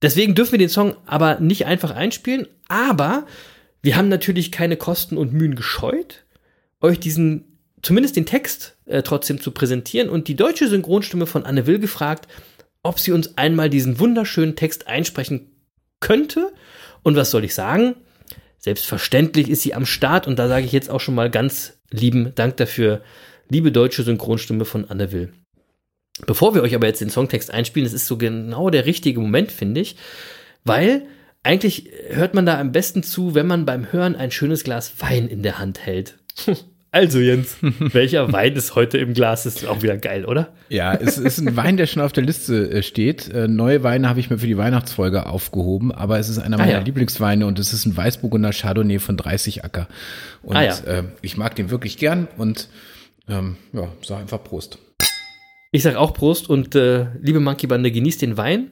deswegen 0.02 0.34
dürfen 0.34 0.54
wir 0.54 0.60
den 0.60 0.70
Song 0.70 0.96
aber 1.06 1.40
nicht 1.40 1.68
einfach 1.68 1.92
einspielen, 1.92 2.48
aber 2.70 3.28
wir 3.84 3.98
haben 3.98 4.10
natürlich 4.10 4.52
keine 4.52 4.78
Kosten 4.78 5.16
und 5.18 5.32
Mühen 5.32 5.54
gescheut, 5.54 6.26
euch 6.82 7.00
diesen, 7.00 7.60
zumindest 7.84 8.16
den 8.16 8.26
Text 8.26 8.76
äh, 8.88 9.04
trotzdem 9.04 9.40
zu 9.40 9.52
präsentieren 9.52 10.10
und 10.10 10.28
die 10.28 10.36
deutsche 10.36 10.68
Synchronstimme 10.68 11.28
von 11.28 11.46
Anne 11.46 11.68
Will 11.68 11.78
gefragt, 11.78 12.28
ob 12.82 13.00
sie 13.00 13.12
uns 13.12 13.38
einmal 13.38 13.70
diesen 13.70 14.00
wunderschönen 14.00 14.56
Text 14.56 14.88
einsprechen 14.88 15.52
könnte. 16.00 16.52
Und 17.04 17.16
was 17.16 17.30
soll 17.30 17.44
ich 17.44 17.54
sagen? 17.54 17.94
Selbstverständlich 18.66 19.48
ist 19.48 19.62
sie 19.62 19.76
am 19.76 19.86
Start 19.86 20.26
und 20.26 20.40
da 20.40 20.48
sage 20.48 20.66
ich 20.66 20.72
jetzt 20.72 20.90
auch 20.90 21.00
schon 21.00 21.14
mal 21.14 21.30
ganz 21.30 21.78
lieben 21.92 22.34
Dank 22.34 22.58
dafür, 22.58 23.04
liebe 23.48 23.72
deutsche 23.72 24.02
Synchronstimme 24.02 24.66
von 24.66 24.90
Anne 24.90 25.12
Will. 25.12 25.34
Bevor 26.26 26.56
wir 26.56 26.64
euch 26.64 26.74
aber 26.74 26.88
jetzt 26.88 27.00
den 27.00 27.12
Songtext 27.12 27.52
einspielen, 27.52 27.86
das 27.86 27.94
ist 27.94 28.08
so 28.08 28.18
genau 28.18 28.72
der 28.72 28.88
richtige 28.88 29.20
Moment, 29.20 29.52
finde 29.52 29.82
ich, 29.82 29.98
weil 30.64 31.06
eigentlich 31.44 31.92
hört 32.10 32.34
man 32.34 32.48
da 32.48 32.60
am 32.60 32.72
besten 32.72 33.04
zu, 33.04 33.36
wenn 33.36 33.46
man 33.46 33.68
beim 33.68 33.92
Hören 33.92 34.16
ein 34.16 34.32
schönes 34.32 34.64
Glas 34.64 35.00
Wein 35.00 35.28
in 35.28 35.44
der 35.44 35.60
Hand 35.60 35.86
hält. 35.86 36.18
Also 36.96 37.20
Jens, 37.20 37.58
welcher 37.62 38.32
Wein 38.32 38.54
ist 38.54 38.74
heute 38.74 38.98
im 39.00 39.14
Glas? 39.14 39.44
Das 39.44 39.58
ist 39.58 39.68
auch 39.68 39.82
wieder 39.82 39.98
geil, 39.98 40.24
oder? 40.24 40.54
Ja, 40.70 40.94
es 40.94 41.18
ist 41.18 41.40
ein 41.40 41.58
Wein, 41.58 41.76
der 41.76 41.88
schon 41.88 42.02
auf 42.02 42.14
der 42.14 42.24
Liste 42.24 42.72
äh, 42.72 42.84
steht. 42.84 43.28
Äh, 43.34 43.50
neue 43.50 43.84
Weine 43.84 44.08
habe 44.08 44.22
ich 44.22 44.30
mir 44.30 44.38
für 44.38 44.48
die 44.48 44.56
Weihnachtsfolge 44.58 45.26
aufgehoben, 45.26 45.92
aber 45.92 46.20
es 46.20 46.30
ist 46.30 46.40
einer 46.40 46.58
meiner 46.58 46.72
ah, 46.72 46.78
ja. 46.78 46.80
Lieblingsweine 46.80 47.48
und 47.48 47.60
es 47.60 47.74
ist 47.74 47.86
ein 47.86 47.98
Weißburgunder 47.98 48.52
Chardonnay 48.54 49.00
von 49.00 49.18
30 49.18 49.66
Acker. 49.66 49.90
Und 50.42 50.56
ah, 50.56 50.64
ja. 50.64 50.74
äh, 50.86 51.04
ich 51.22 51.36
mag 51.36 51.58
den 51.58 51.70
wirklich 51.70 51.98
gern 51.98 52.30
und 52.38 52.70
ähm, 53.28 53.58
ja, 53.74 53.90
sag 54.02 54.22
einfach 54.22 54.42
Prost. 54.42 54.80
Ich 55.74 55.84
sag 55.84 55.98
auch 55.98 56.14
Prost 56.14 56.50
und 56.50 56.76
äh, 56.76 57.08
liebe 57.22 57.42
Monkey 57.42 57.68
Bande, 57.68 57.92
genießt 57.92 58.22
den 58.22 58.38
Wein, 58.38 58.72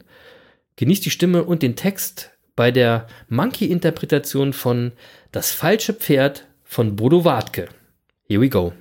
genießt 0.77 1.03
die 1.03 1.09
Stimme 1.09 1.43
und 1.43 1.61
den 1.61 1.75
Text 1.75 2.31
bei 2.55 2.71
der 2.71 3.05
Monkey-Interpretation 3.27 4.53
von 4.53 4.93
Das 5.33 5.51
falsche 5.51 5.93
Pferd 5.93 6.47
von 6.63 6.95
Bodo 6.95 7.25
Wartke. 7.25 7.67
Here 8.27 8.41
we 8.41 8.49
go. 8.49 8.73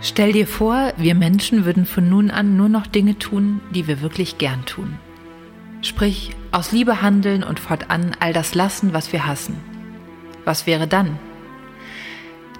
Stell 0.00 0.32
dir 0.32 0.46
vor, 0.46 0.92
wir 0.96 1.14
Menschen 1.14 1.64
würden 1.64 1.86
von 1.86 2.08
nun 2.08 2.30
an 2.30 2.56
nur 2.56 2.68
noch 2.68 2.86
Dinge 2.86 3.18
tun, 3.18 3.60
die 3.74 3.86
wir 3.86 4.00
wirklich 4.00 4.38
gern 4.38 4.64
tun. 4.64 4.98
Sprich, 5.80 6.36
aus 6.50 6.72
Liebe 6.72 7.02
handeln 7.02 7.44
und 7.44 7.60
fortan 7.60 8.16
all 8.20 8.32
das 8.32 8.54
lassen, 8.54 8.92
was 8.92 9.12
wir 9.12 9.26
hassen. 9.26 9.56
Was 10.44 10.66
wäre 10.66 10.86
dann? 10.86 11.18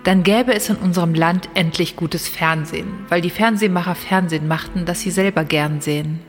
dann 0.04 0.24
gäbe 0.24 0.54
es 0.54 0.68
in 0.68 0.76
unserem 0.76 1.14
Land 1.14 1.48
endlich 1.54 1.96
gutes 1.96 2.28
Fernsehen, 2.28 2.88
weil 3.08 3.20
die 3.20 3.30
Fernsehmacher 3.30 3.94
Fernsehen 3.94 4.48
machten, 4.48 4.84
das 4.84 5.00
sie 5.00 5.10
selber 5.10 5.44
gern 5.44 5.80
sehen. 5.80 6.20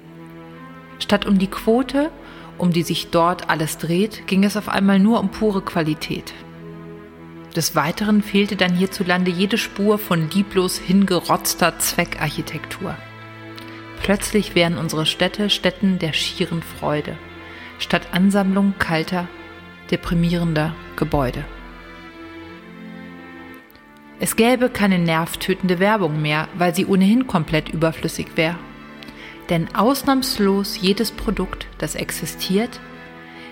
Statt 0.99 1.25
um 1.25 1.39
die 1.39 1.47
Quote, 1.47 2.11
um 2.57 2.71
die 2.71 2.83
sich 2.83 3.09
dort 3.09 3.49
alles 3.49 3.77
dreht, 3.77 4.27
ging 4.27 4.43
es 4.43 4.57
auf 4.57 4.69
einmal 4.69 4.99
nur 4.99 5.19
um 5.19 5.29
pure 5.29 5.61
Qualität. 5.61 6.33
Des 7.55 7.75
Weiteren 7.75 8.23
fehlte 8.23 8.55
dann 8.55 8.75
hierzulande 8.75 9.29
jede 9.29 9.57
Spur 9.57 9.97
von 9.97 10.29
lieblos 10.31 10.77
hingerotzter 10.77 11.77
Zweckarchitektur. 11.77 12.95
Plötzlich 14.01 14.55
wären 14.55 14.77
unsere 14.77 15.05
Städte 15.05 15.49
Städten 15.49 15.99
der 15.99 16.13
schieren 16.13 16.63
Freude, 16.63 17.15
statt 17.79 18.07
Ansammlung 18.11 18.73
kalter, 18.79 19.27
deprimierender 19.91 20.73
Gebäude. 20.95 21.45
Es 24.19 24.35
gäbe 24.35 24.69
keine 24.69 24.99
nervtötende 24.99 25.79
Werbung 25.79 26.21
mehr, 26.21 26.47
weil 26.55 26.73
sie 26.73 26.85
ohnehin 26.85 27.27
komplett 27.27 27.69
überflüssig 27.69 28.35
wäre. 28.35 28.57
Denn 29.49 29.73
ausnahmslos 29.75 30.79
jedes 30.79 31.11
Produkt, 31.11 31.67
das 31.77 31.95
existiert, 31.95 32.79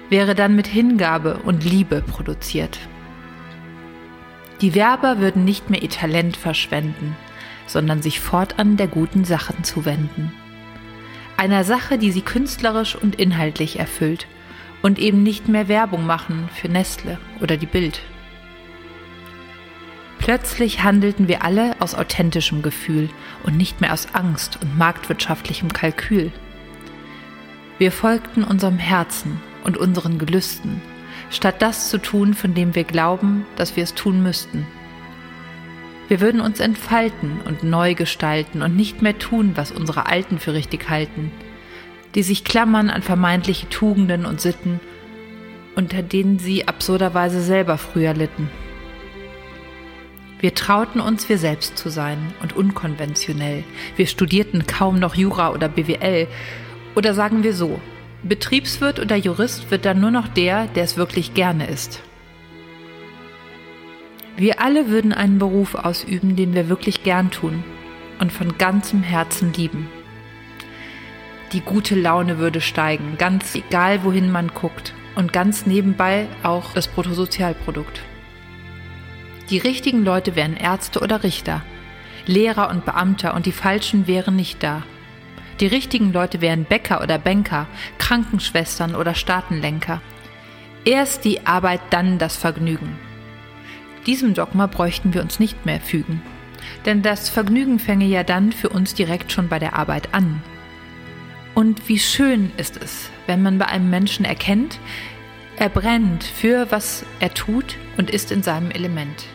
wäre 0.09 0.35
dann 0.35 0.55
mit 0.55 0.67
Hingabe 0.67 1.39
und 1.43 1.63
Liebe 1.63 2.01
produziert. 2.01 2.79
Die 4.61 4.75
Werber 4.75 5.19
würden 5.19 5.43
nicht 5.43 5.69
mehr 5.69 5.81
ihr 5.81 5.89
Talent 5.89 6.37
verschwenden, 6.37 7.15
sondern 7.65 8.01
sich 8.01 8.19
fortan 8.19 8.77
der 8.77 8.87
guten 8.87 9.25
Sachen 9.25 9.63
zuwenden. 9.63 10.31
Einer 11.37 11.63
Sache, 11.63 11.97
die 11.97 12.11
sie 12.11 12.21
künstlerisch 12.21 12.95
und 12.95 13.15
inhaltlich 13.15 13.79
erfüllt 13.79 14.27
und 14.81 14.99
eben 14.99 15.23
nicht 15.23 15.47
mehr 15.47 15.67
Werbung 15.67 16.05
machen 16.05 16.49
für 16.53 16.69
Nestle 16.69 17.17
oder 17.39 17.57
die 17.57 17.65
Bild. 17.65 18.01
Plötzlich 20.21 20.83
handelten 20.83 21.27
wir 21.27 21.43
alle 21.43 21.75
aus 21.79 21.95
authentischem 21.95 22.61
Gefühl 22.61 23.09
und 23.43 23.57
nicht 23.57 23.81
mehr 23.81 23.91
aus 23.91 24.13
Angst 24.13 24.59
und 24.61 24.77
marktwirtschaftlichem 24.77 25.73
Kalkül. 25.73 26.31
Wir 27.79 27.91
folgten 27.91 28.43
unserem 28.43 28.77
Herzen 28.77 29.41
und 29.63 29.77
unseren 29.77 30.19
Gelüsten, 30.19 30.79
statt 31.31 31.63
das 31.63 31.89
zu 31.89 31.97
tun, 31.97 32.35
von 32.35 32.53
dem 32.53 32.75
wir 32.75 32.83
glauben, 32.83 33.47
dass 33.55 33.75
wir 33.75 33.83
es 33.83 33.95
tun 33.95 34.21
müssten. 34.21 34.67
Wir 36.07 36.21
würden 36.21 36.39
uns 36.39 36.59
entfalten 36.59 37.39
und 37.45 37.63
neu 37.63 37.95
gestalten 37.95 38.61
und 38.61 38.75
nicht 38.75 39.01
mehr 39.01 39.17
tun, 39.17 39.53
was 39.55 39.71
unsere 39.71 40.05
Alten 40.05 40.37
für 40.37 40.53
richtig 40.53 40.87
halten, 40.87 41.31
die 42.13 42.21
sich 42.21 42.43
klammern 42.43 42.91
an 42.91 43.01
vermeintliche 43.01 43.69
Tugenden 43.69 44.27
und 44.27 44.39
Sitten, 44.39 44.81
unter 45.75 46.03
denen 46.03 46.37
sie 46.37 46.67
absurderweise 46.67 47.41
selber 47.41 47.79
früher 47.79 48.13
litten. 48.13 48.51
Wir 50.41 50.55
trauten 50.55 50.99
uns, 50.99 51.29
wir 51.29 51.37
selbst 51.37 51.77
zu 51.77 51.89
sein 51.89 52.33
und 52.41 52.55
unkonventionell. 52.55 53.63
Wir 53.95 54.07
studierten 54.07 54.65
kaum 54.65 54.99
noch 54.99 55.13
Jura 55.13 55.51
oder 55.51 55.69
BWL. 55.69 56.27
Oder 56.95 57.13
sagen 57.13 57.43
wir 57.43 57.53
so, 57.53 57.79
Betriebswirt 58.23 58.99
oder 58.99 59.15
Jurist 59.15 59.69
wird 59.69 59.85
dann 59.85 60.01
nur 60.01 60.09
noch 60.09 60.27
der, 60.27 60.65
der 60.67 60.83
es 60.83 60.97
wirklich 60.97 61.35
gerne 61.35 61.67
ist. 61.67 62.01
Wir 64.35 64.59
alle 64.59 64.89
würden 64.89 65.13
einen 65.13 65.37
Beruf 65.37 65.75
ausüben, 65.75 66.35
den 66.35 66.55
wir 66.55 66.69
wirklich 66.69 67.03
gern 67.03 67.29
tun 67.29 67.63
und 68.19 68.31
von 68.31 68.57
ganzem 68.57 69.03
Herzen 69.03 69.53
lieben. 69.53 69.89
Die 71.53 71.61
gute 71.61 71.93
Laune 71.95 72.39
würde 72.39 72.61
steigen, 72.61 73.15
ganz 73.19 73.53
egal 73.53 74.03
wohin 74.03 74.31
man 74.31 74.47
guckt 74.47 74.93
und 75.15 75.33
ganz 75.33 75.67
nebenbei 75.67 76.27
auch 76.41 76.73
das 76.73 76.87
Bruttosozialprodukt. 76.87 78.01
Die 79.51 79.57
richtigen 79.57 80.05
Leute 80.05 80.37
wären 80.37 80.55
Ärzte 80.55 81.01
oder 81.01 81.23
Richter, 81.23 81.61
Lehrer 82.25 82.69
und 82.69 82.85
Beamter 82.85 83.33
und 83.33 83.45
die 83.45 83.51
falschen 83.51 84.07
wären 84.07 84.37
nicht 84.37 84.63
da. 84.63 84.81
Die 85.59 85.67
richtigen 85.67 86.13
Leute 86.13 86.39
wären 86.39 86.63
Bäcker 86.63 87.01
oder 87.03 87.17
Banker, 87.17 87.67
Krankenschwestern 87.97 88.95
oder 88.95 89.13
Staatenlenker. 89.13 90.01
Erst 90.85 91.25
die 91.25 91.45
Arbeit, 91.45 91.81
dann 91.89 92.17
das 92.17 92.37
Vergnügen. 92.37 92.97
Diesem 94.05 94.33
Dogma 94.35 94.67
bräuchten 94.67 95.13
wir 95.13 95.21
uns 95.21 95.37
nicht 95.37 95.65
mehr 95.65 95.81
fügen. 95.81 96.21
Denn 96.85 97.01
das 97.01 97.29
Vergnügen 97.29 97.77
fänge 97.77 98.05
ja 98.05 98.23
dann 98.23 98.53
für 98.53 98.69
uns 98.69 98.93
direkt 98.93 99.33
schon 99.33 99.49
bei 99.49 99.59
der 99.59 99.75
Arbeit 99.75 100.13
an. 100.13 100.41
Und 101.55 101.89
wie 101.89 101.99
schön 101.99 102.53
ist 102.55 102.81
es, 102.81 103.09
wenn 103.27 103.41
man 103.41 103.57
bei 103.57 103.65
einem 103.65 103.89
Menschen 103.89 104.23
erkennt, 104.23 104.79
er 105.57 105.67
brennt 105.67 106.23
für 106.23 106.71
was 106.71 107.05
er 107.19 107.33
tut 107.33 107.75
und 107.97 108.09
ist 108.09 108.31
in 108.31 108.43
seinem 108.43 108.71
Element. 108.71 109.25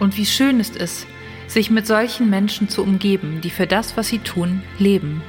Und 0.00 0.16
wie 0.16 0.26
schön 0.26 0.58
ist 0.58 0.76
es, 0.76 1.06
sich 1.46 1.70
mit 1.70 1.86
solchen 1.86 2.28
Menschen 2.30 2.68
zu 2.68 2.82
umgeben, 2.82 3.40
die 3.40 3.50
für 3.50 3.66
das, 3.66 3.96
was 3.96 4.08
sie 4.08 4.18
tun, 4.18 4.62
leben. 4.78 5.22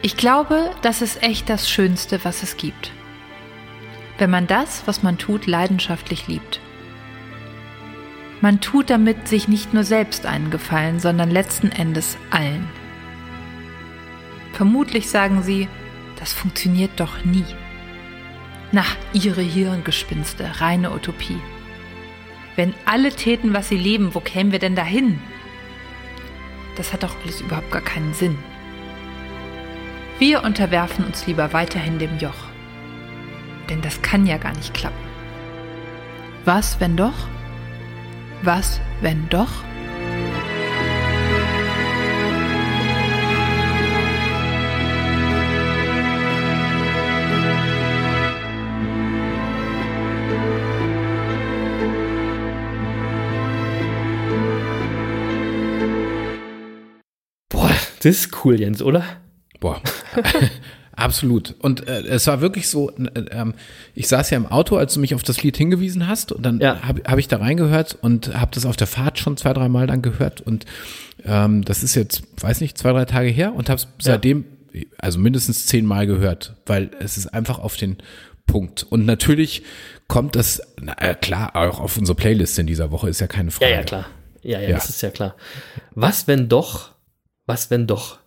Ich 0.00 0.16
glaube, 0.16 0.70
das 0.80 1.02
ist 1.02 1.22
echt 1.22 1.50
das 1.50 1.68
Schönste, 1.68 2.24
was 2.24 2.42
es 2.42 2.56
gibt. 2.56 2.92
Wenn 4.16 4.30
man 4.30 4.46
das, 4.46 4.82
was 4.86 5.02
man 5.02 5.18
tut, 5.18 5.46
leidenschaftlich 5.46 6.26
liebt. 6.28 6.60
Man 8.40 8.60
tut 8.60 8.88
damit 8.88 9.28
sich 9.28 9.48
nicht 9.48 9.74
nur 9.74 9.84
selbst 9.84 10.24
einen 10.24 10.50
Gefallen, 10.50 11.00
sondern 11.00 11.30
letzten 11.30 11.70
Endes 11.70 12.16
allen. 12.30 12.66
Vermutlich 14.52 15.10
sagen 15.10 15.42
sie, 15.42 15.68
das 16.18 16.32
funktioniert 16.32 16.92
doch 16.96 17.24
nie. 17.24 17.44
Na, 18.72 18.84
ihre 19.12 19.42
Hirngespinste, 19.42 20.60
reine 20.60 20.92
Utopie. 20.92 21.40
Wenn 22.60 22.74
alle 22.84 23.08
täten, 23.08 23.54
was 23.54 23.70
sie 23.70 23.78
leben, 23.78 24.14
wo 24.14 24.20
kämen 24.20 24.52
wir 24.52 24.58
denn 24.58 24.76
dahin? 24.76 25.18
Das 26.76 26.92
hat 26.92 27.02
doch 27.02 27.16
alles 27.22 27.40
überhaupt 27.40 27.70
gar 27.70 27.80
keinen 27.80 28.12
Sinn. 28.12 28.36
Wir 30.18 30.44
unterwerfen 30.44 31.06
uns 31.06 31.26
lieber 31.26 31.54
weiterhin 31.54 31.98
dem 31.98 32.18
Joch. 32.18 32.50
Denn 33.70 33.80
das 33.80 34.02
kann 34.02 34.26
ja 34.26 34.36
gar 34.36 34.52
nicht 34.52 34.74
klappen. 34.74 35.02
Was, 36.44 36.78
wenn 36.80 36.98
doch? 36.98 37.14
Was, 38.42 38.78
wenn 39.00 39.26
doch? 39.30 39.64
Das 58.00 58.16
ist 58.16 58.44
cool, 58.44 58.58
Jens, 58.60 58.82
oder? 58.82 59.04
Boah. 59.60 59.80
Absolut. 60.96 61.54
Und 61.60 61.86
äh, 61.88 62.00
es 62.08 62.26
war 62.26 62.40
wirklich 62.42 62.68
so, 62.68 62.90
äh, 62.90 63.20
ähm, 63.30 63.54
ich 63.94 64.06
saß 64.08 64.28
ja 64.30 64.36
im 64.36 64.46
Auto, 64.46 64.76
als 64.76 64.94
du 64.94 65.00
mich 65.00 65.14
auf 65.14 65.22
das 65.22 65.42
Lied 65.42 65.56
hingewiesen 65.56 66.06
hast 66.08 66.30
und 66.32 66.42
dann 66.44 66.60
Ja. 66.60 66.82
habe 66.82 67.02
hab 67.06 67.18
ich 67.18 67.28
da 67.28 67.38
reingehört 67.38 67.96
und 68.02 68.34
habe 68.38 68.50
das 68.54 68.66
auf 68.66 68.76
der 68.76 68.86
Fahrt 68.86 69.18
schon 69.18 69.36
zwei, 69.36 69.52
drei 69.54 69.68
Mal 69.68 69.86
dann 69.86 70.02
gehört 70.02 70.40
und 70.42 70.66
ähm, 71.24 71.64
das 71.64 71.82
ist 71.82 71.94
jetzt, 71.94 72.22
weiß 72.42 72.60
nicht, 72.60 72.76
zwei, 72.76 72.92
drei 72.92 73.04
Tage 73.06 73.28
her 73.30 73.54
und 73.54 73.70
habe 73.70 73.80
es 73.80 73.88
seitdem, 74.00 74.44
also 74.98 75.18
mindestens 75.18 75.66
zehn 75.66 75.86
Mal 75.86 76.06
gehört, 76.06 76.56
weil 76.66 76.90
es 77.00 77.16
ist 77.16 77.28
einfach 77.28 77.58
auf 77.58 77.76
den 77.76 77.96
Punkt. 78.46 78.82
Und 78.82 79.06
natürlich 79.06 79.62
kommt 80.08 80.34
das, 80.36 80.60
na, 80.80 80.94
äh, 81.00 81.14
klar, 81.14 81.54
auch 81.56 81.80
auf 81.80 81.96
unsere 81.96 82.16
Playlist 82.16 82.58
in 82.58 82.66
dieser 82.66 82.90
Woche, 82.90 83.08
ist 83.08 83.20
ja 83.20 83.26
keine 83.26 83.50
Ja, 83.50 83.54
Frage. 83.56 83.72
ja, 83.72 83.82
klar. 83.84 84.06
Ja, 84.42 84.60
ja, 84.60 84.68
Ja. 84.70 84.74
das 84.76 84.88
ist 84.90 85.02
ja 85.02 85.10
klar. 85.10 85.34
Was, 85.94 86.26
wenn 86.26 86.48
doch? 86.48 86.90
Was, 87.50 87.68
wenn 87.68 87.88
doch? 87.88 88.20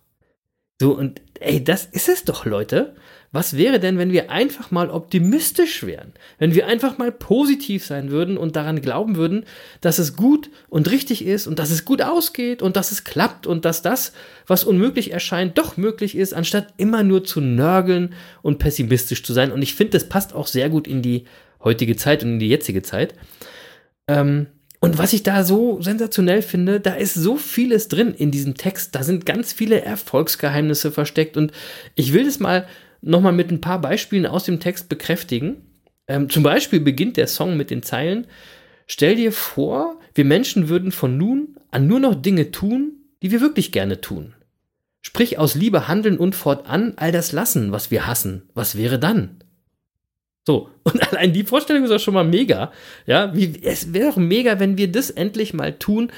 So, 0.78 0.92
und 0.92 1.22
ey, 1.40 1.64
das 1.64 1.86
ist 1.86 2.10
es 2.10 2.24
doch, 2.24 2.44
Leute. 2.44 2.94
Was 3.32 3.56
wäre 3.56 3.80
denn, 3.80 3.96
wenn 3.96 4.12
wir 4.12 4.30
einfach 4.30 4.70
mal 4.70 4.90
optimistisch 4.90 5.82
wären? 5.86 6.12
Wenn 6.38 6.54
wir 6.54 6.66
einfach 6.66 6.98
mal 6.98 7.10
positiv 7.10 7.86
sein 7.86 8.10
würden 8.10 8.36
und 8.36 8.54
daran 8.54 8.82
glauben 8.82 9.16
würden, 9.16 9.46
dass 9.80 9.98
es 9.98 10.14
gut 10.14 10.50
und 10.68 10.90
richtig 10.90 11.24
ist 11.24 11.46
und 11.46 11.58
dass 11.58 11.70
es 11.70 11.86
gut 11.86 12.02
ausgeht 12.02 12.60
und 12.60 12.76
dass 12.76 12.92
es 12.92 13.04
klappt 13.04 13.46
und 13.46 13.64
dass 13.64 13.80
das, 13.80 14.12
was 14.46 14.62
unmöglich 14.62 15.10
erscheint, 15.10 15.56
doch 15.56 15.78
möglich 15.78 16.18
ist, 16.18 16.34
anstatt 16.34 16.74
immer 16.76 17.02
nur 17.02 17.24
zu 17.24 17.40
nörgeln 17.40 18.12
und 18.42 18.58
pessimistisch 18.58 19.22
zu 19.24 19.32
sein. 19.32 19.52
Und 19.52 19.62
ich 19.62 19.74
finde, 19.74 19.92
das 19.92 20.10
passt 20.10 20.34
auch 20.34 20.48
sehr 20.48 20.68
gut 20.68 20.86
in 20.86 21.00
die 21.00 21.24
heutige 21.62 21.96
Zeit 21.96 22.22
und 22.24 22.32
in 22.32 22.38
die 22.40 22.50
jetzige 22.50 22.82
Zeit. 22.82 23.14
Ähm, 24.06 24.48
und 24.84 24.98
was 24.98 25.14
ich 25.14 25.22
da 25.22 25.44
so 25.44 25.80
sensationell 25.80 26.42
finde, 26.42 26.78
da 26.78 26.92
ist 26.92 27.14
so 27.14 27.36
vieles 27.36 27.88
drin 27.88 28.12
in 28.12 28.30
diesem 28.30 28.54
Text. 28.54 28.94
Da 28.94 29.02
sind 29.02 29.24
ganz 29.24 29.50
viele 29.50 29.80
Erfolgsgeheimnisse 29.80 30.92
versteckt. 30.92 31.38
Und 31.38 31.52
ich 31.94 32.12
will 32.12 32.26
das 32.26 32.38
mal 32.38 32.66
nochmal 33.00 33.32
mit 33.32 33.50
ein 33.50 33.62
paar 33.62 33.80
Beispielen 33.80 34.26
aus 34.26 34.44
dem 34.44 34.60
Text 34.60 34.90
bekräftigen. 34.90 35.56
Ähm, 36.06 36.28
zum 36.28 36.42
Beispiel 36.42 36.80
beginnt 36.80 37.16
der 37.16 37.28
Song 37.28 37.56
mit 37.56 37.70
den 37.70 37.82
Zeilen: 37.82 38.26
Stell 38.86 39.16
dir 39.16 39.32
vor, 39.32 39.98
wir 40.14 40.26
Menschen 40.26 40.68
würden 40.68 40.92
von 40.92 41.16
nun 41.16 41.56
an 41.70 41.86
nur 41.86 42.00
noch 42.00 42.14
Dinge 42.14 42.50
tun, 42.50 42.92
die 43.22 43.30
wir 43.30 43.40
wirklich 43.40 43.72
gerne 43.72 44.02
tun. 44.02 44.34
Sprich 45.00 45.38
aus 45.38 45.54
Liebe 45.54 45.88
handeln 45.88 46.18
und 46.18 46.34
fortan 46.34 46.92
all 46.96 47.10
das 47.10 47.32
lassen, 47.32 47.72
was 47.72 47.90
wir 47.90 48.06
hassen. 48.06 48.42
Was 48.52 48.76
wäre 48.76 48.98
dann? 48.98 49.43
So, 50.46 50.70
und 50.82 51.02
allein 51.12 51.32
die 51.32 51.44
Vorstellung 51.44 51.84
ist 51.84 51.90
auch 51.90 52.00
schon 52.00 52.14
mal 52.14 52.24
mega. 52.24 52.72
Ja, 53.06 53.34
wie, 53.34 53.62
es 53.62 53.92
wäre 53.92 54.10
doch 54.10 54.16
mega, 54.16 54.60
wenn 54.60 54.78
wir 54.78 54.90
das 54.90 55.10
endlich 55.10 55.54
mal 55.54 55.72
tun, 55.72 56.10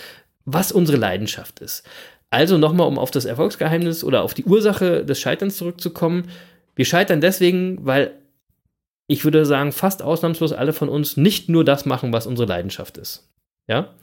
was 0.44 0.72
unsere 0.72 0.98
Leidenschaft 0.98 1.60
ist. 1.60 1.84
Also 2.30 2.58
nochmal, 2.58 2.88
um 2.88 2.98
auf 2.98 3.10
das 3.10 3.24
Erfolgsgeheimnis 3.24 4.02
oder 4.04 4.22
auf 4.22 4.34
die 4.34 4.44
Ursache 4.44 5.04
des 5.04 5.20
Scheiterns 5.20 5.56
zurückzukommen. 5.56 6.28
Wir 6.74 6.84
scheitern 6.84 7.20
deswegen, 7.20 7.84
weil 7.86 8.12
ich 9.06 9.24
würde 9.24 9.46
sagen, 9.46 9.72
fast 9.72 10.02
ausnahmslos 10.02 10.52
alle 10.52 10.72
von 10.72 10.88
uns 10.88 11.16
nicht 11.16 11.48
nur 11.48 11.64
das 11.64 11.86
machen, 11.86 12.12
was 12.12 12.26
unsere 12.26 12.48
Leidenschaft 12.48 12.98
ist. 12.98 13.28
Ja. 13.68 13.94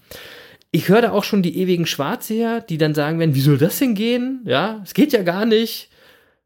Ich 0.72 0.90
höre 0.90 1.02
da 1.02 1.12
auch 1.12 1.24
schon 1.24 1.44
die 1.44 1.58
ewigen 1.58 1.86
Schwarzseher, 1.86 2.62
die 2.62 2.78
dann 2.78 2.96
sagen 2.96 3.20
werden, 3.20 3.36
wie 3.36 3.42
soll 3.42 3.58
das 3.58 3.80
denn 3.80 3.94
gehen? 3.94 4.42
Ja, 4.46 4.82
es 4.84 4.94
geht 4.94 5.14
ja 5.14 5.22
gar 5.22 5.46
nicht. 5.46 5.90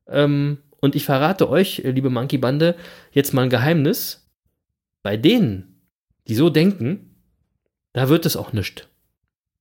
Ähm, 0.08 0.58
und 0.80 0.96
ich 0.96 1.06
verrate 1.06 1.50
euch, 1.50 1.80
äh, 1.80 1.92
liebe 1.92 2.10
Monkey 2.10 2.38
Bande, 2.38 2.76
jetzt 3.12 3.34
mal 3.34 3.44
ein 3.44 3.50
Geheimnis. 3.50 4.30
Bei 5.04 5.18
denen, 5.18 5.82
die 6.28 6.36
so 6.36 6.50
denken, 6.50 7.16
da 7.94 8.10
wird 8.10 8.26
es 8.26 8.36
auch 8.36 8.54
nichts. 8.54 8.88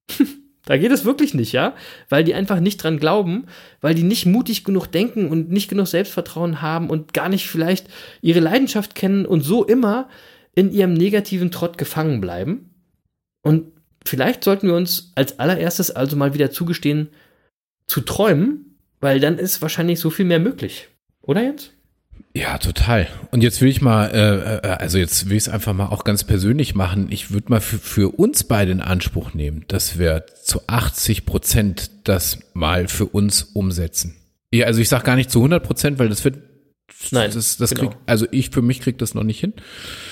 da 0.64 0.76
geht 0.76 0.90
es 0.90 1.04
wirklich 1.04 1.34
nicht, 1.34 1.52
ja? 1.52 1.74
Weil 2.08 2.24
die 2.24 2.34
einfach 2.34 2.60
nicht 2.60 2.82
dran 2.82 2.98
glauben, 2.98 3.46
weil 3.80 3.94
die 3.94 4.02
nicht 4.02 4.26
mutig 4.26 4.64
genug 4.64 4.86
denken 4.86 5.28
und 5.28 5.50
nicht 5.50 5.68
genug 5.68 5.86
Selbstvertrauen 5.86 6.60
haben 6.60 6.90
und 6.90 7.14
gar 7.14 7.28
nicht 7.28 7.48
vielleicht 7.48 7.86
ihre 8.20 8.40
Leidenschaft 8.40 8.94
kennen 8.94 9.24
und 9.24 9.42
so 9.42 9.64
immer 9.64 10.08
in 10.54 10.72
ihrem 10.72 10.94
negativen 10.94 11.50
Trott 11.50 11.78
gefangen 11.78 12.20
bleiben. 12.20 12.74
Und 13.42 13.72
vielleicht 14.04 14.42
sollten 14.42 14.68
wir 14.68 14.74
uns 14.74 15.12
als 15.14 15.38
allererstes 15.38 15.90
also 15.90 16.16
mal 16.16 16.34
wieder 16.34 16.50
zugestehen, 16.50 17.08
zu 17.86 18.00
träumen, 18.00 18.78
weil 19.00 19.20
dann 19.20 19.38
ist 19.38 19.62
wahrscheinlich 19.62 20.00
so 20.00 20.10
viel 20.10 20.24
mehr 20.24 20.40
möglich. 20.40 20.88
Oder 21.26 21.42
jetzt? 21.42 21.72
Ja, 22.34 22.58
total. 22.58 23.08
Und 23.30 23.42
jetzt 23.42 23.60
will 23.60 23.68
ich 23.68 23.80
mal, 23.80 24.10
äh, 24.10 24.56
äh, 24.56 24.70
also 24.72 24.98
jetzt 24.98 25.28
will 25.28 25.36
ich 25.36 25.44
es 25.44 25.48
einfach 25.48 25.72
mal 25.72 25.86
auch 25.86 26.04
ganz 26.04 26.24
persönlich 26.24 26.74
machen. 26.74 27.08
Ich 27.10 27.30
würde 27.30 27.50
mal 27.50 27.60
für, 27.60 27.78
für 27.78 28.18
uns 28.18 28.44
beide 28.44 28.72
in 28.72 28.82
Anspruch 28.82 29.34
nehmen, 29.34 29.64
dass 29.68 29.98
wir 29.98 30.26
zu 30.42 30.60
80 30.66 31.24
Prozent 31.24 31.90
das 32.04 32.38
mal 32.52 32.88
für 32.88 33.06
uns 33.06 33.42
umsetzen. 33.42 34.16
Ja, 34.52 34.66
also 34.66 34.80
ich 34.80 34.88
sage 34.88 35.04
gar 35.04 35.16
nicht 35.16 35.30
zu 35.30 35.38
100 35.38 35.62
Prozent, 35.62 35.98
weil 35.98 36.08
das 36.08 36.24
wird, 36.24 36.36
Nein, 37.10 37.30
das, 37.32 37.56
das 37.56 37.70
genau. 37.70 37.90
krieg, 37.90 37.98
also 38.06 38.26
ich 38.30 38.50
für 38.50 38.62
mich 38.62 38.80
krieg 38.80 38.98
das 38.98 39.14
noch 39.14 39.22
nicht 39.22 39.40
hin. 39.40 39.52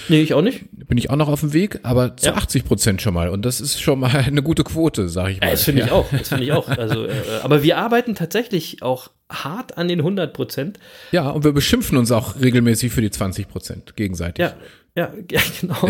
Nee, 0.09 0.21
ich 0.21 0.35
auch 0.35 0.43
nicht. 0.43 0.67
Bin 0.73 0.99
ich 0.99 1.11
auch 1.11 1.17
noch 1.17 1.29
auf 1.29 1.41
dem 1.41 1.53
Weg, 1.53 1.81
aber 1.83 2.17
zu 2.17 2.27
Ja. 2.27 2.35
80 2.35 2.65
Prozent 2.65 3.03
schon 3.03 3.15
mal. 3.15 3.29
Und 3.31 3.45
das 3.45 3.61
ist 3.61 3.81
schon 3.81 4.01
mal 4.01 4.11
eine 4.15 4.43
gute 4.43 4.65
Quote, 4.65 5.09
sage 5.09 5.33
ich 5.33 5.41
mal. 5.41 5.47
Ja, 5.47 5.53
das 5.53 5.65
finde 5.65 5.83
ich 5.83 5.91
auch. 5.91 6.07
Das 6.11 6.29
finde 6.29 6.45
ich 6.45 6.53
auch. 6.53 6.69
Also, 6.69 7.07
äh, 7.07 7.13
aber 7.43 7.63
wir 7.63 7.79
arbeiten 7.79 8.15
tatsächlich 8.15 8.83
auch 8.83 9.11
hart 9.31 9.79
an 9.79 9.89
den 9.89 10.01
100 10.01 10.33
Prozent. 10.33 10.79
Ja, 11.13 11.31
und 11.31 11.45
wir 11.45 11.53
beschimpfen 11.53 11.97
uns 11.99 12.13
auch 12.13 12.41
regelmäßig 12.41 12.93
für 12.93 13.01
die 13.01 13.11
20 13.11 13.49
Prozent 13.49 13.97
gegenseitig. 13.97 14.43
Ja, 14.43 14.55
ja, 14.97 15.13
ja, 15.31 15.41
genau. 15.61 15.89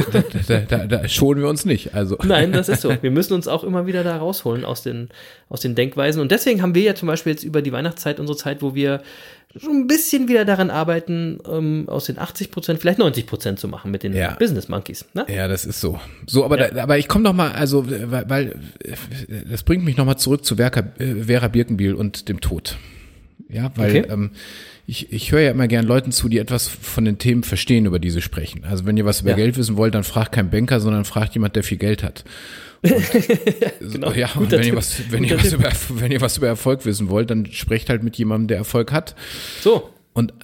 Da, 0.49 0.59
da, 0.61 0.87
da 0.87 1.09
schonen 1.09 1.43
wir 1.43 1.49
uns 1.49 1.65
nicht. 1.65 1.95
Also. 1.95 2.17
Nein, 2.25 2.53
das 2.53 2.69
ist 2.69 2.81
so. 2.81 2.91
Wir 3.03 3.11
müssen 3.11 3.35
uns 3.35 3.49
auch 3.49 3.63
immer 3.65 3.87
wieder 3.87 4.03
da 4.03 4.17
rausholen 4.17 4.65
aus 4.65 4.83
den, 4.83 5.09
aus 5.49 5.61
den 5.61 5.75
Denkweisen. 5.75 6.23
Und 6.23 6.31
deswegen 6.33 6.63
haben 6.63 6.75
wir 6.75 6.83
ja 6.83 6.95
zum 6.95 7.09
Beispiel 7.09 7.33
jetzt 7.33 7.45
über 7.45 7.61
die 7.63 7.73
Weihnachtszeit 7.73 8.19
unsere 8.19 8.39
Zeit, 8.39 8.63
wo 8.63 8.75
wir 8.75 9.03
so 9.57 9.71
ein 9.71 9.87
bisschen 9.87 10.27
wieder 10.29 10.45
daran 10.45 10.69
arbeiten, 10.71 11.39
ähm, 11.49 11.85
aus 11.87 12.07
den 12.07 12.19
80 12.19 12.51
Prozent 12.51 12.81
vielleicht 12.81 12.99
90 12.99 13.27
Prozent 13.27 13.61
zu 13.61 13.69
machen 13.69 13.91
mit 13.93 14.03
den 14.03 14.13
Ja. 14.15 14.35
Business 14.35 14.69
Monkeys. 14.69 15.05
Ne? 15.15 15.27
Ja, 15.29 15.47
das 15.49 15.65
ist 15.65 15.81
so. 15.81 16.01
So, 16.27 16.45
aber, 16.45 16.59
Ja. 16.59 16.71
da, 16.71 16.83
aber 16.83 16.99
ich 16.99 17.07
komme 17.07 17.23
noch 17.25 17.35
mal, 17.35 17.53
also, 17.53 17.89
weil, 17.89 18.29
weil 18.29 18.59
das 19.49 19.63
bringt 19.63 19.85
mich 19.85 19.97
noch 19.97 20.07
mal 20.07 20.17
zurück 20.17 20.45
zu 20.45 20.57
Vera, 20.57 20.81
äh, 20.99 21.15
Vera 21.27 21.47
Birkenbiel 21.49 21.95
und 21.95 22.29
dem 22.29 22.41
Tod. 22.41 22.77
Ja, 23.49 23.71
weil 23.77 23.91
Okay. 23.91 24.07
ähm, 24.11 24.31
ich, 24.87 25.13
ich 25.13 25.33
höre 25.33 25.41
ja 25.41 25.51
immer 25.51 25.67
gern 25.69 25.87
Leuten 25.87 26.13
zu, 26.13 26.29
die 26.29 26.39
etwas 26.39 26.69
von 26.69 27.05
den 27.05 27.19
Themen 27.19 27.43
verstehen, 27.43 27.87
über 27.87 27.99
die 27.99 28.11
sie 28.11 28.21
sprechen. 28.23 28.65
Also 28.65 28.85
wenn 28.87 28.97
ihr 28.97 29.05
was 29.05 29.23
über 29.23 29.31
Ja. 29.31 29.37
Geld 29.37 29.57
wissen 29.57 29.77
wollt, 29.77 29.95
dann 29.95 30.05
fragt 30.05 30.33
kein 30.33 30.51
Banker, 30.51 30.81
sondern 30.81 31.05
fragt 31.05 31.35
jemand, 31.35 31.57
der 31.57 31.63
viel 31.63 31.79
Geld 31.79 32.03
hat. 32.03 32.25
genau. 33.81 34.13
Ja, 34.13 34.27
und 34.35 34.45
Guter 34.51 34.59
wenn 34.59 34.67
ihr, 34.67 34.77
was, 34.77 35.11
wenn, 35.11 35.25
ihr 35.25 35.37
was 35.39 35.49
Tipp. 35.51 35.59
über, 35.59 35.73
wenn 36.01 36.13
ihr 36.13 36.21
was 36.21 36.37
über 36.37 36.49
Erfolg 36.49 36.85
wissen 36.85 37.09
wollt, 37.09 37.31
dann 37.31 37.47
sprecht 37.47 37.89
halt 37.89 38.03
mit 38.03 38.17
jemandem, 38.17 38.49
der 38.49 38.59
Erfolg 38.59 38.93
hat. 38.93 39.15
So, 39.63 39.91
Und 40.13 40.35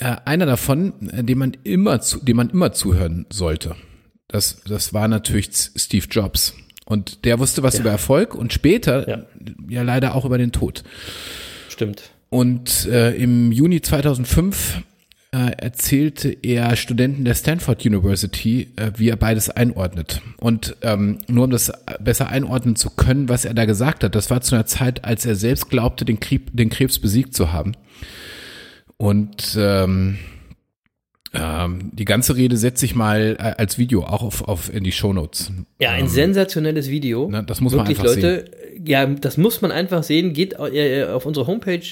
äh, 0.00 0.16
einer 0.24 0.46
davon, 0.46 1.08
äh, 1.10 1.22
dem 1.22 1.38
man 1.38 1.56
immer 1.62 2.00
zu, 2.00 2.18
dem 2.18 2.36
man 2.38 2.50
immer 2.50 2.72
zuhören 2.72 3.26
sollte, 3.30 3.76
das, 4.26 4.60
das 4.66 4.92
war 4.92 5.06
natürlich 5.06 5.50
Steve 5.52 6.06
Jobs. 6.10 6.54
Und 6.84 7.24
der 7.24 7.38
wusste 7.38 7.62
was 7.62 7.78
über 7.78 7.90
Erfolg 7.90 8.34
und 8.34 8.52
später 8.52 9.08
Ja. 9.08 9.24
ja. 9.68 9.82
leider 9.82 10.14
auch 10.16 10.24
über 10.24 10.36
den 10.36 10.50
Tod. 10.52 10.82
stimmt. 11.68 12.10
Und 12.34 12.86
äh, 12.86 13.14
im 13.14 13.52
Juni 13.52 13.80
2005 13.80 14.82
äh, 15.30 15.52
erzählte 15.56 16.36
er 16.42 16.74
Studenten 16.74 17.24
der 17.24 17.34
Stanford 17.36 17.86
University, 17.86 18.72
äh, 18.74 18.90
wie 18.96 19.08
er 19.08 19.14
beides 19.14 19.50
einordnet. 19.50 20.20
Und 20.38 20.74
ähm, 20.82 21.18
nur 21.28 21.44
um 21.44 21.50
das 21.50 21.70
besser 22.00 22.30
einordnen 22.30 22.74
zu 22.74 22.90
können, 22.90 23.28
was 23.28 23.44
er 23.44 23.54
da 23.54 23.66
gesagt 23.66 24.02
hat, 24.02 24.16
das 24.16 24.30
war 24.30 24.40
zu 24.40 24.56
einer 24.56 24.66
Zeit, 24.66 25.04
als 25.04 25.24
er 25.24 25.36
selbst 25.36 25.70
glaubte, 25.70 26.04
den, 26.04 26.18
Krieg, 26.18 26.48
den 26.52 26.70
Krebs 26.70 26.98
besiegt 26.98 27.34
zu 27.34 27.52
haben. 27.52 27.76
Und 28.96 29.56
ähm, 29.56 30.18
Ähm, 31.36 31.90
die 31.92 32.04
ganze 32.04 32.36
Rede 32.36 32.56
setze 32.56 32.84
ich 32.84 32.94
mal 32.94 33.36
äh, 33.40 33.42
als 33.60 33.76
Video 33.76 34.04
auch 34.04 34.22
auf, 34.22 34.42
auf 34.46 34.72
in 34.72 34.84
die 34.84 34.92
Shownotes. 34.92 35.50
Ja, 35.80 35.90
ein 35.90 36.02
Ähm, 36.04 36.08
sensationelles 36.08 36.88
Video. 36.90 37.28
na, 37.28 37.42
das 37.42 37.60
muss 37.60 37.74
man 37.74 37.88
Wirklich, 37.88 37.98
einfach 37.98 38.14
Leute, 38.14 38.44
Ja, 38.84 39.06
das 39.06 39.36
muss 39.36 39.62
man 39.62 39.70
einfach 39.70 40.02
sehen. 40.02 40.32
Geht 40.32 40.54
äh, 40.54 41.04
auf 41.04 41.26
unsere 41.26 41.46
Homepage 41.46 41.84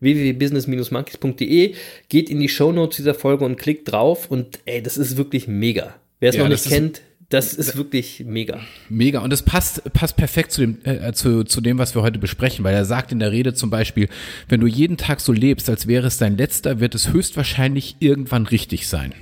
www.business-monkeys.de, 0.00 1.74
geht 2.08 2.30
in 2.30 2.40
die 2.40 2.48
Shownotes 2.48 2.96
dieser 2.96 3.14
Folge 3.14 3.44
und 3.44 3.56
klickt 3.56 3.90
drauf 3.92 4.30
und 4.30 4.58
ey, 4.64 4.82
das 4.82 4.96
ist 4.96 5.16
wirklich 5.16 5.46
mega. 5.46 5.94
Wer 6.20 6.30
es 6.30 6.36
Ja, 6.36 6.42
noch 6.42 6.48
nicht 6.48 6.66
kennt, 6.66 7.02
das 7.28 7.54
ist 7.54 7.76
wirklich 7.76 8.24
mega. 8.26 8.60
Mega. 8.88 9.20
Und 9.20 9.32
es 9.32 9.42
passt, 9.42 9.84
passt 9.92 10.16
perfekt 10.16 10.50
zu 10.50 10.62
dem, 10.62 10.78
äh, 10.84 11.12
zu, 11.12 11.44
zu 11.44 11.60
dem, 11.60 11.78
was 11.78 11.94
wir 11.94 12.02
heute 12.02 12.18
besprechen, 12.18 12.64
weil 12.64 12.74
er 12.74 12.84
sagt 12.84 13.12
in 13.12 13.20
der 13.20 13.30
Rede 13.30 13.54
zum 13.54 13.70
Beispiel, 13.70 14.08
wenn 14.48 14.60
du 14.60 14.66
jeden 14.66 14.96
Tag 14.96 15.20
so 15.20 15.32
lebst, 15.32 15.70
als 15.70 15.86
wäre 15.86 16.08
es 16.08 16.18
dein 16.18 16.36
letzter, 16.36 16.80
wird 16.80 16.94
es 16.94 17.12
höchstwahrscheinlich 17.12 17.96
irgendwann 18.00 18.46
richtig 18.46 18.88
sein. 18.88 19.14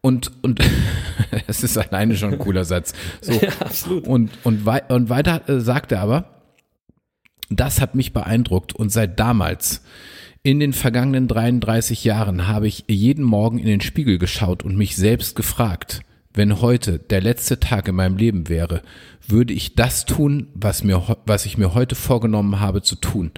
Und, 0.00 0.32
und 0.42 0.60
es 1.46 1.62
ist 1.62 1.76
alleine 1.76 2.16
schon 2.16 2.34
ein 2.34 2.38
cooler 2.38 2.64
Satz. 2.64 2.92
So. 3.20 3.32
Ja, 3.40 3.50
absolut. 3.60 4.06
Und, 4.06 4.30
und, 4.44 4.66
wei 4.66 4.82
und 4.88 5.08
weiter 5.08 5.48
äh, 5.48 5.60
sagt 5.60 5.92
er 5.92 6.00
aber, 6.00 6.42
das 7.50 7.80
hat 7.80 7.94
mich 7.94 8.12
beeindruckt 8.12 8.74
und 8.74 8.90
seit 8.90 9.18
damals, 9.18 9.82
in 10.42 10.60
den 10.60 10.72
vergangenen 10.72 11.28
33 11.28 12.04
Jahren, 12.04 12.46
habe 12.46 12.68
ich 12.68 12.84
jeden 12.88 13.24
Morgen 13.24 13.58
in 13.58 13.66
den 13.66 13.80
Spiegel 13.80 14.18
geschaut 14.18 14.62
und 14.62 14.76
mich 14.76 14.96
selbst 14.96 15.34
gefragt, 15.34 16.00
wenn 16.34 16.60
heute 16.60 16.98
der 16.98 17.20
letzte 17.20 17.58
Tag 17.58 17.88
in 17.88 17.96
meinem 17.96 18.16
Leben 18.16 18.48
wäre, 18.48 18.82
würde 19.26 19.52
ich 19.52 19.74
das 19.74 20.04
tun, 20.04 20.48
was, 20.54 20.84
mir, 20.84 21.16
was 21.26 21.46
ich 21.46 21.58
mir 21.58 21.74
heute 21.74 21.94
vorgenommen 21.94 22.60
habe 22.60 22.82
zu 22.82 22.96
tun. 22.96 23.32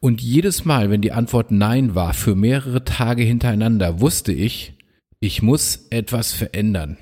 Und 0.00 0.20
jedes 0.20 0.64
Mal, 0.64 0.90
wenn 0.90 1.00
die 1.00 1.12
Antwort 1.12 1.52
Nein 1.52 1.94
war, 1.94 2.12
für 2.12 2.34
mehrere 2.34 2.84
Tage 2.84 3.22
hintereinander, 3.22 4.00
wusste 4.00 4.32
ich, 4.32 4.74
ich 5.22 5.40
muss 5.40 5.86
etwas 5.90 6.32
verändern. 6.32 6.96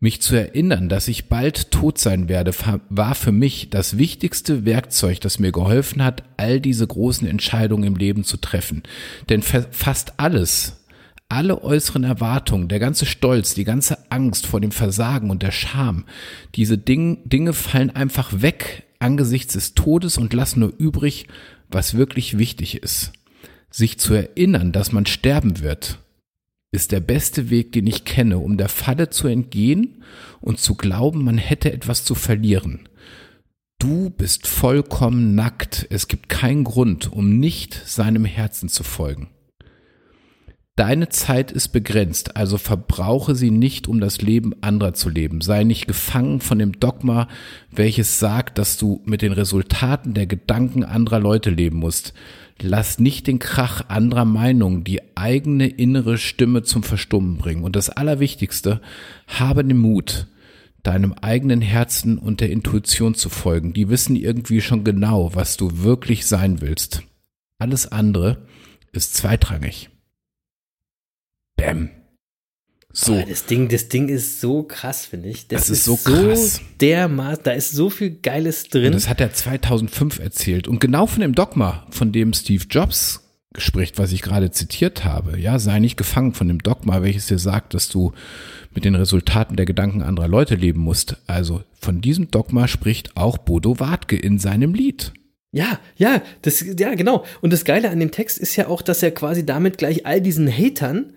Mich 0.00 0.20
zu 0.20 0.34
erinnern, 0.34 0.88
dass 0.88 1.06
ich 1.06 1.28
bald 1.28 1.70
tot 1.70 1.96
sein 1.96 2.28
werde, 2.28 2.52
war 2.90 3.14
für 3.14 3.30
mich 3.30 3.70
das 3.70 3.96
wichtigste 3.96 4.64
Werkzeug, 4.66 5.20
das 5.20 5.38
mir 5.38 5.52
geholfen 5.52 6.02
hat, 6.04 6.24
all 6.36 6.60
diese 6.60 6.86
großen 6.86 7.26
Entscheidungen 7.26 7.84
im 7.84 7.94
Leben 7.94 8.24
zu 8.24 8.36
treffen. 8.36 8.82
Denn 9.28 9.42
fa- 9.42 9.64
fast 9.70 10.18
alles, 10.18 10.84
alle 11.28 11.62
äußeren 11.62 12.02
Erwartungen, 12.02 12.66
der 12.66 12.80
ganze 12.80 13.06
Stolz, 13.06 13.54
die 13.54 13.64
ganze 13.64 14.10
Angst 14.10 14.46
vor 14.46 14.60
dem 14.60 14.72
Versagen 14.72 15.30
und 15.30 15.44
der 15.44 15.52
Scham, 15.52 16.04
diese 16.56 16.76
Ding, 16.76 17.28
Dinge 17.28 17.52
fallen 17.52 17.90
einfach 17.90 18.42
weg 18.42 18.82
angesichts 18.98 19.54
des 19.54 19.74
Todes 19.74 20.18
und 20.18 20.34
lassen 20.34 20.60
nur 20.60 20.72
übrig, 20.76 21.28
was 21.68 21.96
wirklich 21.96 22.38
wichtig 22.38 22.82
ist. 22.82 23.12
Sich 23.70 23.98
zu 23.98 24.14
erinnern, 24.14 24.72
dass 24.72 24.90
man 24.90 25.06
sterben 25.06 25.60
wird, 25.60 26.00
ist 26.76 26.92
der 26.92 27.00
beste 27.00 27.50
Weg, 27.50 27.72
den 27.72 27.86
ich 27.86 28.04
kenne, 28.04 28.38
um 28.38 28.56
der 28.56 28.68
Falle 28.68 29.10
zu 29.10 29.26
entgehen 29.26 30.04
und 30.40 30.60
zu 30.60 30.76
glauben, 30.76 31.24
man 31.24 31.38
hätte 31.38 31.72
etwas 31.72 32.04
zu 32.04 32.14
verlieren. 32.14 32.88
Du 33.78 34.10
bist 34.10 34.46
vollkommen 34.46 35.34
nackt. 35.34 35.86
Es 35.90 36.06
gibt 36.06 36.28
keinen 36.28 36.64
Grund, 36.64 37.12
um 37.12 37.38
nicht 37.38 37.74
seinem 37.84 38.24
Herzen 38.24 38.68
zu 38.68 38.84
folgen. 38.84 39.28
Deine 40.76 41.08
Zeit 41.08 41.52
ist 41.52 41.68
begrenzt, 41.68 42.36
also 42.36 42.58
verbrauche 42.58 43.34
sie 43.34 43.50
nicht, 43.50 43.88
um 43.88 43.98
das 43.98 44.20
Leben 44.20 44.52
anderer 44.60 44.92
zu 44.92 45.08
leben. 45.08 45.40
Sei 45.40 45.64
nicht 45.64 45.88
gefangen 45.88 46.40
von 46.42 46.58
dem 46.58 46.78
Dogma, 46.78 47.28
welches 47.70 48.18
sagt, 48.18 48.58
dass 48.58 48.76
du 48.76 49.00
mit 49.06 49.22
den 49.22 49.32
Resultaten 49.32 50.12
der 50.12 50.26
Gedanken 50.26 50.84
anderer 50.84 51.18
Leute 51.18 51.48
leben 51.48 51.78
musst. 51.78 52.12
Lass 52.60 52.98
nicht 52.98 53.26
den 53.26 53.38
Krach 53.38 53.88
anderer 53.88 54.24
Meinungen 54.24 54.82
die 54.82 55.16
eigene 55.16 55.66
innere 55.66 56.16
Stimme 56.16 56.62
zum 56.62 56.82
Verstummen 56.82 57.36
bringen. 57.36 57.64
Und 57.64 57.76
das 57.76 57.90
Allerwichtigste, 57.90 58.80
habe 59.26 59.64
den 59.64 59.76
Mut, 59.76 60.26
deinem 60.82 61.12
eigenen 61.14 61.60
Herzen 61.60 62.16
und 62.16 62.40
der 62.40 62.50
Intuition 62.50 63.14
zu 63.14 63.28
folgen. 63.28 63.72
Die 63.72 63.88
wissen 63.88 64.16
irgendwie 64.16 64.60
schon 64.60 64.84
genau, 64.84 65.34
was 65.34 65.56
du 65.56 65.82
wirklich 65.82 66.26
sein 66.26 66.60
willst. 66.60 67.02
Alles 67.58 67.90
andere 67.90 68.46
ist 68.92 69.14
zweitrangig. 69.14 69.90
Bäm. 71.56 71.90
So. 72.98 73.22
Das 73.28 73.44
Ding, 73.44 73.68
das 73.68 73.88
Ding 73.88 74.08
ist 74.08 74.40
so 74.40 74.62
krass, 74.62 75.04
finde 75.04 75.28
ich. 75.28 75.46
Das 75.48 75.68
ist 75.68 75.84
so 75.84 75.96
krass. 75.96 76.62
dermaßen, 76.80 77.42
da 77.44 77.50
ist 77.50 77.72
so 77.72 77.90
viel 77.90 78.10
Geiles 78.22 78.68
drin. 78.70 78.86
Und 78.86 78.94
das 78.94 79.10
hat 79.10 79.20
er 79.20 79.34
2005 79.34 80.18
erzählt. 80.18 80.66
Und 80.66 80.80
genau 80.80 81.06
von 81.06 81.20
dem 81.20 81.34
Dogma, 81.34 81.86
von 81.90 82.10
dem 82.10 82.32
Steve 82.32 82.64
Jobs 82.70 83.22
spricht, 83.58 83.98
was 83.98 84.12
ich 84.12 84.22
gerade 84.22 84.50
zitiert 84.50 85.04
habe. 85.04 85.38
Ja, 85.38 85.58
sei 85.58 85.78
nicht 85.78 85.98
gefangen 85.98 86.32
von 86.32 86.48
dem 86.48 86.62
Dogma, 86.62 87.02
welches 87.02 87.26
dir 87.26 87.38
sagt, 87.38 87.74
dass 87.74 87.90
du 87.90 88.12
mit 88.74 88.86
den 88.86 88.94
Resultaten 88.94 89.56
der 89.56 89.66
Gedanken 89.66 90.00
anderer 90.00 90.28
Leute 90.28 90.54
leben 90.54 90.80
musst. 90.80 91.18
Also 91.26 91.62
von 91.78 92.00
diesem 92.00 92.30
Dogma 92.30 92.66
spricht 92.66 93.14
auch 93.14 93.36
Bodo 93.36 93.78
Wartke 93.78 94.16
in 94.16 94.38
seinem 94.38 94.72
Lied. 94.72 95.12
Ja, 95.52 95.80
ja, 95.96 96.22
das, 96.40 96.64
ja, 96.78 96.94
genau. 96.94 97.26
Und 97.42 97.52
das 97.52 97.66
Geile 97.66 97.90
an 97.90 98.00
dem 98.00 98.10
Text 98.10 98.38
ist 98.38 98.56
ja 98.56 98.68
auch, 98.68 98.80
dass 98.80 99.02
er 99.02 99.10
quasi 99.10 99.44
damit 99.44 99.76
gleich 99.76 100.06
all 100.06 100.22
diesen 100.22 100.50
Hatern 100.50 101.12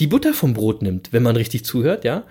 die 0.00 0.06
Butter 0.06 0.34
vom 0.34 0.54
Brot 0.54 0.82
nimmt, 0.82 1.12
wenn 1.12 1.22
man 1.22 1.36
richtig 1.36 1.64
zuhört, 1.64 2.04
ja. 2.04 2.24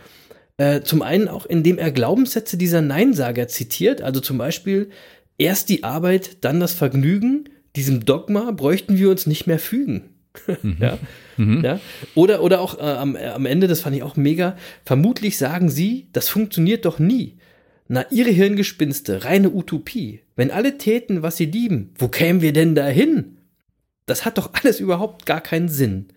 Äh, 0.58 0.82
zum 0.82 1.02
einen 1.02 1.28
auch, 1.28 1.46
indem 1.46 1.78
er 1.78 1.92
Glaubenssätze 1.92 2.58
dieser 2.58 2.82
Neinsager 2.82 3.48
zitiert, 3.48 4.02
also 4.02 4.20
zum 4.20 4.38
Beispiel 4.38 4.90
erst 5.38 5.70
die 5.70 5.84
Arbeit, 5.84 6.44
dann 6.44 6.60
das 6.60 6.74
Vergnügen. 6.74 7.50
Diesem 7.76 8.06
Dogma 8.06 8.52
bräuchten 8.52 8.98
wir 8.98 9.12
uns 9.12 9.28
nicht 9.28 9.46
mehr 9.46 9.60
fügen. 9.60 10.16
ja? 10.80 10.98
ja. 11.38 11.80
Oder, 12.16 12.42
oder 12.42 12.62
auch 12.62 12.80
äh, 12.80 12.82
am, 12.82 13.16
äh, 13.16 13.28
am 13.28 13.46
Ende, 13.46 13.68
das 13.68 13.82
fand 13.82 13.96
ich 13.96 14.04
auch 14.04 14.16
mega, 14.16 14.58
vermutlich 14.86 15.38
sagen 15.38 15.70
sie, 15.70 16.08
das 16.14 16.30
funktioniert 16.30 16.86
doch 16.86 16.98
nie. 17.00 17.38
Na, 17.88 18.06
ihre 18.12 18.32
Hirngespinste, 18.32 19.24
reine 19.24 19.52
Utopie. 19.52 20.22
Wenn 20.36 20.52
alle 20.52 20.78
täten, 20.78 21.22
was 21.22 21.38
sie 21.38 21.46
lieben, 21.46 21.94
wo 21.98 22.08
kämen 22.08 22.42
wir 22.42 22.52
denn 22.52 22.76
da 22.76 22.88
hin? 22.88 23.38
Das 24.06 24.26
hat 24.26 24.38
doch 24.38 24.52
alles 24.54 24.80
überhaupt 24.80 25.26
gar 25.26 25.42
keinen 25.42 25.70
Sinn. 25.70 26.08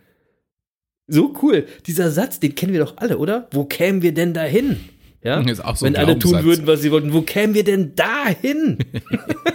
So 1.10 1.34
cool. 1.42 1.66
Dieser 1.86 2.10
Satz, 2.10 2.38
den 2.38 2.54
kennen 2.54 2.72
wir 2.72 2.80
doch 2.80 2.96
alle, 2.98 3.18
oder? 3.18 3.48
Wo 3.50 3.64
kämen 3.64 4.00
wir 4.00 4.14
denn 4.14 4.32
da 4.32 4.42
hin? 4.42 4.78
Ja? 5.22 5.42
So 5.54 5.84
Wenn 5.84 5.96
alle 5.96 6.18
tun 6.18 6.42
würden, 6.44 6.66
was 6.68 6.82
sie 6.82 6.92
wollten, 6.92 7.12
wo 7.12 7.22
kämen 7.22 7.52
wir 7.52 7.64
denn 7.64 7.94
da 7.96 8.28
hin? 8.28 8.78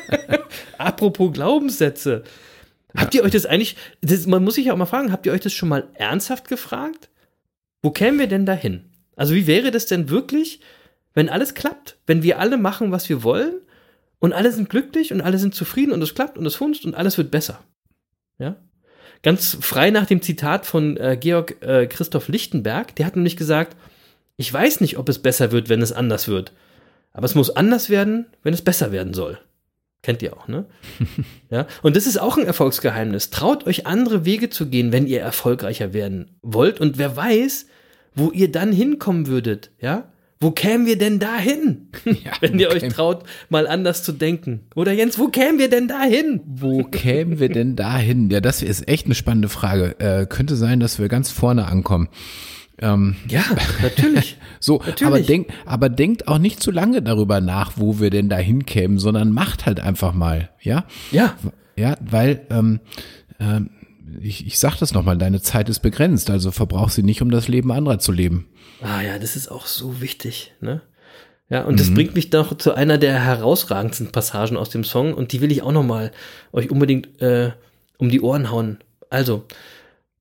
Apropos 0.77 1.31
Glaubenssätze. 1.31 2.23
Habt 2.95 3.15
ihr 3.15 3.23
euch 3.23 3.31
das 3.31 3.45
eigentlich, 3.45 3.77
das, 4.01 4.27
man 4.27 4.43
muss 4.43 4.55
sich 4.55 4.65
ja 4.65 4.73
auch 4.73 4.77
mal 4.77 4.85
fragen, 4.85 5.11
habt 5.11 5.25
ihr 5.25 5.31
euch 5.31 5.41
das 5.41 5.53
schon 5.53 5.69
mal 5.69 5.87
ernsthaft 5.93 6.49
gefragt? 6.49 7.09
Wo 7.81 7.91
kämen 7.91 8.19
wir 8.19 8.27
denn 8.27 8.45
da 8.45 8.53
hin? 8.53 8.85
Also 9.15 9.33
wie 9.33 9.47
wäre 9.47 9.71
das 9.71 9.85
denn 9.85 10.09
wirklich, 10.09 10.59
wenn 11.13 11.29
alles 11.29 11.53
klappt? 11.53 11.97
Wenn 12.05 12.21
wir 12.21 12.39
alle 12.39 12.57
machen, 12.57 12.91
was 12.91 13.07
wir 13.07 13.23
wollen 13.23 13.61
und 14.19 14.33
alle 14.33 14.51
sind 14.51 14.69
glücklich 14.69 15.13
und 15.13 15.21
alle 15.21 15.37
sind 15.37 15.55
zufrieden 15.55 15.93
und 15.93 16.01
es 16.01 16.15
klappt 16.15 16.37
und 16.37 16.45
es 16.45 16.55
funzt 16.55 16.85
und 16.85 16.95
alles 16.95 17.17
wird 17.17 17.31
besser. 17.31 17.63
Ja? 18.39 18.57
Ganz 19.25 19.57
frei 19.59 19.89
nach 19.89 20.05
dem 20.05 20.21
Zitat 20.21 20.67
von 20.67 20.97
äh, 20.97 21.17
Georg 21.19 21.59
äh, 21.63 21.87
Christoph 21.87 22.27
Lichtenberg, 22.27 22.95
der 22.95 23.07
hat 23.07 23.15
nämlich 23.15 23.35
gesagt, 23.35 23.75
ich 24.37 24.53
weiß 24.53 24.81
nicht, 24.81 24.99
ob 24.99 25.09
es 25.09 25.17
besser 25.17 25.51
wird, 25.51 25.67
wenn 25.67 25.81
es 25.81 25.91
anders 25.91 26.27
wird. 26.27 26.53
Aber 27.11 27.25
es 27.25 27.33
muss 27.33 27.49
anders 27.49 27.89
werden, 27.89 28.27
wenn 28.43 28.53
es 28.53 28.61
besser 28.61 28.91
werden 28.91 29.15
soll. 29.15 29.39
Kennt 30.03 30.21
ihr 30.21 30.37
auch, 30.37 30.47
ne? 30.47 30.67
ja. 31.49 31.65
Und 31.81 31.95
das 31.95 32.05
ist 32.05 32.17
auch 32.17 32.37
ein 32.37 32.45
Erfolgsgeheimnis. 32.45 33.31
Traut 33.31 33.65
euch 33.65 33.87
andere 33.87 34.25
Wege 34.25 34.51
zu 34.51 34.67
gehen, 34.67 34.91
wenn 34.91 35.07
ihr 35.07 35.21
erfolgreicher 35.21 35.91
werden 35.91 36.37
wollt. 36.43 36.79
Und 36.79 36.99
wer 36.99 37.17
weiß, 37.17 37.65
wo 38.13 38.29
ihr 38.29 38.51
dann 38.51 38.71
hinkommen 38.71 39.25
würdet, 39.25 39.71
ja? 39.79 40.07
Wo 40.39 40.51
kämen 40.51 40.85
wir 40.85 40.97
denn 40.97 41.19
da 41.19 41.37
hin? 41.37 41.87
wenn 42.41 42.59
ihr 42.59 42.69
euch 42.69 42.87
traut, 42.89 43.23
mal 43.49 43.67
anders 43.67 44.03
zu 44.03 44.11
denken. 44.11 44.61
Oder 44.75 44.91
Jens, 44.91 45.17
wo 45.17 45.27
kämen 45.29 45.59
wir 45.59 45.69
denn 45.69 45.87
da 45.87 46.03
hin? 46.03 46.41
Wo 46.45 46.83
kämen 46.83 47.39
wir 47.39 47.49
denn 47.49 47.75
dahin? 47.75 48.29
Ja, 48.29 48.41
das 48.41 48.61
ist 48.61 48.87
echt 48.87 49.05
eine 49.05 49.15
spannende 49.15 49.49
Frage. 49.49 49.95
Äh, 49.99 50.25
könnte 50.25 50.55
sein, 50.55 50.79
dass 50.79 50.99
wir 50.99 51.07
ganz 51.07 51.31
vorne 51.31 51.65
ankommen. 51.67 52.09
Ähm, 52.79 53.15
Ja, 53.29 53.43
natürlich. 53.81 54.37
so, 54.59 54.79
Natürlich. 54.79 55.03
aber, 55.05 55.19
denk, 55.21 55.47
aber 55.65 55.89
denkt 55.89 56.27
auch 56.27 56.39
nicht 56.39 56.61
zu 56.61 56.71
lange 56.71 57.01
darüber 57.01 57.39
nach, 57.39 57.73
wo 57.77 57.99
wir 57.99 58.09
denn 58.09 58.27
da 58.27 58.37
hinkämen, 58.37 58.99
sondern 58.99 59.31
macht 59.31 59.65
halt 59.65 59.79
einfach 59.79 60.13
mal, 60.13 60.49
ja? 60.61 60.85
ja. 61.11 61.35
Ja, 61.77 61.95
weil, 62.01 62.45
ähm, 62.49 62.79
ähm, 63.39 63.69
ich, 64.21 64.45
ich 64.45 64.59
sag 64.59 64.77
das 64.77 64.93
nochmal, 64.93 65.17
deine 65.17 65.41
Zeit 65.41 65.69
ist 65.69 65.79
begrenzt, 65.79 66.29
also 66.29 66.51
verbrauch 66.51 66.89
sie 66.89 67.03
nicht, 67.03 67.21
um 67.21 67.31
das 67.31 67.47
Leben 67.47 67.71
anderer 67.71 67.99
zu 67.99 68.11
leben. 68.11 68.47
Ah 68.81 69.01
ja, 69.01 69.19
das 69.19 69.35
ist 69.35 69.49
auch 69.49 69.65
so 69.65 70.01
wichtig, 70.01 70.53
ne? 70.61 70.81
Ja, 71.47 71.63
und 71.63 71.79
das 71.79 71.93
bringt 71.93 72.15
mich 72.15 72.31
doch 72.31 72.57
zu 72.57 72.73
einer 72.73 72.97
der 72.97 73.23
herausragendsten 73.23 74.11
Passagen 74.11 74.57
aus 74.57 74.71
dem 74.71 74.83
Song 74.83 75.13
und 75.13 75.31
die 75.31 75.41
will 75.41 75.51
ich 75.51 75.61
auch 75.61 75.71
noch 75.71 75.83
mal 75.83 76.11
euch 76.51 76.71
unbedingt 76.71 77.21
äh, 77.21 77.51
um 77.99 78.09
die 78.09 78.21
Ohren 78.21 78.49
hauen. 78.49 78.79
Also, 79.11 79.43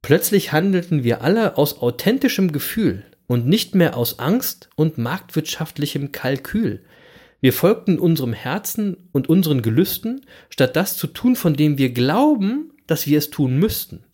plötzlich 0.03 0.53
handelten 0.53 1.03
wir 1.03 1.23
alle 1.23 1.57
aus 1.57 1.81
authentischem 1.81 2.53
Gefühl 2.53 3.05
und 3.27 3.47
nicht 3.47 3.75
mehr 3.75 3.97
aus 3.97 4.19
Angst 4.19 4.69
und 4.77 4.99
marktwirtschaftlichem 4.99 6.13
Kalkül. 6.13 6.85
Wir 7.41 7.55
folgten 7.55 7.99
unserem 7.99 8.35
Herzen 8.35 8.97
und 9.13 9.29
unseren 9.31 9.63
Gelüsten, 9.63 10.27
statt 10.51 10.77
das 10.77 10.99
zu 10.99 11.07
tun, 11.07 11.37
von 11.37 11.55
dem 11.55 11.79
wir 11.79 11.91
glauben, 11.91 12.74
dass 12.87 13.07
wir 13.07 13.19
es 13.19 13.31
tun 13.31 13.59
müssten. 13.59 14.05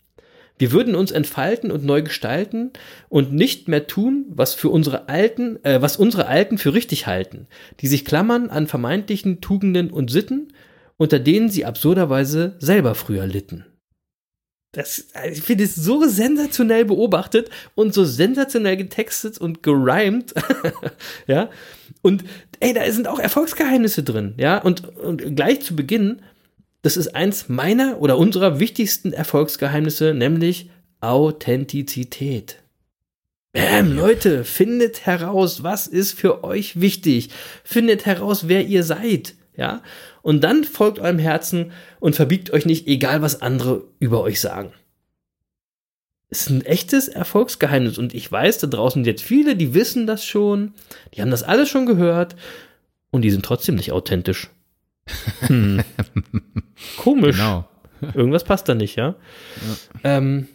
Wir 0.61 0.73
würden 0.73 0.95
uns 0.95 1.11
entfalten 1.11 1.71
und 1.71 1.85
neu 1.85 2.03
gestalten 2.03 2.73
und 3.09 3.33
nicht 3.33 3.67
mehr 3.67 3.87
tun, 3.87 4.27
was 4.29 4.53
für 4.53 4.69
unsere 4.69 5.09
Alten, 5.09 5.65
äh, 5.65 5.81
was 5.81 5.97
unsere 5.97 6.27
Alten 6.27 6.59
für 6.59 6.75
richtig 6.75 7.07
halten, 7.07 7.47
die 7.81 7.87
sich 7.87 8.05
klammern 8.05 8.51
an 8.51 8.67
vermeintlichen 8.67 9.41
Tugenden 9.41 9.91
und 9.91 10.11
Sitten, 10.11 10.53
unter 10.99 11.19
denen 11.19 11.49
sie 11.49 11.65
absurderweise 11.65 12.57
selber 12.59 12.95
früher 12.95 13.27
litten. 13.27 13.65
Das, 14.73 15.07
also 15.15 15.39
ich 15.39 15.43
finde 15.43 15.65
es 15.65 15.75
so 15.75 16.07
sensationell 16.07 16.85
beobachtet 16.85 17.49
und 17.75 17.95
so 17.95 18.05
sensationell 18.05 18.77
getextet 18.77 19.39
und 19.39 19.63
gerimt. 19.63 20.35
ja. 21.27 21.49
Und 22.03 22.23
ey, 22.61 22.75
da 22.75 22.89
sind 22.93 23.09
auch 23.09 23.19
Erfolgsgeheimnisse 23.19 24.03
drin, 24.03 24.35
ja. 24.37 24.59
Und, 24.59 24.97
und 24.99 25.35
gleich 25.35 25.63
zu 25.63 25.75
Beginn 25.75 26.21
das 26.83 26.97
ist 26.97 27.15
eins 27.15 27.49
meiner 27.49 28.01
oder 28.01 28.17
unserer 28.17 28.59
wichtigsten 28.59 29.13
Erfolgsgeheimnisse, 29.13 30.15
nämlich 30.15 30.71
Authentizität. 31.01 32.63
Bam, 33.53 33.97
Leute, 33.97 34.45
findet 34.45 35.07
heraus, 35.07 35.63
was 35.63 35.87
ist 35.87 36.13
für 36.13 36.45
euch 36.45 36.81
wichtig. 36.81 37.31
Findet 37.65 38.07
heraus, 38.07 38.47
wer 38.47 38.65
ihr 38.65 38.85
seid. 38.85 39.35
Ja? 39.57 39.83
Und 40.23 40.45
dann 40.45 40.65
folgt 40.65 41.01
eurem 41.01 41.19
Herzen 41.19 41.73
und 41.99 42.15
verbiegt 42.15 42.53
euch 42.53 42.65
nicht, 42.65 42.87
egal 42.87 43.23
was 43.23 43.43
andere 43.43 43.85
über 43.99 44.23
euch 44.23 44.41
sagen. 44.41 44.73
Es 46.29 46.43
ist 46.43 46.51
ein 46.51 46.65
echtes 46.65 47.09
Erfolgsgeheimnis 47.09 47.99
und 47.99 48.15
ich 48.15 48.31
weiß, 48.31 48.59
da 48.59 48.69
draußen 48.69 49.05
jetzt 49.05 49.23
viele, 49.23 49.57
die 49.57 49.75
wissen 49.75 50.07
das 50.07 50.25
schon, 50.25 50.75
die 51.13 51.21
haben 51.21 51.33
das 51.33 51.43
alles 51.43 51.69
schon 51.69 51.87
gehört 51.87 52.37
und 53.11 53.23
die 53.23 53.33
sind 53.33 53.45
trotzdem 53.45 53.75
nicht 53.75 53.91
authentisch. 53.91 54.49
Hm. 55.41 55.83
Komisch. 56.97 57.37
Genau. 57.37 57.69
Irgendwas 58.15 58.45
passt 58.45 58.69
da 58.69 58.75
nicht, 58.75 58.97
ja? 58.97 59.17
Ja. 60.05 60.17
Ähm, 60.17 60.49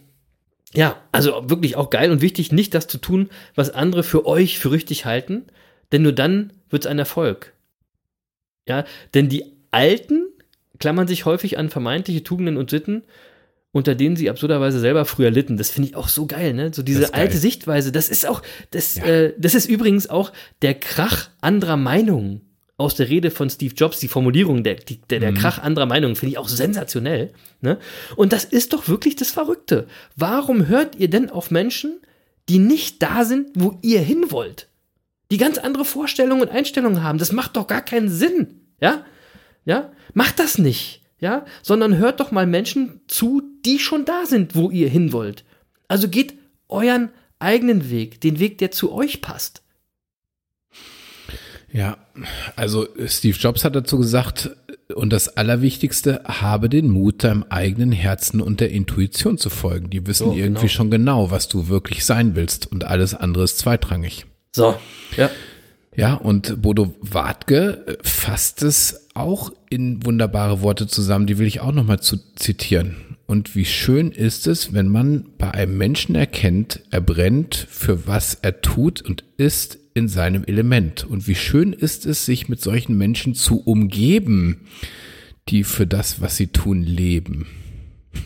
ja, 0.74 0.96
also 1.12 1.48
wirklich 1.48 1.76
auch 1.76 1.90
geil 1.90 2.10
und 2.10 2.20
wichtig, 2.20 2.52
nicht 2.52 2.74
das 2.74 2.86
zu 2.86 2.98
tun, 2.98 3.30
was 3.54 3.70
andere 3.70 4.02
für 4.02 4.26
euch 4.26 4.58
für 4.58 4.72
richtig 4.72 5.04
halten, 5.04 5.46
denn 5.92 6.02
nur 6.02 6.12
dann 6.12 6.52
wird 6.70 6.84
es 6.84 6.90
ein 6.90 6.98
Erfolg. 6.98 7.52
Ja, 8.68 8.84
denn 9.14 9.28
die 9.28 9.44
Alten 9.70 10.26
klammern 10.78 11.06
sich 11.06 11.24
häufig 11.24 11.58
an 11.58 11.70
vermeintliche 11.70 12.24
Tugenden 12.24 12.56
und 12.56 12.70
Sitten, 12.70 13.04
unter 13.72 13.94
denen 13.94 14.16
sie 14.16 14.30
absurderweise 14.30 14.80
selber 14.80 15.04
früher 15.04 15.30
litten. 15.30 15.56
Das 15.56 15.70
finde 15.70 15.90
ich 15.90 15.96
auch 15.96 16.08
so 16.08 16.26
geil, 16.26 16.54
ne? 16.54 16.72
So 16.74 16.82
diese 16.82 17.14
alte 17.14 17.36
Sichtweise. 17.36 17.92
Das 17.92 18.08
ist 18.08 18.26
auch, 18.26 18.42
das, 18.70 18.96
ja. 18.96 19.04
äh, 19.04 19.34
das 19.38 19.54
ist 19.54 19.66
übrigens 19.66 20.08
auch 20.08 20.32
der 20.62 20.74
Krach 20.74 21.28
anderer 21.40 21.76
Meinungen 21.76 22.45
aus 22.78 22.94
der 22.94 23.08
Rede 23.08 23.30
von 23.30 23.48
Steve 23.48 23.74
Jobs, 23.74 24.00
die 24.00 24.08
Formulierung, 24.08 24.62
der, 24.62 24.76
der, 25.10 25.20
der 25.20 25.30
mhm. 25.30 25.36
Krach 25.36 25.58
anderer 25.58 25.86
Meinungen, 25.86 26.16
finde 26.16 26.32
ich 26.32 26.38
auch 26.38 26.48
sensationell. 26.48 27.32
Ne? 27.60 27.78
Und 28.16 28.32
das 28.32 28.44
ist 28.44 28.72
doch 28.72 28.88
wirklich 28.88 29.16
das 29.16 29.30
Verrückte. 29.30 29.86
Warum 30.14 30.68
hört 30.68 30.96
ihr 30.96 31.08
denn 31.08 31.30
auf 31.30 31.50
Menschen, 31.50 32.00
die 32.48 32.58
nicht 32.58 33.02
da 33.02 33.24
sind, 33.24 33.48
wo 33.54 33.78
ihr 33.82 34.00
hin 34.00 34.30
wollt? 34.30 34.68
Die 35.30 35.38
ganz 35.38 35.58
andere 35.58 35.84
Vorstellungen 35.84 36.42
und 36.42 36.50
Einstellungen 36.50 37.02
haben. 37.02 37.18
Das 37.18 37.32
macht 37.32 37.56
doch 37.56 37.66
gar 37.66 37.82
keinen 37.82 38.10
Sinn. 38.10 38.60
Ja? 38.80 39.04
Ja? 39.64 39.90
Macht 40.12 40.38
das 40.38 40.58
nicht. 40.58 41.02
Ja? 41.18 41.46
Sondern 41.62 41.96
hört 41.96 42.20
doch 42.20 42.30
mal 42.30 42.46
Menschen 42.46 43.00
zu, 43.08 43.42
die 43.64 43.78
schon 43.78 44.04
da 44.04 44.26
sind, 44.26 44.54
wo 44.54 44.70
ihr 44.70 44.88
hin 44.88 45.12
wollt. 45.12 45.44
Also 45.88 46.08
geht 46.08 46.34
euren 46.68 47.10
eigenen 47.38 47.90
Weg, 47.90 48.20
den 48.20 48.38
Weg, 48.38 48.58
der 48.58 48.70
zu 48.70 48.92
euch 48.92 49.22
passt. 49.22 49.62
Ja, 51.76 51.98
also 52.56 52.88
Steve 53.06 53.36
Jobs 53.36 53.62
hat 53.62 53.76
dazu 53.76 53.98
gesagt, 53.98 54.50
und 54.94 55.12
das 55.12 55.36
Allerwichtigste, 55.36 56.22
habe 56.24 56.70
den 56.70 56.88
Mut, 56.88 57.22
deinem 57.22 57.44
eigenen 57.50 57.92
Herzen 57.92 58.40
und 58.40 58.60
der 58.60 58.70
Intuition 58.70 59.36
zu 59.36 59.50
folgen. 59.50 59.90
Die 59.90 60.06
wissen 60.06 60.28
so, 60.28 60.32
irgendwie 60.32 60.62
genau. 60.62 60.72
schon 60.72 60.90
genau, 60.90 61.30
was 61.30 61.48
du 61.48 61.68
wirklich 61.68 62.06
sein 62.06 62.34
willst 62.34 62.72
und 62.72 62.84
alles 62.84 63.14
andere 63.14 63.44
ist 63.44 63.58
zweitrangig. 63.58 64.24
So, 64.54 64.74
ja. 65.18 65.28
Ja, 65.94 66.14
und 66.14 66.62
Bodo 66.62 66.94
Wartke 67.00 67.98
fasst 68.02 68.62
es 68.62 69.08
auch 69.14 69.52
in 69.68 70.04
wunderbare 70.04 70.62
Worte 70.62 70.86
zusammen, 70.86 71.26
die 71.26 71.36
will 71.36 71.46
ich 71.46 71.60
auch 71.60 71.72
nochmal 71.72 72.00
zu 72.00 72.16
zitieren. 72.36 72.96
Und 73.26 73.54
wie 73.54 73.64
schön 73.64 74.12
ist 74.12 74.46
es, 74.46 74.72
wenn 74.72 74.88
man 74.88 75.26
bei 75.36 75.50
einem 75.50 75.76
Menschen 75.76 76.14
erkennt, 76.14 76.80
er 76.90 77.00
brennt 77.00 77.66
für 77.68 78.06
was 78.06 78.38
er 78.40 78.62
tut 78.62 79.02
und 79.02 79.24
ist 79.36 79.78
in 79.96 80.08
seinem 80.08 80.44
Element. 80.44 81.04
Und 81.04 81.26
wie 81.26 81.34
schön 81.34 81.72
ist 81.72 82.04
es, 82.04 82.26
sich 82.26 82.48
mit 82.48 82.60
solchen 82.60 82.98
Menschen 82.98 83.34
zu 83.34 83.60
umgeben, 83.60 84.58
die 85.48 85.64
für 85.64 85.86
das, 85.86 86.20
was 86.20 86.36
sie 86.36 86.48
tun, 86.48 86.82
leben. 86.82 87.46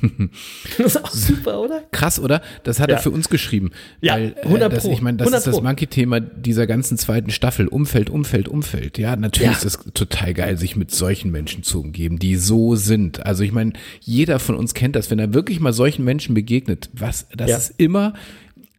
Das 0.79 0.95
ist 0.95 1.05
auch 1.05 1.11
super, 1.11 1.61
oder? 1.61 1.83
Krass, 1.91 2.19
oder? 2.19 2.43
Das 2.63 2.81
hat 2.81 2.91
ja. 2.91 2.97
er 2.97 3.03
für 3.03 3.11
uns 3.11 3.29
geschrieben. 3.29 3.71
Ja, 4.01 4.15
weil, 4.15 4.35
100 4.43 4.73
äh, 4.73 4.75
das, 4.75 4.85
Ich 4.85 5.03
meine, 5.03 5.19
das 5.19 5.33
ist 5.33 5.47
das 5.47 5.61
Monkey-Thema 5.61 6.21
dieser 6.21 6.67
ganzen 6.67 6.97
zweiten 6.97 7.31
Staffel. 7.31 7.67
Umfeld, 7.67 8.09
Umfeld, 8.09 8.49
Umfeld. 8.49 8.99
Ja, 8.99 9.17
natürlich 9.17 9.51
ja. 9.51 9.57
ist 9.57 9.65
es 9.65 9.79
total 9.93 10.33
geil, 10.35 10.57
sich 10.59 10.77
mit 10.77 10.91
solchen 10.93 11.31
Menschen 11.31 11.63
zu 11.65 11.81
umgeben, 11.81 12.19
die 12.19 12.37
so 12.37 12.77
sind. 12.77 13.27
Also 13.27 13.43
ich 13.43 13.53
meine, 13.53 13.73
jeder 14.01 14.39
von 14.39 14.55
uns 14.55 14.75
kennt 14.75 14.97
das, 14.97 15.11
wenn 15.11 15.19
er 15.19 15.35
wirklich 15.35 15.61
mal 15.61 15.73
solchen 15.73 16.05
Menschen 16.05 16.35
begegnet. 16.35 16.89
Was, 16.93 17.27
das 17.37 17.51
ja. 17.51 17.57
ist 17.57 17.75
immer 17.79 18.15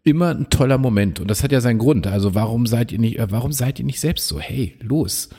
immer 0.04 0.30
ein 0.30 0.49
toller 0.49 0.78
Moment 0.78 1.20
und 1.20 1.30
das 1.30 1.43
hat 1.43 1.52
ja 1.52 1.62
seinen 1.62 1.80
Grund. 1.80 2.08
Also 2.08 2.34
warum 2.36 2.66
seid 2.66 2.91
ihr 2.91 2.99
nicht, 2.99 3.20
äh, 3.20 3.32
warum 3.32 3.52
seid 3.52 3.80
ihr 3.80 3.86
nicht 3.86 3.99
selbst 3.99 4.28
so? 4.28 4.39
Hey, 4.39 4.76
los. 4.82 5.30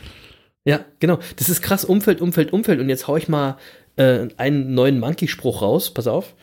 Ja, 0.65 0.85
genau. 1.01 1.19
Das 1.37 1.49
ist 1.49 1.63
krass. 1.63 1.85
Umfeld, 1.85 2.21
Umfeld, 2.21 2.53
Umfeld. 2.53 2.81
Und 2.81 2.89
jetzt 2.89 3.09
hau 3.09 3.17
ich 3.17 3.29
mal 3.29 3.57
äh, 3.97 4.29
einen 4.37 4.75
neuen 4.75 5.01
Monkey-Spruch 5.01 5.63
raus. 5.63 5.93
Pass 5.93 6.07
auf. 6.07 6.35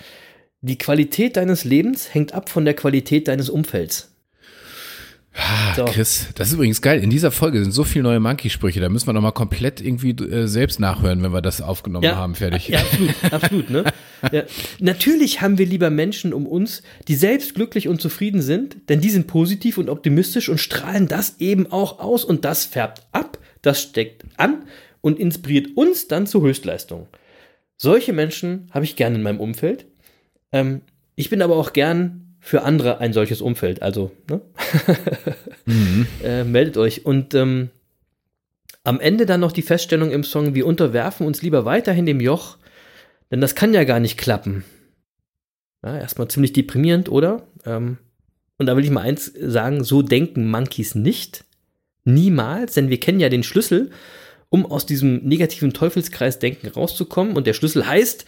Die 0.62 0.78
Qualität 0.78 1.38
deines 1.38 1.64
Lebens 1.64 2.14
hängt 2.14 2.34
ab 2.34 2.50
von 2.50 2.66
der 2.66 2.74
Qualität 2.74 3.30
deines 3.30 3.50
Umfelds. 3.50 4.09
Ah, 5.40 5.74
so. 5.76 5.86
Chris, 5.86 6.28
das 6.36 6.50
ist 6.50 6.56
übrigens 6.56 6.82
geil. 6.82 7.02
In 7.02 7.10
dieser 7.10 7.32
Folge 7.32 7.62
sind 7.62 7.72
so 7.72 7.84
viele 7.84 8.04
neue 8.04 8.20
Monkey-Sprüche. 8.20 8.80
Da 8.80 8.90
müssen 8.90 9.08
wir 9.08 9.14
nochmal 9.14 9.32
komplett 9.32 9.80
irgendwie 9.82 10.12
äh, 10.12 10.48
selbst 10.48 10.80
nachhören, 10.80 11.24
wenn 11.24 11.32
wir 11.32 11.42
das 11.42 11.62
aufgenommen 11.62 12.04
ja, 12.04 12.16
haben. 12.16 12.36
Fertig. 12.36 12.68
Ja, 12.68 12.80
absolut, 12.80 13.16
absolut. 13.32 13.70
Ne? 13.70 13.84
Ja. 14.32 14.44
Natürlich 14.80 15.42
haben 15.42 15.58
wir 15.58 15.66
lieber 15.66 15.90
Menschen 15.90 16.34
um 16.34 16.46
uns, 16.46 16.84
die 17.08 17.16
selbst 17.16 17.56
glücklich 17.56 17.88
und 17.88 18.02
zufrieden 18.02 18.42
sind, 18.42 18.90
denn 18.90 19.02
die 19.02 19.10
sind 19.10 19.28
positiv 19.28 19.78
und 19.78 19.90
optimistisch 19.90 20.50
und 20.50 20.60
strahlen 20.60 21.08
das 21.08 21.38
eben 21.40 21.72
auch 21.72 22.00
aus 22.00 22.26
und 22.26 22.44
das 22.44 22.66
färbt 22.66 23.04
ab, 23.12 23.38
das 23.62 23.82
steckt 23.82 24.26
an 24.38 24.64
und 25.02 25.20
inspiriert 25.20 25.78
uns 25.78 26.08
dann 26.08 26.28
zur 26.28 26.42
Höchstleistung. 26.42 27.08
Solche 27.78 28.12
Menschen 28.12 28.70
habe 28.72 28.84
ich 28.84 28.98
gerne 28.98 29.16
in 29.16 29.24
meinem 29.24 29.40
Umfeld. 29.40 29.86
Ähm, 30.52 30.82
ich 31.16 31.30
bin 31.30 31.42
aber 31.42 31.56
auch 31.56 31.72
gern 31.72 32.29
für 32.40 32.64
andere 32.64 33.00
ein 33.00 33.14
solches 33.14 33.42
Umfeld. 33.42 33.82
Also, 33.82 34.12
ne? 34.30 34.42
mhm. 35.66 36.08
äh, 36.24 36.44
meldet 36.44 36.78
euch. 36.78 37.06
Und 37.06 37.34
ähm, 37.34 37.70
am 38.84 39.00
Ende 39.00 39.26
dann 39.26 39.42
noch 39.42 39.52
die 39.52 39.62
Feststellung 39.62 40.12
im 40.12 40.24
Song, 40.24 40.56
wir 40.56 40.66
unterwerfen 40.66 41.28
uns 41.28 41.42
lieber 41.42 41.66
weiterhin 41.66 42.06
dem 42.06 42.22
Joch, 42.22 42.58
denn 43.32 43.42
das 43.42 43.56
kann 43.56 43.74
ja 43.74 43.84
gar 43.84 44.00
nicht 44.00 44.18
klappen. 44.18 44.64
Ja, 45.84 45.98
erstmal 45.98 46.28
ziemlich 46.28 46.54
deprimierend, 46.54 47.10
oder? 47.10 47.48
Ähm, 47.66 47.98
und 48.58 48.66
da 48.66 48.76
will 48.76 48.84
ich 48.84 48.90
mal 48.90 49.02
eins 49.02 49.32
sagen, 49.40 49.84
so 49.84 50.02
denken 50.02 50.50
Monkeys 50.50 50.96
nicht. 50.96 51.46
Niemals, 52.04 52.74
denn 52.74 52.90
wir 52.90 53.00
kennen 53.00 53.20
ja 53.20 53.30
den 53.30 53.44
Schlüssel, 53.44 53.92
um 54.50 54.66
aus 54.66 54.86
diesem 54.86 55.24
negativen 55.24 55.74
Teufelskreis-Denken 55.74 56.70
rauszukommen. 56.70 57.38
Und 57.38 57.48
der 57.48 57.54
Schlüssel 57.54 57.88
heißt, 57.88 58.26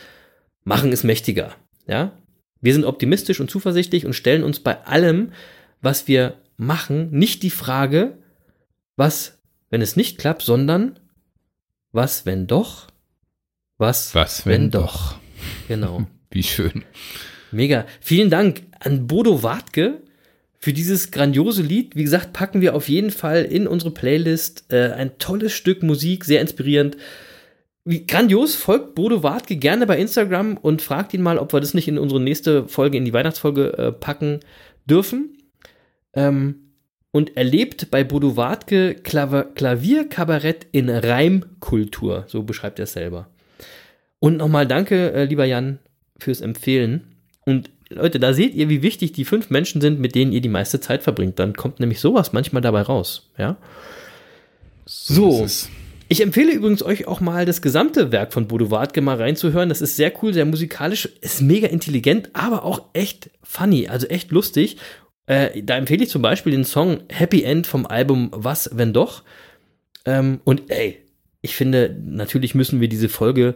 machen 0.64 0.92
ist 0.92 1.04
mächtiger. 1.04 1.56
Ja, 1.88 2.14
wir 2.62 2.74
sind 2.74 2.86
optimistisch 2.86 3.40
und 3.40 3.50
zuversichtlich 3.50 4.06
und 4.06 4.14
stellen 4.14 4.44
uns 4.44 4.60
bei 4.60 4.86
allem, 4.86 5.32
was 5.82 6.08
wir 6.08 6.36
machen, 6.58 7.10
nicht 7.12 7.44
die 7.44 7.50
Frage, 7.50 8.18
was, 8.96 9.40
wenn 9.70 9.82
es 9.82 9.96
nicht 9.96 10.18
klappt, 10.18 10.44
sondern 10.44 11.00
was, 11.92 12.26
wenn 12.26 12.48
doch? 12.48 12.88
Was, 13.78 14.14
was 14.14 14.46
wenn, 14.46 14.64
wenn 14.64 14.72
doch? 14.72 15.14
doch? 15.14 15.20
Genau. 15.68 16.08
Wie 16.32 16.44
schön. 16.44 16.86
Mega. 17.52 17.86
Vielen 18.00 18.30
Dank 18.30 18.64
an 18.80 19.08
Bodo 19.08 19.44
Wartke 19.44 20.02
für 20.60 20.72
dieses 20.72 21.12
grandiose 21.12 21.64
Lied. 21.64 21.96
Wie 21.96 22.04
gesagt, 22.04 22.32
packen 22.32 22.62
wir 22.62 22.76
auf 22.76 22.88
jeden 22.88 23.12
Fall 23.12 23.44
in 23.44 23.68
unsere 23.68 23.92
Playlist. 23.92 24.66
Äh, 24.72 24.92
ein 24.92 25.18
tolles 25.18 25.52
Stück 25.52 25.84
Musik, 25.84 26.24
sehr 26.24 26.40
inspirierend. 26.40 26.96
Wie 27.84 28.06
grandios, 28.06 28.56
folgt 28.56 28.94
Bodo 28.94 29.24
Wartke 29.24 29.56
gerne 29.56 29.88
bei 29.88 29.98
Instagram 29.98 30.58
und 30.58 30.84
fragt 30.84 31.14
ihn 31.14 31.22
mal, 31.24 31.40
ob 31.40 31.52
wir 31.52 31.60
das 31.60 31.74
nicht 31.74 31.88
in 31.88 31.98
unsere 31.98 32.22
nächste 32.22 32.68
Folge, 32.68 32.98
in 32.98 33.06
die 33.06 33.14
Weihnachtsfolge 33.14 33.78
äh, 33.78 33.92
packen 33.92 34.40
dürfen. 34.86 35.38
Ähm, 36.14 36.56
und 37.12 37.36
erlebt 37.36 37.92
bei 37.92 38.04
Bodo 38.04 38.38
Wartke 38.38 38.96
Klavierkabarett 38.96 40.68
in 40.72 40.90
Reimkultur. 40.90 42.24
So 42.28 42.44
beschreibt 42.44 42.80
er 42.80 42.84
es 42.84 42.94
selber. 42.94 43.30
Und 44.20 44.38
nochmal 44.38 44.68
danke, 44.68 45.12
äh, 45.12 45.26
lieber 45.26 45.46
Jan, 45.46 45.80
fürs 46.18 46.42
Empfehlen. 46.42 47.16
Und 47.46 47.72
Leute, 47.90 48.20
da 48.20 48.34
seht 48.34 48.54
ihr, 48.54 48.70
wie 48.70 48.82
wichtig 48.82 49.12
die 49.12 49.26
fünf 49.26 49.50
Menschen 49.50 49.82
sind, 49.82 50.00
mit 50.00 50.16
denen 50.16 50.32
ihr 50.32 50.42
die 50.42 50.50
meiste 50.50 50.80
Zeit 50.80 51.04
verbringt. 51.04 51.40
Dann 51.40 51.54
kommt 51.54 51.80
nämlich 51.80 52.00
sowas 52.00 52.32
manchmal 52.32 52.62
dabei 52.62 52.84
raus. 52.84 53.30
Ja. 53.38 53.58
So. 54.86 55.48
so 55.48 55.68
Ich 56.12 56.20
empfehle 56.20 56.52
übrigens 56.52 56.84
euch 56.84 57.08
auch 57.08 57.22
mal 57.22 57.46
das 57.46 57.62
gesamte 57.62 58.12
Werk 58.12 58.34
von 58.34 58.46
Bodo 58.46 58.70
Wartke 58.70 59.00
mal 59.00 59.16
reinzuhören. 59.16 59.70
Das 59.70 59.80
ist 59.80 59.96
sehr 59.96 60.12
cool, 60.22 60.34
sehr 60.34 60.44
musikalisch, 60.44 61.06
ist 61.22 61.42
mega 61.42 61.70
intelligent, 61.70 62.32
aber 62.34 62.66
auch 62.66 62.82
echt 62.92 63.30
funny, 63.44 63.88
also 63.88 64.08
echt 64.08 64.30
lustig. 64.30 64.76
Äh, 65.26 65.64
da 65.64 65.78
empfehle 65.78 66.04
ich 66.04 66.10
zum 66.10 66.22
Beispiel 66.22 66.52
den 66.52 66.66
Song 66.66 67.04
Happy 67.08 67.44
End 67.44 67.66
vom 67.66 67.86
Album 67.86 68.30
Was, 68.34 68.72
wenn 68.74 68.92
doch. 68.92 69.24
Ähm, 70.04 70.42
und 70.44 70.70
ey, 70.70 70.98
ich 71.40 71.56
finde, 71.56 71.98
natürlich 72.04 72.56
müssen 72.56 72.82
wir 72.82 72.90
diese 72.90 73.08
Folge 73.08 73.56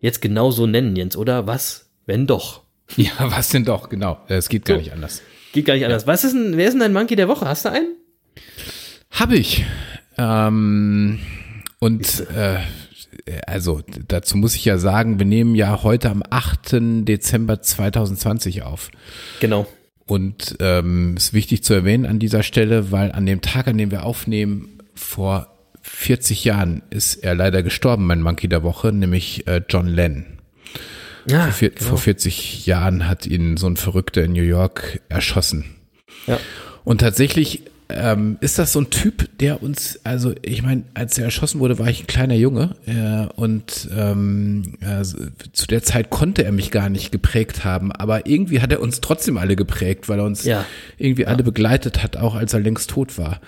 jetzt 0.00 0.20
genau 0.20 0.50
so 0.50 0.66
nennen, 0.66 0.96
Jens, 0.96 1.16
oder? 1.16 1.46
Was, 1.46 1.88
wenn 2.04 2.26
doch? 2.26 2.64
Ja, 2.96 3.12
was 3.18 3.50
denn 3.50 3.64
doch, 3.64 3.88
genau. 3.88 4.18
Es 4.26 4.48
geht 4.48 4.64
gar 4.64 4.74
So. 4.76 4.82
nicht 4.82 4.92
anders. 4.92 5.22
Geht 5.52 5.66
gar 5.66 5.74
nicht 5.74 5.84
anders. 5.84 6.08
Was 6.08 6.24
ist 6.24 6.32
denn, 6.34 6.56
wer 6.56 6.66
ist 6.66 6.72
denn 6.72 6.80
dein 6.80 6.92
Monkey 6.92 7.14
der 7.14 7.28
Woche? 7.28 7.46
Hast 7.46 7.64
du 7.64 7.68
einen? 7.68 7.94
Habe 9.12 9.36
ich. 9.36 9.64
Ähm, 10.18 11.20
und 11.82 12.28
äh, 12.30 12.60
also 13.48 13.80
dazu 14.06 14.36
muss 14.36 14.54
ich 14.54 14.64
ja 14.64 14.78
sagen, 14.78 15.18
wir 15.18 15.26
nehmen 15.26 15.56
ja 15.56 15.82
heute 15.82 16.10
am 16.10 16.22
8. 16.30 16.76
Dezember 17.08 17.60
2020 17.60 18.62
auf. 18.62 18.92
Genau. 19.40 19.66
Und 20.06 20.58
ähm, 20.60 21.16
ist 21.16 21.32
wichtig 21.32 21.64
zu 21.64 21.74
erwähnen 21.74 22.06
an 22.06 22.20
dieser 22.20 22.44
Stelle, 22.44 22.92
weil 22.92 23.10
an 23.10 23.26
dem 23.26 23.40
Tag, 23.40 23.66
an 23.66 23.78
dem 23.78 23.90
wir 23.90 24.04
aufnehmen, 24.04 24.78
vor 24.94 25.48
40 25.80 26.44
Jahren 26.44 26.82
ist 26.90 27.16
er 27.16 27.34
leider 27.34 27.64
gestorben, 27.64 28.06
mein 28.06 28.22
Monkey 28.22 28.46
der 28.46 28.62
Woche, 28.62 28.92
nämlich 28.92 29.48
äh, 29.48 29.60
John 29.68 29.88
Lennon. 29.88 30.38
Ja, 31.26 31.46
Vor, 31.46 31.52
vier, 31.52 31.70
genau. 31.70 31.90
vor 31.90 31.98
40 31.98 32.64
Jahren 32.64 33.08
hat 33.08 33.26
ihn 33.26 33.56
so 33.56 33.66
ein 33.66 33.76
Verrückter 33.76 34.22
in 34.22 34.34
New 34.34 34.42
York 34.42 35.00
erschossen. 35.08 35.64
Ja. 36.28 36.38
Und 36.84 37.00
tatsächlich 37.00 37.62
ähm, 37.96 38.38
ist 38.40 38.58
das 38.58 38.72
so 38.72 38.80
ein 38.80 38.90
Typ, 38.90 39.28
der 39.38 39.62
uns, 39.62 40.00
also 40.04 40.32
ich 40.42 40.62
meine, 40.62 40.84
als 40.94 41.18
er 41.18 41.24
erschossen 41.26 41.60
wurde, 41.60 41.78
war 41.78 41.88
ich 41.88 42.02
ein 42.02 42.06
kleiner 42.06 42.34
Junge 42.34 42.76
äh, 42.86 43.32
und 43.34 43.88
ähm, 43.96 44.74
äh, 44.80 45.02
zu 45.02 45.66
der 45.68 45.82
Zeit 45.82 46.10
konnte 46.10 46.44
er 46.44 46.52
mich 46.52 46.70
gar 46.70 46.88
nicht 46.88 47.12
geprägt 47.12 47.64
haben, 47.64 47.92
aber 47.92 48.26
irgendwie 48.26 48.60
hat 48.60 48.72
er 48.72 48.80
uns 48.80 49.00
trotzdem 49.00 49.36
alle 49.38 49.56
geprägt, 49.56 50.08
weil 50.08 50.18
er 50.18 50.24
uns 50.24 50.44
Ja. 50.44 50.64
irgendwie 50.98 51.26
alle 51.26 51.42
begleitet 51.42 52.02
hat, 52.02 52.16
auch 52.16 52.34
als 52.34 52.52
er 52.54 52.60
längst 52.60 52.90
tot 52.90 53.18
war. 53.18 53.40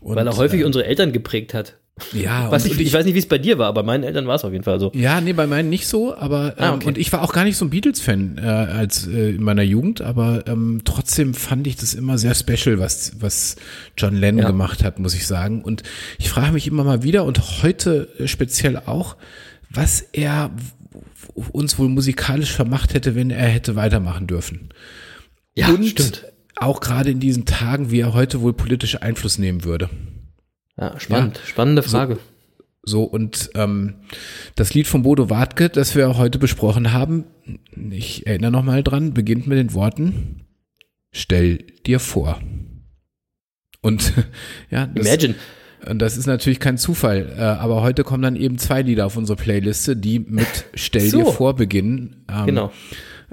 Und, 0.00 0.16
Weil 0.16 0.26
er 0.26 0.36
häufig 0.36 0.60
äh, 0.60 0.64
unsere 0.64 0.84
Eltern 0.86 1.12
geprägt 1.12 1.54
hat. 1.54 1.74
Ja, 2.12 2.48
Was 2.50 2.64
ich, 2.64 2.72
und 2.72 2.80
ich 2.80 2.92
weiß 2.92 3.04
nicht, 3.04 3.14
wie 3.14 3.18
es 3.18 3.26
bei 3.28 3.38
dir 3.38 3.58
war, 3.58 3.66
aber 3.68 3.82
meinen 3.82 4.04
Eltern 4.04 4.26
war 4.26 4.34
es 4.36 4.44
auf 4.44 4.52
jeden 4.52 4.64
Fall 4.64 4.78
so. 4.80 4.90
Ja, 4.94 5.20
nee, 5.20 5.32
bei 5.32 5.46
meinen 5.46 5.68
nicht 5.70 5.86
so, 5.86 6.16
aber 6.16 6.54
ähm, 6.58 6.64
Ah, 6.64 6.74
okay. 6.74 6.86
und 6.88 6.98
ich 6.98 7.12
war 7.12 7.22
auch 7.22 7.32
gar 7.32 7.44
nicht 7.44 7.56
so 7.56 7.64
ein 7.64 7.70
Beatles-Fan 7.70 8.38
äh, 8.42 8.46
als 8.46 9.06
äh, 9.06 9.30
in 9.30 9.42
meiner 9.42 9.62
Jugend, 9.62 10.00
aber 10.00 10.44
ähm, 10.46 10.80
trotzdem 10.84 11.34
fand 11.34 11.66
ich 11.66 11.76
das 11.76 11.94
immer 11.94 12.18
sehr 12.18 12.34
special, 12.34 12.78
was 12.78 13.12
was 13.20 13.56
John 13.96 14.14
Lennon 14.16 14.42
Ja. 14.42 14.46
gemacht 14.48 14.84
hat, 14.84 14.98
muss 14.98 15.14
ich 15.14 15.26
sagen. 15.26 15.62
Und 15.62 15.82
ich 16.18 16.28
frage 16.30 16.52
mich 16.52 16.66
immer 16.66 16.84
mal 16.84 17.02
wieder 17.02 17.24
und 17.24 17.62
heute 17.62 18.08
äh, 18.18 18.28
speziell 18.28 18.76
auch, 18.86 19.16
was 19.70 20.00
er 20.12 20.50
uns 21.52 21.78
wohl 21.78 21.88
musikalisch 21.88 22.52
vermacht 22.52 22.94
hätte, 22.94 23.14
wenn 23.14 23.30
er 23.30 23.46
hätte 23.48 23.76
weitermachen 23.76 24.26
dürfen. 24.26 24.70
Ja, 25.54 25.68
und 25.68 25.84
stimmt. 25.86 26.24
auch 26.56 26.80
gerade 26.80 27.10
in 27.10 27.20
diesen 27.20 27.44
Tagen, 27.44 27.90
wie 27.90 28.00
er 28.00 28.14
heute 28.14 28.40
wohl 28.40 28.52
politisch 28.52 29.00
Einfluss 29.02 29.38
nehmen 29.38 29.64
würde. 29.64 29.90
Ja, 30.78 30.98
spannend. 31.00 31.40
Spannende 31.44 31.82
Frage. 31.82 32.18
So, 32.84 33.02
und 33.02 33.50
ähm, 33.54 33.94
das 34.54 34.72
Lied 34.72 34.86
von 34.86 35.02
Bodo 35.02 35.28
Wartke, 35.28 35.68
das 35.68 35.94
wir 35.94 36.16
heute 36.16 36.38
besprochen 36.38 36.92
haben, 36.92 37.24
ich 37.90 38.26
erinnere 38.26 38.50
nochmal 38.50 38.82
dran, 38.82 39.12
beginnt 39.12 39.46
mit 39.46 39.58
den 39.58 39.74
Worten, 39.74 40.46
stell 41.10 41.58
dir 41.86 42.00
vor. 42.00 42.40
Und 43.82 44.12
ja, 44.70 44.86
das, 44.86 45.06
Imagine. 45.06 45.34
und 45.86 45.98
das 45.98 46.16
ist 46.16 46.26
natürlich 46.26 46.60
kein 46.60 46.78
Zufall, 46.78 47.34
äh, 47.36 47.40
aber 47.42 47.82
heute 47.82 48.04
kommen 48.04 48.22
dann 48.22 48.36
eben 48.36 48.56
zwei 48.58 48.80
Lieder 48.82 49.04
auf 49.06 49.16
unsere 49.16 49.36
Playliste, 49.36 49.96
die 49.96 50.20
mit 50.20 50.64
Stell 50.74 51.08
So. 51.08 51.18
dir 51.24 51.32
vor 51.32 51.56
beginnen. 51.56 52.24
Ähm, 52.30 52.46
Genau. 52.46 52.72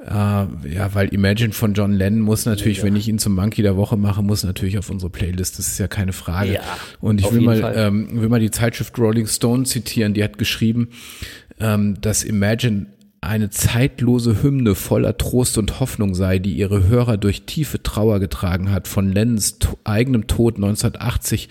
Äh, 0.08 0.12
ja, 0.12 0.94
weil 0.94 1.08
Imagine 1.10 1.52
von 1.52 1.74
John 1.74 1.94
Lennon 1.94 2.22
muss 2.22 2.46
natürlich, 2.46 2.84
wenn 2.84 2.96
ich 2.96 3.08
ihn 3.08 3.18
zum 3.18 3.34
Monkey 3.34 3.64
der 3.64 3.76
Woche 3.76 3.98
mache, 3.98 4.22
muss 4.22 4.44
natürlich 4.44 4.78
auf 4.78 4.90
unsere 4.90 5.10
Playlist. 5.10 5.58
Das 5.58 5.68
ist 5.68 5.80
ja 5.80 5.88
keine 5.88 6.14
Frage. 6.14 6.54
Ja, 6.54 6.62
Und 7.02 7.22
ich 7.22 7.32
will 7.32 7.42
mal, 7.42 7.74
ähm, 7.76 8.22
will 8.22 8.30
mal 8.30 8.40
die 8.40 8.52
Zeitschrift 8.52 8.98
Rolling 9.00 9.26
Stone 9.26 9.64
zitieren. 9.64 10.14
Die 10.14 10.24
hat 10.24 10.38
geschrieben, 10.38 10.90
ähm, 11.60 12.00
dass 12.02 12.24
Imagine 12.24 12.88
eine 13.22 13.50
zeitlose 13.50 14.44
Hymne 14.44 14.76
voller 14.76 15.18
Trost 15.18 15.58
und 15.58 15.80
Hoffnung 15.80 16.14
sei, 16.14 16.38
die 16.38 16.54
ihre 16.54 16.88
Hörer 16.88 17.18
durch 17.18 17.44
tiefe 17.44 17.82
Trauer 17.82 18.20
getragen 18.20 18.72
hat, 18.72 18.88
von 18.88 19.12
Lennons 19.12 19.58
to 19.58 19.80
eigenem 19.84 20.28
Tod 20.28 20.58
1980 20.58 21.50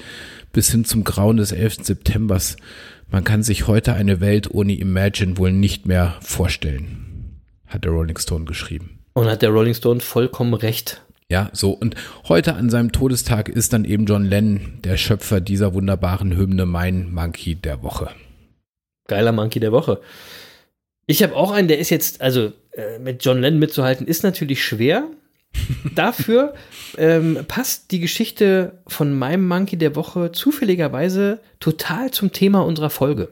bis 0.53 0.71
hin 0.71 0.85
zum 0.85 1.03
Grauen 1.03 1.37
des 1.39 1.51
11. 1.51 1.79
Septembers. 1.83 2.57
Man 3.11 3.25
kann 3.25 3.43
sich 3.43 3.67
heute 3.67 3.95
eine 3.95 4.21
Welt 4.21 4.51
ohne 4.53 4.77
Imagine 4.77 5.37
wohl 5.37 5.53
nicht 5.53 5.87
mehr 5.87 6.15
vorstellen, 6.21 7.04
hat 7.75 7.85
der 7.85 7.91
Rolling 7.91 8.19
Stone 8.19 8.45
geschrieben. 8.45 9.01
Und 9.13 9.27
hat 9.27 9.43
der 9.43 9.51
Rolling 9.51 9.75
Stone 9.75 10.01
vollkommen 10.01 10.55
recht. 10.55 11.03
Ja, 11.29 11.51
so. 11.53 11.73
Und 11.73 11.97
heute 12.29 12.55
an 12.55 12.71
seinem 12.71 12.93
Todestag 12.93 13.49
ist 13.49 13.73
dann 13.73 13.85
eben 13.85 14.07
John 14.07 14.25
Lennon, 14.25 14.79
der 14.85 14.97
Schöpfer 14.97 15.41
dieser 15.41 15.75
wunderbaren 15.75 16.37
Hymne, 16.37 16.67
mein 16.67 17.13
Monkey 17.13 17.55
der 17.57 17.83
Woche. 17.83 18.11
Geiler 19.09 19.33
Monkey 19.33 19.61
der 19.61 19.73
Woche. 19.73 20.01
Ich 21.07 21.23
habe 21.23 21.37
auch 21.37 21.51
einen, 21.51 21.69
der 21.69 21.79
ist 21.79 21.91
jetzt, 21.91 22.21
also 22.21 22.53
äh, 22.73 22.99
mit 22.99 23.25
John 23.25 23.41
Lennon 23.41 23.59
mitzuhalten, 23.59 24.07
ist 24.07 24.23
natürlich 24.23 24.65
schwer. 24.65 25.09
Dafür 25.95 26.55
ähm, 26.97 27.39
passt 27.47 27.91
die 27.91 28.01
Geschichte 28.01 28.81
von 28.87 29.17
meinem 29.17 29.47
Monkey 29.47 29.77
der 29.77 29.97
Woche 29.97 30.33
zufälligerweise 30.33 31.41
total 31.61 32.11
zum 32.11 32.33
Thema 32.33 32.61
unserer 32.61 32.91
Folge. 32.91 33.31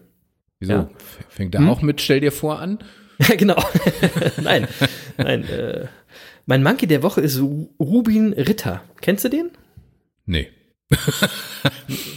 Wieso? 0.60 0.72
Ja. 0.72 0.90
Fängt 1.28 1.54
er 1.54 1.68
auch 1.68 1.82
mit 1.82 2.00
Stell 2.00 2.20
dir 2.20 2.32
vor 2.32 2.60
an? 2.60 2.78
Genau. 3.38 3.62
nein, 4.42 4.66
nein. 5.16 5.44
Äh, 5.48 5.86
mein 6.46 6.62
Monkey 6.62 6.86
der 6.86 7.02
Woche 7.02 7.20
ist 7.20 7.38
Ru- 7.38 7.68
Rubin 7.78 8.32
Ritter. 8.32 8.82
Kennst 9.00 9.24
du 9.24 9.28
den? 9.28 9.50
Nee. 10.26 10.48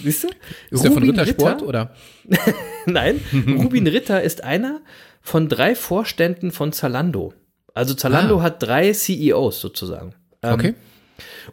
Siehst 0.04 0.24
du? 0.24 0.28
Ist 0.72 0.84
der 0.84 0.92
von 0.92 1.04
Rubin 1.04 1.20
Rittersport 1.20 1.56
Ritter- 1.62 1.68
oder? 1.68 1.96
Nein, 2.86 3.22
Rubin 3.34 3.88
Ritter 3.88 4.22
ist 4.22 4.44
einer 4.44 4.82
von 5.22 5.48
drei 5.50 5.76
Vorständen 5.76 6.52
von 6.52 6.72
Zalando. 6.74 7.34
Also 7.74 7.94
Zalando 7.94 8.40
Ah. 8.40 8.44
hat 8.44 8.64
drei 8.64 8.92
CEOs 8.94 9.60
sozusagen. 9.62 10.14
Ähm, 10.42 10.54
Okay. 10.54 10.74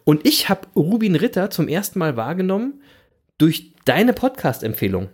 Und 0.05 0.26
ich 0.26 0.49
habe 0.49 0.66
Rubin 0.74 1.14
Ritter 1.16 1.51
zum 1.51 1.68
ersten 1.68 1.99
Mal 1.99 2.16
wahrgenommen 2.16 2.82
durch 3.38 3.72
deine 3.84 4.12
Podcast-Empfehlung. 4.12 5.09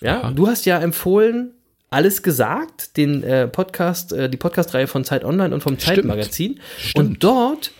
Ja, 0.00 0.20
Aha. 0.20 0.30
du 0.32 0.46
hast 0.48 0.66
ja 0.66 0.78
empfohlen, 0.80 1.54
alles 1.92 2.22
gesagt, 2.22 2.96
den 2.96 3.22
äh, 3.22 3.48
Podcast, 3.48 4.12
äh, 4.12 4.28
die 4.28 4.36
Podcast-Reihe 4.36 4.86
von 4.86 5.04
Zeit 5.04 5.24
Online 5.24 5.54
und 5.54 5.62
vom 5.62 5.78
Stimmt. 5.78 5.96
Zeitmagazin. 5.96 6.60
Stimmt. 6.78 6.96
Und 6.96 7.24
dort 7.24 7.72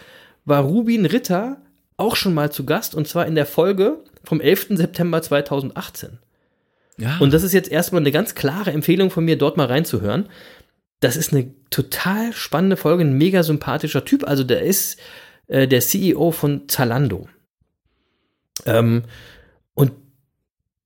war 0.45 0.63
Rubin 0.63 1.07
Ritter 1.07 1.59
auch 1.97 2.17
schon 2.17 2.35
mal 2.35 2.51
zu 2.51 2.65
Gast 2.65 2.95
und 2.95 3.07
zwar 3.09 3.27
in 3.27 3.35
der 3.35 3.47
Folge 3.47 3.99
vom 4.25 4.41
11. 4.41 4.69
September 4.71 5.23
2018. 5.23 6.19
Ja. 6.99 7.17
Und 7.21 7.33
das 7.33 7.43
ist 7.43 7.53
jetzt 7.53 7.71
erstmal 7.71 8.03
eine 8.03 8.13
ganz 8.13 8.35
klare 8.35 8.73
Empfehlung 8.73 9.11
von 9.11 9.25
mir, 9.25 9.37
dort 9.37 9.57
mal 9.57 9.67
reinzuhören. 9.67 10.29
Das 11.01 11.17
ist 11.17 11.33
eine 11.33 11.53
total 11.71 12.33
spannende 12.33 12.77
Folge, 12.77 13.05
ein 13.05 13.17
mega 13.17 13.43
sympathischer 13.43 14.05
Typ. 14.05 14.27
Also 14.27 14.45
der 14.45 14.63
ist 14.63 14.99
äh, 15.49 15.67
der 15.67 15.81
CEO 15.81 16.31
von 16.31 16.69
Zalando. 16.69 17.29
Ähm, 18.67 19.05
und 19.75 19.93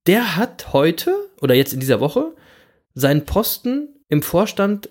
der 0.06 0.36
hat 0.36 0.72
heute 0.72 1.14
oder 1.40 1.54
jetzt 1.54 1.74
in 1.74 1.80
dieser 1.80 2.00
Woche 2.00 2.32
seinen 2.96 3.26
Posten 3.26 3.90
im 4.08 4.22
Vorstand 4.22 4.88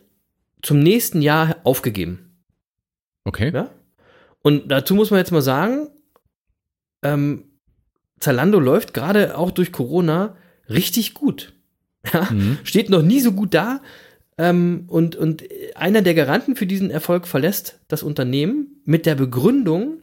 zum 0.61 0.79
nächsten 0.79 1.21
Jahr 1.21 1.57
aufgegeben. 1.63 2.37
okay. 3.25 3.51
Ja? 3.53 3.71
Und 4.41 4.71
dazu 4.71 4.93
muss 4.93 5.09
man 5.09 5.17
jetzt 5.17 5.31
mal 5.31 5.41
sagen, 5.41 5.89
ähm, 7.03 7.45
Zalando 8.19 8.59
läuft 8.59 8.93
gerade 8.93 9.37
auch 9.37 9.51
durch 9.51 9.73
Corona 9.73 10.37
richtig 10.69 11.13
gut. 11.13 11.51
Ja? 12.13 12.31
Mhm. 12.31 12.59
Steht 12.63 12.91
noch 12.91 13.01
nie 13.01 13.19
so 13.19 13.31
gut 13.31 13.55
da. 13.55 13.81
Ähm, 14.37 14.83
und, 14.87 15.15
und 15.15 15.43
einer 15.73 16.03
der 16.03 16.13
Garanten 16.13 16.55
für 16.55 16.67
diesen 16.67 16.91
Erfolg 16.91 17.25
verlässt 17.25 17.79
das 17.87 18.03
Unternehmen 18.03 18.79
mit 18.85 19.07
der 19.07 19.15
Begründung, 19.15 20.01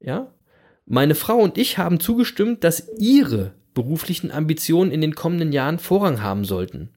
ja, 0.00 0.32
meine 0.86 1.14
Frau 1.14 1.36
und 1.38 1.56
ich 1.56 1.78
haben 1.78 2.00
zugestimmt, 2.00 2.64
dass 2.64 2.88
ihre 2.98 3.54
beruflichen 3.78 4.32
Ambitionen 4.32 4.90
in 4.90 5.00
den 5.00 5.14
kommenden 5.14 5.52
Jahren 5.52 5.78
Vorrang 5.78 6.20
haben 6.20 6.44
sollten. 6.44 6.88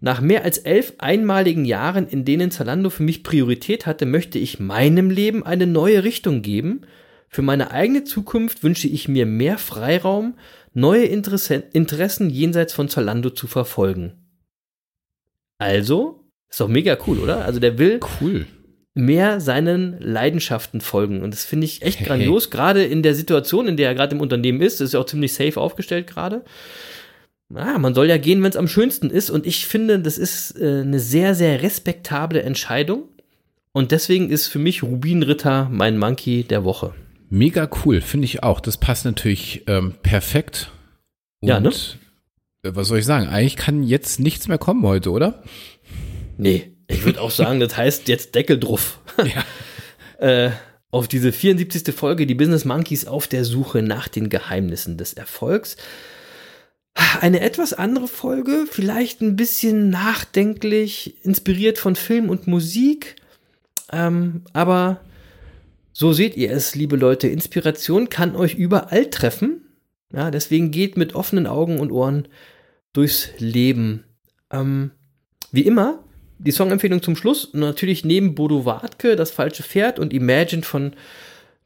Nach 0.00 0.20
mehr 0.20 0.44
als 0.44 0.58
elf 0.58 0.94
einmaligen 0.98 1.64
Jahren, 1.64 2.06
in 2.06 2.24
denen 2.24 2.52
Zalando 2.52 2.90
für 2.90 3.02
mich 3.02 3.24
Priorität 3.24 3.86
hatte, 3.86 4.06
möchte 4.06 4.38
ich 4.38 4.60
meinem 4.60 5.10
Leben 5.10 5.44
eine 5.44 5.66
neue 5.66 6.04
Richtung 6.04 6.42
geben. 6.42 6.82
Für 7.28 7.42
meine 7.42 7.72
eigene 7.72 8.04
Zukunft 8.04 8.62
wünsche 8.62 8.86
ich 8.86 9.08
mir 9.08 9.26
mehr 9.26 9.58
Freiraum, 9.58 10.34
neue 10.74 11.06
Interesse 11.06 11.56
Interessen 11.72 12.30
jenseits 12.30 12.72
von 12.72 12.88
Zalando 12.88 13.30
zu 13.30 13.48
verfolgen. 13.48 14.12
Also, 15.58 16.24
ist 16.48 16.60
doch 16.60 16.68
mega 16.68 16.96
cool, 17.08 17.18
oder? 17.18 17.44
Also 17.44 17.58
der 17.58 17.76
will 17.78 17.98
Cool. 18.20 18.46
Mehr 18.96 19.40
seinen 19.40 20.00
Leidenschaften 20.00 20.80
folgen. 20.80 21.22
Und 21.22 21.32
das 21.32 21.44
finde 21.44 21.66
ich 21.66 21.82
echt 21.82 22.02
grandios, 22.04 22.50
gerade 22.50 22.82
in 22.82 23.02
der 23.02 23.14
Situation, 23.14 23.68
in 23.68 23.76
der 23.76 23.88
er 23.88 23.94
gerade 23.94 24.14
im 24.16 24.22
Unternehmen 24.22 24.62
ist. 24.62 24.80
Das 24.80 24.86
ist 24.86 24.92
ja 24.94 25.00
auch 25.00 25.06
ziemlich 25.06 25.34
safe 25.34 25.60
aufgestellt 25.60 26.06
gerade. 26.06 26.42
ah, 27.54 27.78
man 27.78 27.92
soll 27.94 28.08
ja 28.08 28.16
gehen, 28.16 28.42
wenn 28.42 28.48
es 28.50 28.56
am 28.56 28.68
schönsten 28.68 29.10
ist. 29.10 29.28
Und 29.28 29.46
ich 29.46 29.66
finde, 29.66 30.00
das 30.00 30.16
ist 30.16 30.58
äh, 30.58 30.80
eine 30.80 30.98
sehr, 30.98 31.34
sehr 31.34 31.62
respektable 31.62 32.42
Entscheidung. 32.42 33.02
Und 33.72 33.92
deswegen 33.92 34.30
ist 34.30 34.46
für 34.46 34.58
mich 34.58 34.82
Rubinritter 34.82 35.68
mein 35.70 35.98
Monkey 35.98 36.44
der 36.44 36.64
Woche. 36.64 36.94
Mega 37.28 37.68
cool, 37.84 38.00
finde 38.00 38.24
ich 38.24 38.42
auch. 38.42 38.60
Das 38.60 38.78
passt 38.78 39.04
natürlich 39.04 39.64
ähm, 39.66 39.92
perfekt. 40.02 40.70
Und 41.40 41.50
Ja, 41.50 41.60
ne? 41.60 41.68
äh, 41.68 42.70
Was 42.74 42.88
soll 42.88 43.00
ich 43.00 43.04
sagen? 43.04 43.28
Eigentlich 43.28 43.56
kann 43.56 43.82
jetzt 43.82 44.20
nichts 44.20 44.48
mehr 44.48 44.56
kommen 44.56 44.84
heute, 44.86 45.10
oder? 45.10 45.42
Nee, 46.38 46.72
ich 46.88 47.04
würde 47.04 47.20
auch 47.20 47.30
sagen, 47.30 47.60
das 47.60 47.76
heißt 47.76 48.08
jetzt 48.08 48.34
Deckel 48.34 48.58
drauf. 48.58 49.00
äh, 50.18 50.50
auf 50.90 51.08
diese 51.08 51.32
74. 51.32 51.94
Folge, 51.94 52.26
die 52.26 52.34
Business 52.34 52.64
Monkeys 52.64 53.06
auf 53.06 53.28
der 53.28 53.44
Suche 53.44 53.82
nach 53.82 54.08
den 54.08 54.28
Geheimnissen 54.28 54.96
des 54.96 55.12
Erfolgs. 55.14 55.76
Eine 57.20 57.40
etwas 57.40 57.74
andere 57.74 58.08
Folge, 58.08 58.64
vielleicht 58.70 59.20
ein 59.20 59.36
bisschen 59.36 59.90
nachdenklich, 59.90 61.22
inspiriert 61.24 61.78
von 61.78 61.94
Film 61.94 62.30
und 62.30 62.46
Musik. 62.46 63.16
Ähm, 63.92 64.42
aber 64.54 65.00
so 65.92 66.12
seht 66.12 66.36
ihr 66.36 66.50
es, 66.50 66.74
liebe 66.74 66.96
Leute. 66.96 67.28
Inspiration 67.28 68.08
kann 68.08 68.34
euch 68.34 68.54
überall 68.54 69.10
treffen. 69.10 69.66
Ja, 70.12 70.30
deswegen 70.30 70.70
geht 70.70 70.96
mit 70.96 71.14
offenen 71.14 71.46
Augen 71.46 71.80
und 71.80 71.90
Ohren 71.90 72.28
durchs 72.92 73.28
Leben. 73.38 74.04
Ähm, 74.50 74.92
wie 75.52 75.62
immer, 75.66 76.02
die 76.38 76.52
Songempfehlung 76.52 77.02
zum 77.02 77.16
Schluss. 77.16 77.50
Natürlich 77.52 78.04
neben 78.04 78.34
Bodo 78.34 78.64
Wartke, 78.64 79.16
Das 79.16 79.30
falsche 79.30 79.62
Pferd 79.62 79.98
und 79.98 80.12
Imagine 80.12 80.62
von 80.62 80.92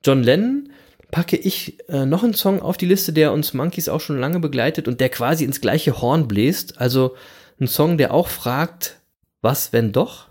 John 0.04 0.22
Lennon 0.22 0.70
packe 1.10 1.36
ich 1.36 1.78
äh, 1.88 2.06
noch 2.06 2.22
einen 2.22 2.34
Song 2.34 2.62
auf 2.62 2.76
die 2.76 2.86
Liste, 2.86 3.12
der 3.12 3.32
uns 3.32 3.52
Monkeys 3.52 3.88
auch 3.88 4.00
schon 4.00 4.18
lange 4.18 4.38
begleitet 4.40 4.86
und 4.86 5.00
der 5.00 5.08
quasi 5.08 5.44
ins 5.44 5.60
gleiche 5.60 6.00
Horn 6.00 6.28
bläst. 6.28 6.80
Also 6.80 7.16
ein 7.60 7.66
Song, 7.66 7.98
der 7.98 8.14
auch 8.14 8.28
fragt, 8.28 9.00
was 9.42 9.72
wenn 9.72 9.92
doch? 9.92 10.28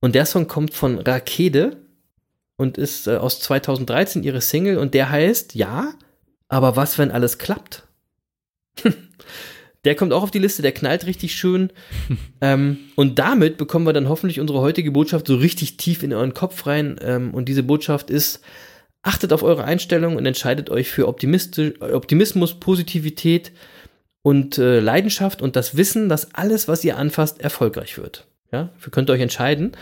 Und 0.00 0.14
der 0.14 0.26
Song 0.26 0.46
kommt 0.46 0.74
von 0.74 0.98
Rakede 0.98 1.76
und 2.56 2.76
ist 2.76 3.06
äh, 3.06 3.16
aus 3.16 3.40
2013 3.40 4.22
ihre 4.22 4.40
Single 4.40 4.78
und 4.78 4.94
der 4.94 5.10
heißt 5.10 5.54
Ja, 5.54 5.94
aber 6.48 6.76
was 6.76 6.98
wenn 6.98 7.10
alles 7.10 7.38
klappt? 7.38 7.84
Der 9.84 9.94
kommt 9.94 10.12
auch 10.12 10.22
auf 10.22 10.30
die 10.30 10.40
Liste, 10.40 10.62
der 10.62 10.72
knallt 10.72 11.06
richtig 11.06 11.34
schön. 11.34 11.70
ähm, 12.40 12.78
und 12.96 13.18
damit 13.18 13.56
bekommen 13.56 13.86
wir 13.86 13.92
dann 13.92 14.08
hoffentlich 14.08 14.40
unsere 14.40 14.60
heutige 14.60 14.90
Botschaft 14.90 15.26
so 15.26 15.36
richtig 15.36 15.76
tief 15.76 16.02
in 16.02 16.12
euren 16.12 16.34
Kopf 16.34 16.66
rein. 16.66 16.98
Ähm, 17.02 17.32
und 17.32 17.48
diese 17.48 17.62
Botschaft 17.62 18.10
ist, 18.10 18.40
achtet 19.02 19.32
auf 19.32 19.42
eure 19.42 19.64
Einstellung 19.64 20.16
und 20.16 20.26
entscheidet 20.26 20.70
euch 20.70 20.90
für 20.90 21.06
Optimismus, 21.06 22.60
Positivität 22.60 23.52
und 24.22 24.58
äh, 24.58 24.80
Leidenschaft 24.80 25.40
und 25.40 25.56
das 25.56 25.76
Wissen, 25.76 26.08
dass 26.08 26.34
alles, 26.34 26.68
was 26.68 26.84
ihr 26.84 26.96
anfasst, 26.96 27.40
erfolgreich 27.40 27.96
wird. 27.98 28.26
Ja, 28.52 28.64
dafür 28.74 28.90
könnt 28.90 29.10
ihr 29.10 29.14
euch 29.14 29.20
entscheiden. 29.20 29.72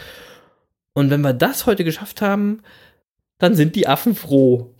Und 0.92 1.11
wenn 1.11 1.20
wir 1.22 1.32
das 1.32 1.66
heute 1.66 1.84
geschafft 1.84 2.20
haben, 2.20 2.62
dann 3.38 3.55
sind 3.55 3.76
die 3.76 3.86
Affen 3.86 4.14
froh. 4.14 4.74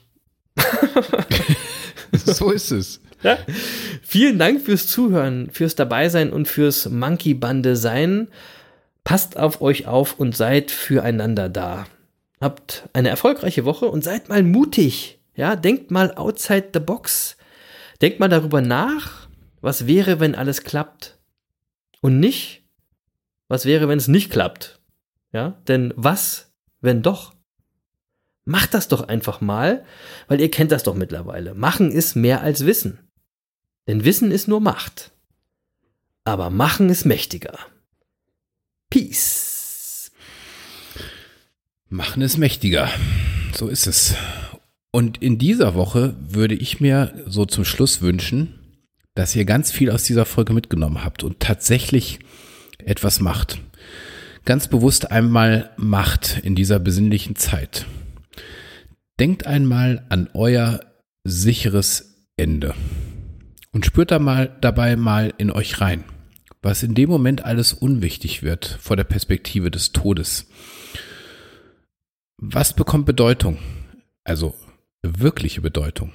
so 2.45 2.51
ist 2.51 2.71
es. 2.71 3.01
Ja? 3.23 3.39
Vielen 4.03 4.39
Dank 4.39 4.61
fürs 4.61 4.87
Zuhören, 4.87 5.51
fürs 5.51 5.75
Dabeisein 5.75 6.33
und 6.33 6.49
fürs 6.49 6.89
Monkey-Bande 6.89 7.77
sein. 7.77 8.29
Passt 9.05 9.37
auf 9.37 9.61
euch 9.63 9.87
auf 9.87 10.19
und 10.19 10.37
seid 10.37 10.71
füreinander 10.71 11.49
da. 11.49 11.87
Habt 12.41 12.89
eine 12.93 13.09
erfolgreiche 13.09 13.65
Woche 13.65 13.87
und 13.87 14.05
seid 14.05 14.29
mal 14.29 14.43
mutig. 14.43 15.19
Ja, 15.35 15.57
denkt 15.57 15.91
mal 15.91 16.15
outside 16.15 16.69
the 16.75 16.81
box. 16.81 17.37
Denkt 18.01 18.21
mal 18.21 18.29
darüber 18.29 18.61
nach, 18.61 19.29
was 19.61 19.87
wäre, 19.87 20.21
wenn 20.21 20.35
alles 20.35 20.63
klappt. 20.63 21.19
Und 22.01 22.21
nicht, 22.21 22.63
was 23.49 23.65
wäre, 23.65 23.89
wenn 23.89 23.99
es 23.99 24.09
nicht 24.09 24.31
klappt. 24.31 24.81
Ja, 25.33 25.61
denn 25.69 25.93
was, 25.97 26.53
wenn 26.81 27.03
doch? 27.03 27.36
Macht 28.47 28.75
das 28.75 28.87
doch 28.87 29.09
einfach 29.09 29.41
mal, 29.41 29.85
weil 30.29 30.41
ihr 30.41 30.51
kennt 30.51 30.71
das 30.71 30.85
doch 30.85 30.95
mittlerweile. 30.95 31.55
Machen 31.55 31.91
ist 31.91 32.15
mehr 32.15 32.43
als 32.43 32.65
Wissen. 32.65 33.01
Denn 33.89 34.05
Wissen 34.05 34.31
ist 34.31 34.47
nur 34.47 34.61
Macht. 34.61 35.11
Aber 36.23 36.49
Machen 36.51 36.89
ist 36.89 37.05
mächtiger. 37.05 37.59
Peace. 38.89 40.13
Machen 41.89 42.23
ist 42.23 42.37
mächtiger. 42.37 42.89
So 43.53 43.67
ist 43.67 43.89
es. 43.89 44.15
Und 44.93 45.21
in 45.21 45.39
dieser 45.39 45.75
Woche 45.75 46.15
würde 46.21 46.55
ich 46.55 46.81
mir 46.81 47.25
so 47.27 47.47
zum 47.47 47.65
Schluss 47.65 48.01
wünschen, 48.01 48.61
dass 49.17 49.35
ihr 49.35 49.45
ganz 49.45 49.73
viel 49.73 49.91
aus 49.91 50.05
dieser 50.05 50.25
Folge 50.25 50.53
mitgenommen 50.53 51.03
habt 51.05 51.25
und 51.25 51.41
tatsächlich 51.41 52.21
etwas 52.79 53.19
macht. 53.19 53.59
Ganz 54.45 54.69
bewusst 54.69 55.11
einmal 55.11 55.73
macht 55.77 56.39
in 56.45 56.55
dieser 56.55 56.79
besinnlichen 56.79 57.35
Zeit. 57.35 57.87
Denkt 59.19 59.47
einmal 59.47 60.05
an 60.11 60.29
euer 60.35 60.81
sicheres 61.25 62.29
Ende 62.37 62.75
und 63.73 63.87
spürt 63.87 64.11
da 64.11 64.19
mal 64.19 64.55
dabei 64.61 64.97
mal 64.97 65.33
in 65.39 65.51
euch 65.51 65.81
rein, 65.81 66.05
was 66.61 66.83
in 66.83 66.95
dem 66.95 67.09
Moment 67.09 67.43
alles 67.43 67.73
unwichtig 67.73 68.43
wird 68.43 68.79
vor 68.81 68.97
der 68.97 69.05
Perspektive 69.05 69.71
des 69.71 69.93
Todes. 69.93 70.49
Was 72.37 72.77
bekommt 72.77 73.07
Bedeutung? 73.07 73.57
Also 74.23 74.55
wirkliche 75.03 75.63
Bedeutung. 75.63 76.13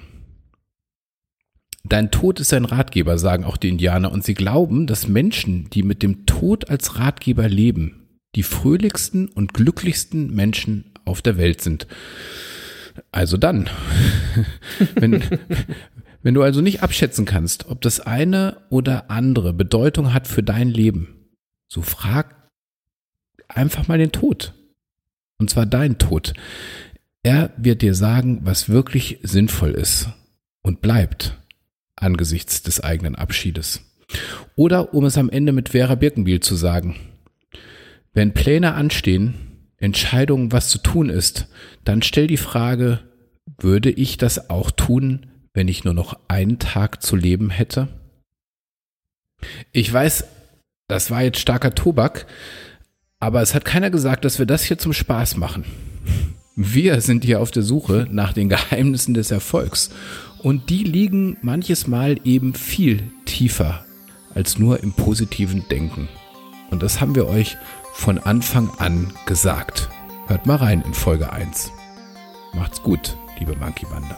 Dein 1.82 2.12
Tod 2.12 2.38
ist 2.38 2.52
ein 2.52 2.64
Ratgeber, 2.64 3.18
sagen 3.18 3.44
auch 3.44 3.56
die 3.56 3.68
Indianer, 3.68 4.12
und 4.12 4.22
sie 4.22 4.34
glauben, 4.34 4.86
dass 4.86 5.08
Menschen, 5.08 5.68
die 5.70 5.82
mit 5.82 6.04
dem 6.04 6.26
Tod 6.26 6.70
als 6.70 7.00
Ratgeber 7.00 7.48
leben, 7.48 8.20
die 8.36 8.44
fröhlichsten 8.44 9.28
und 9.28 9.54
glücklichsten 9.54 10.32
Menschen 10.32 10.92
auf 11.04 11.20
der 11.20 11.36
Welt 11.36 11.60
sind. 11.60 11.88
Also 13.10 13.36
dann, 13.36 13.68
wenn, 14.94 15.22
wenn 16.22 16.34
du 16.34 16.42
also 16.42 16.60
nicht 16.60 16.82
abschätzen 16.82 17.24
kannst, 17.24 17.66
ob 17.66 17.80
das 17.80 18.00
eine 18.00 18.58
oder 18.70 19.10
andere 19.10 19.52
Bedeutung 19.52 20.14
hat 20.14 20.26
für 20.26 20.42
dein 20.42 20.68
Leben, 20.68 21.28
so 21.68 21.82
frag 21.82 22.50
einfach 23.48 23.88
mal 23.88 23.98
den 23.98 24.12
Tod. 24.12 24.54
Und 25.38 25.50
zwar 25.50 25.66
dein 25.66 25.98
Tod. 25.98 26.34
Er 27.22 27.52
wird 27.56 27.82
dir 27.82 27.94
sagen, 27.94 28.40
was 28.44 28.68
wirklich 28.68 29.18
sinnvoll 29.22 29.72
ist 29.72 30.08
und 30.62 30.80
bleibt 30.80 31.38
angesichts 31.96 32.62
des 32.62 32.82
eigenen 32.82 33.14
Abschiedes. 33.14 33.82
Oder 34.56 34.94
um 34.94 35.04
es 35.04 35.16
am 35.16 35.30
Ende 35.30 35.52
mit 35.52 35.70
Vera 35.70 35.94
Birkenbiel 35.94 36.40
zu 36.40 36.56
sagen, 36.56 36.96
wenn 38.12 38.34
Pläne 38.34 38.74
anstehen, 38.74 39.34
Entscheidungen, 39.82 40.52
was 40.52 40.68
zu 40.68 40.78
tun 40.78 41.08
ist, 41.10 41.48
dann 41.84 42.02
stell 42.02 42.28
die 42.28 42.36
Frage, 42.36 43.00
würde 43.58 43.90
ich 43.90 44.16
das 44.16 44.48
auch 44.48 44.70
tun, 44.70 45.26
wenn 45.54 45.66
ich 45.66 45.82
nur 45.82 45.92
noch 45.92 46.18
einen 46.28 46.60
Tag 46.60 47.02
zu 47.02 47.16
leben 47.16 47.50
hätte? 47.50 47.88
Ich 49.72 49.92
weiß, 49.92 50.24
das 50.86 51.10
war 51.10 51.22
jetzt 51.22 51.40
starker 51.40 51.74
Tobak, 51.74 52.26
aber 53.18 53.42
es 53.42 53.54
hat 53.54 53.64
keiner 53.64 53.90
gesagt, 53.90 54.24
dass 54.24 54.38
wir 54.38 54.46
das 54.46 54.62
hier 54.62 54.78
zum 54.78 54.92
Spaß 54.92 55.36
machen. 55.36 55.64
Wir 56.54 57.00
sind 57.00 57.24
hier 57.24 57.40
auf 57.40 57.50
der 57.50 57.64
Suche 57.64 58.06
nach 58.08 58.32
den 58.32 58.48
Geheimnissen 58.48 59.14
des 59.14 59.32
Erfolgs. 59.32 59.90
Und 60.38 60.70
die 60.70 60.84
liegen 60.84 61.38
manches 61.42 61.88
Mal 61.88 62.20
eben 62.24 62.54
viel 62.54 63.02
tiefer 63.24 63.84
als 64.34 64.58
nur 64.58 64.80
im 64.80 64.92
positiven 64.92 65.64
Denken. 65.70 66.08
Und 66.70 66.82
das 66.82 67.00
haben 67.00 67.14
wir 67.16 67.26
euch 67.26 67.56
von 67.92 68.18
Anfang 68.18 68.70
an 68.78 69.12
gesagt. 69.26 69.88
Hört 70.26 70.46
mal 70.46 70.56
rein 70.56 70.82
in 70.82 70.94
Folge 70.94 71.32
1. 71.32 71.70
Macht's 72.54 72.82
gut, 72.82 73.16
liebe 73.38 73.54
Monkey 73.56 73.86
Bande. 73.86 74.16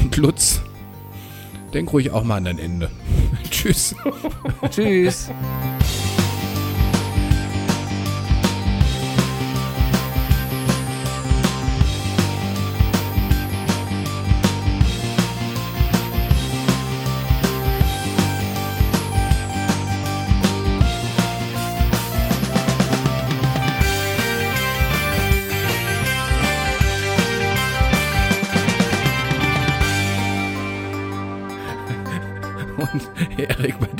Und 0.00 0.16
Lutz, 0.16 0.60
denk 1.74 1.92
ruhig 1.92 2.10
auch 2.10 2.24
mal 2.24 2.36
an 2.36 2.44
dein 2.44 2.58
Ende. 2.58 2.90
Tschüss. 3.50 3.94
Tschüss. 4.70 5.30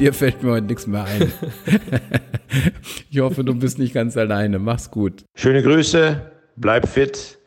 dir 0.07 0.12
fällt 0.12 0.42
mir 0.42 0.52
heute 0.52 0.66
nichts 0.66 0.86
mehr 0.86 1.04
ein. 1.04 1.32
ich 3.11 3.18
hoffe, 3.18 3.42
du 3.42 3.54
bist 3.54 3.78
nicht 3.78 3.92
ganz 3.92 4.16
alleine. 4.16 4.59
Mach's 4.59 4.90
gut. 4.90 5.24
Schöne 5.34 5.62
Grüße, 5.62 6.30
bleib 6.57 6.88
fit 6.88 7.38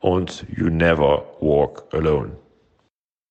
und 0.00 0.44
you 0.56 0.68
never 0.68 1.24
walk 1.40 1.84
alone. 1.92 2.36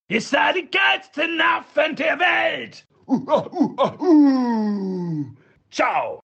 Ihr 0.08 0.22
seid 0.22 0.56
die 0.56 0.68
geilsten 0.70 1.38
Affen 1.40 1.94
der 1.96 2.18
Welt! 2.18 2.86
Uh, 3.06 3.14
uh, 3.14 4.04
uh, 4.04 5.26
Ciao! 5.70 6.20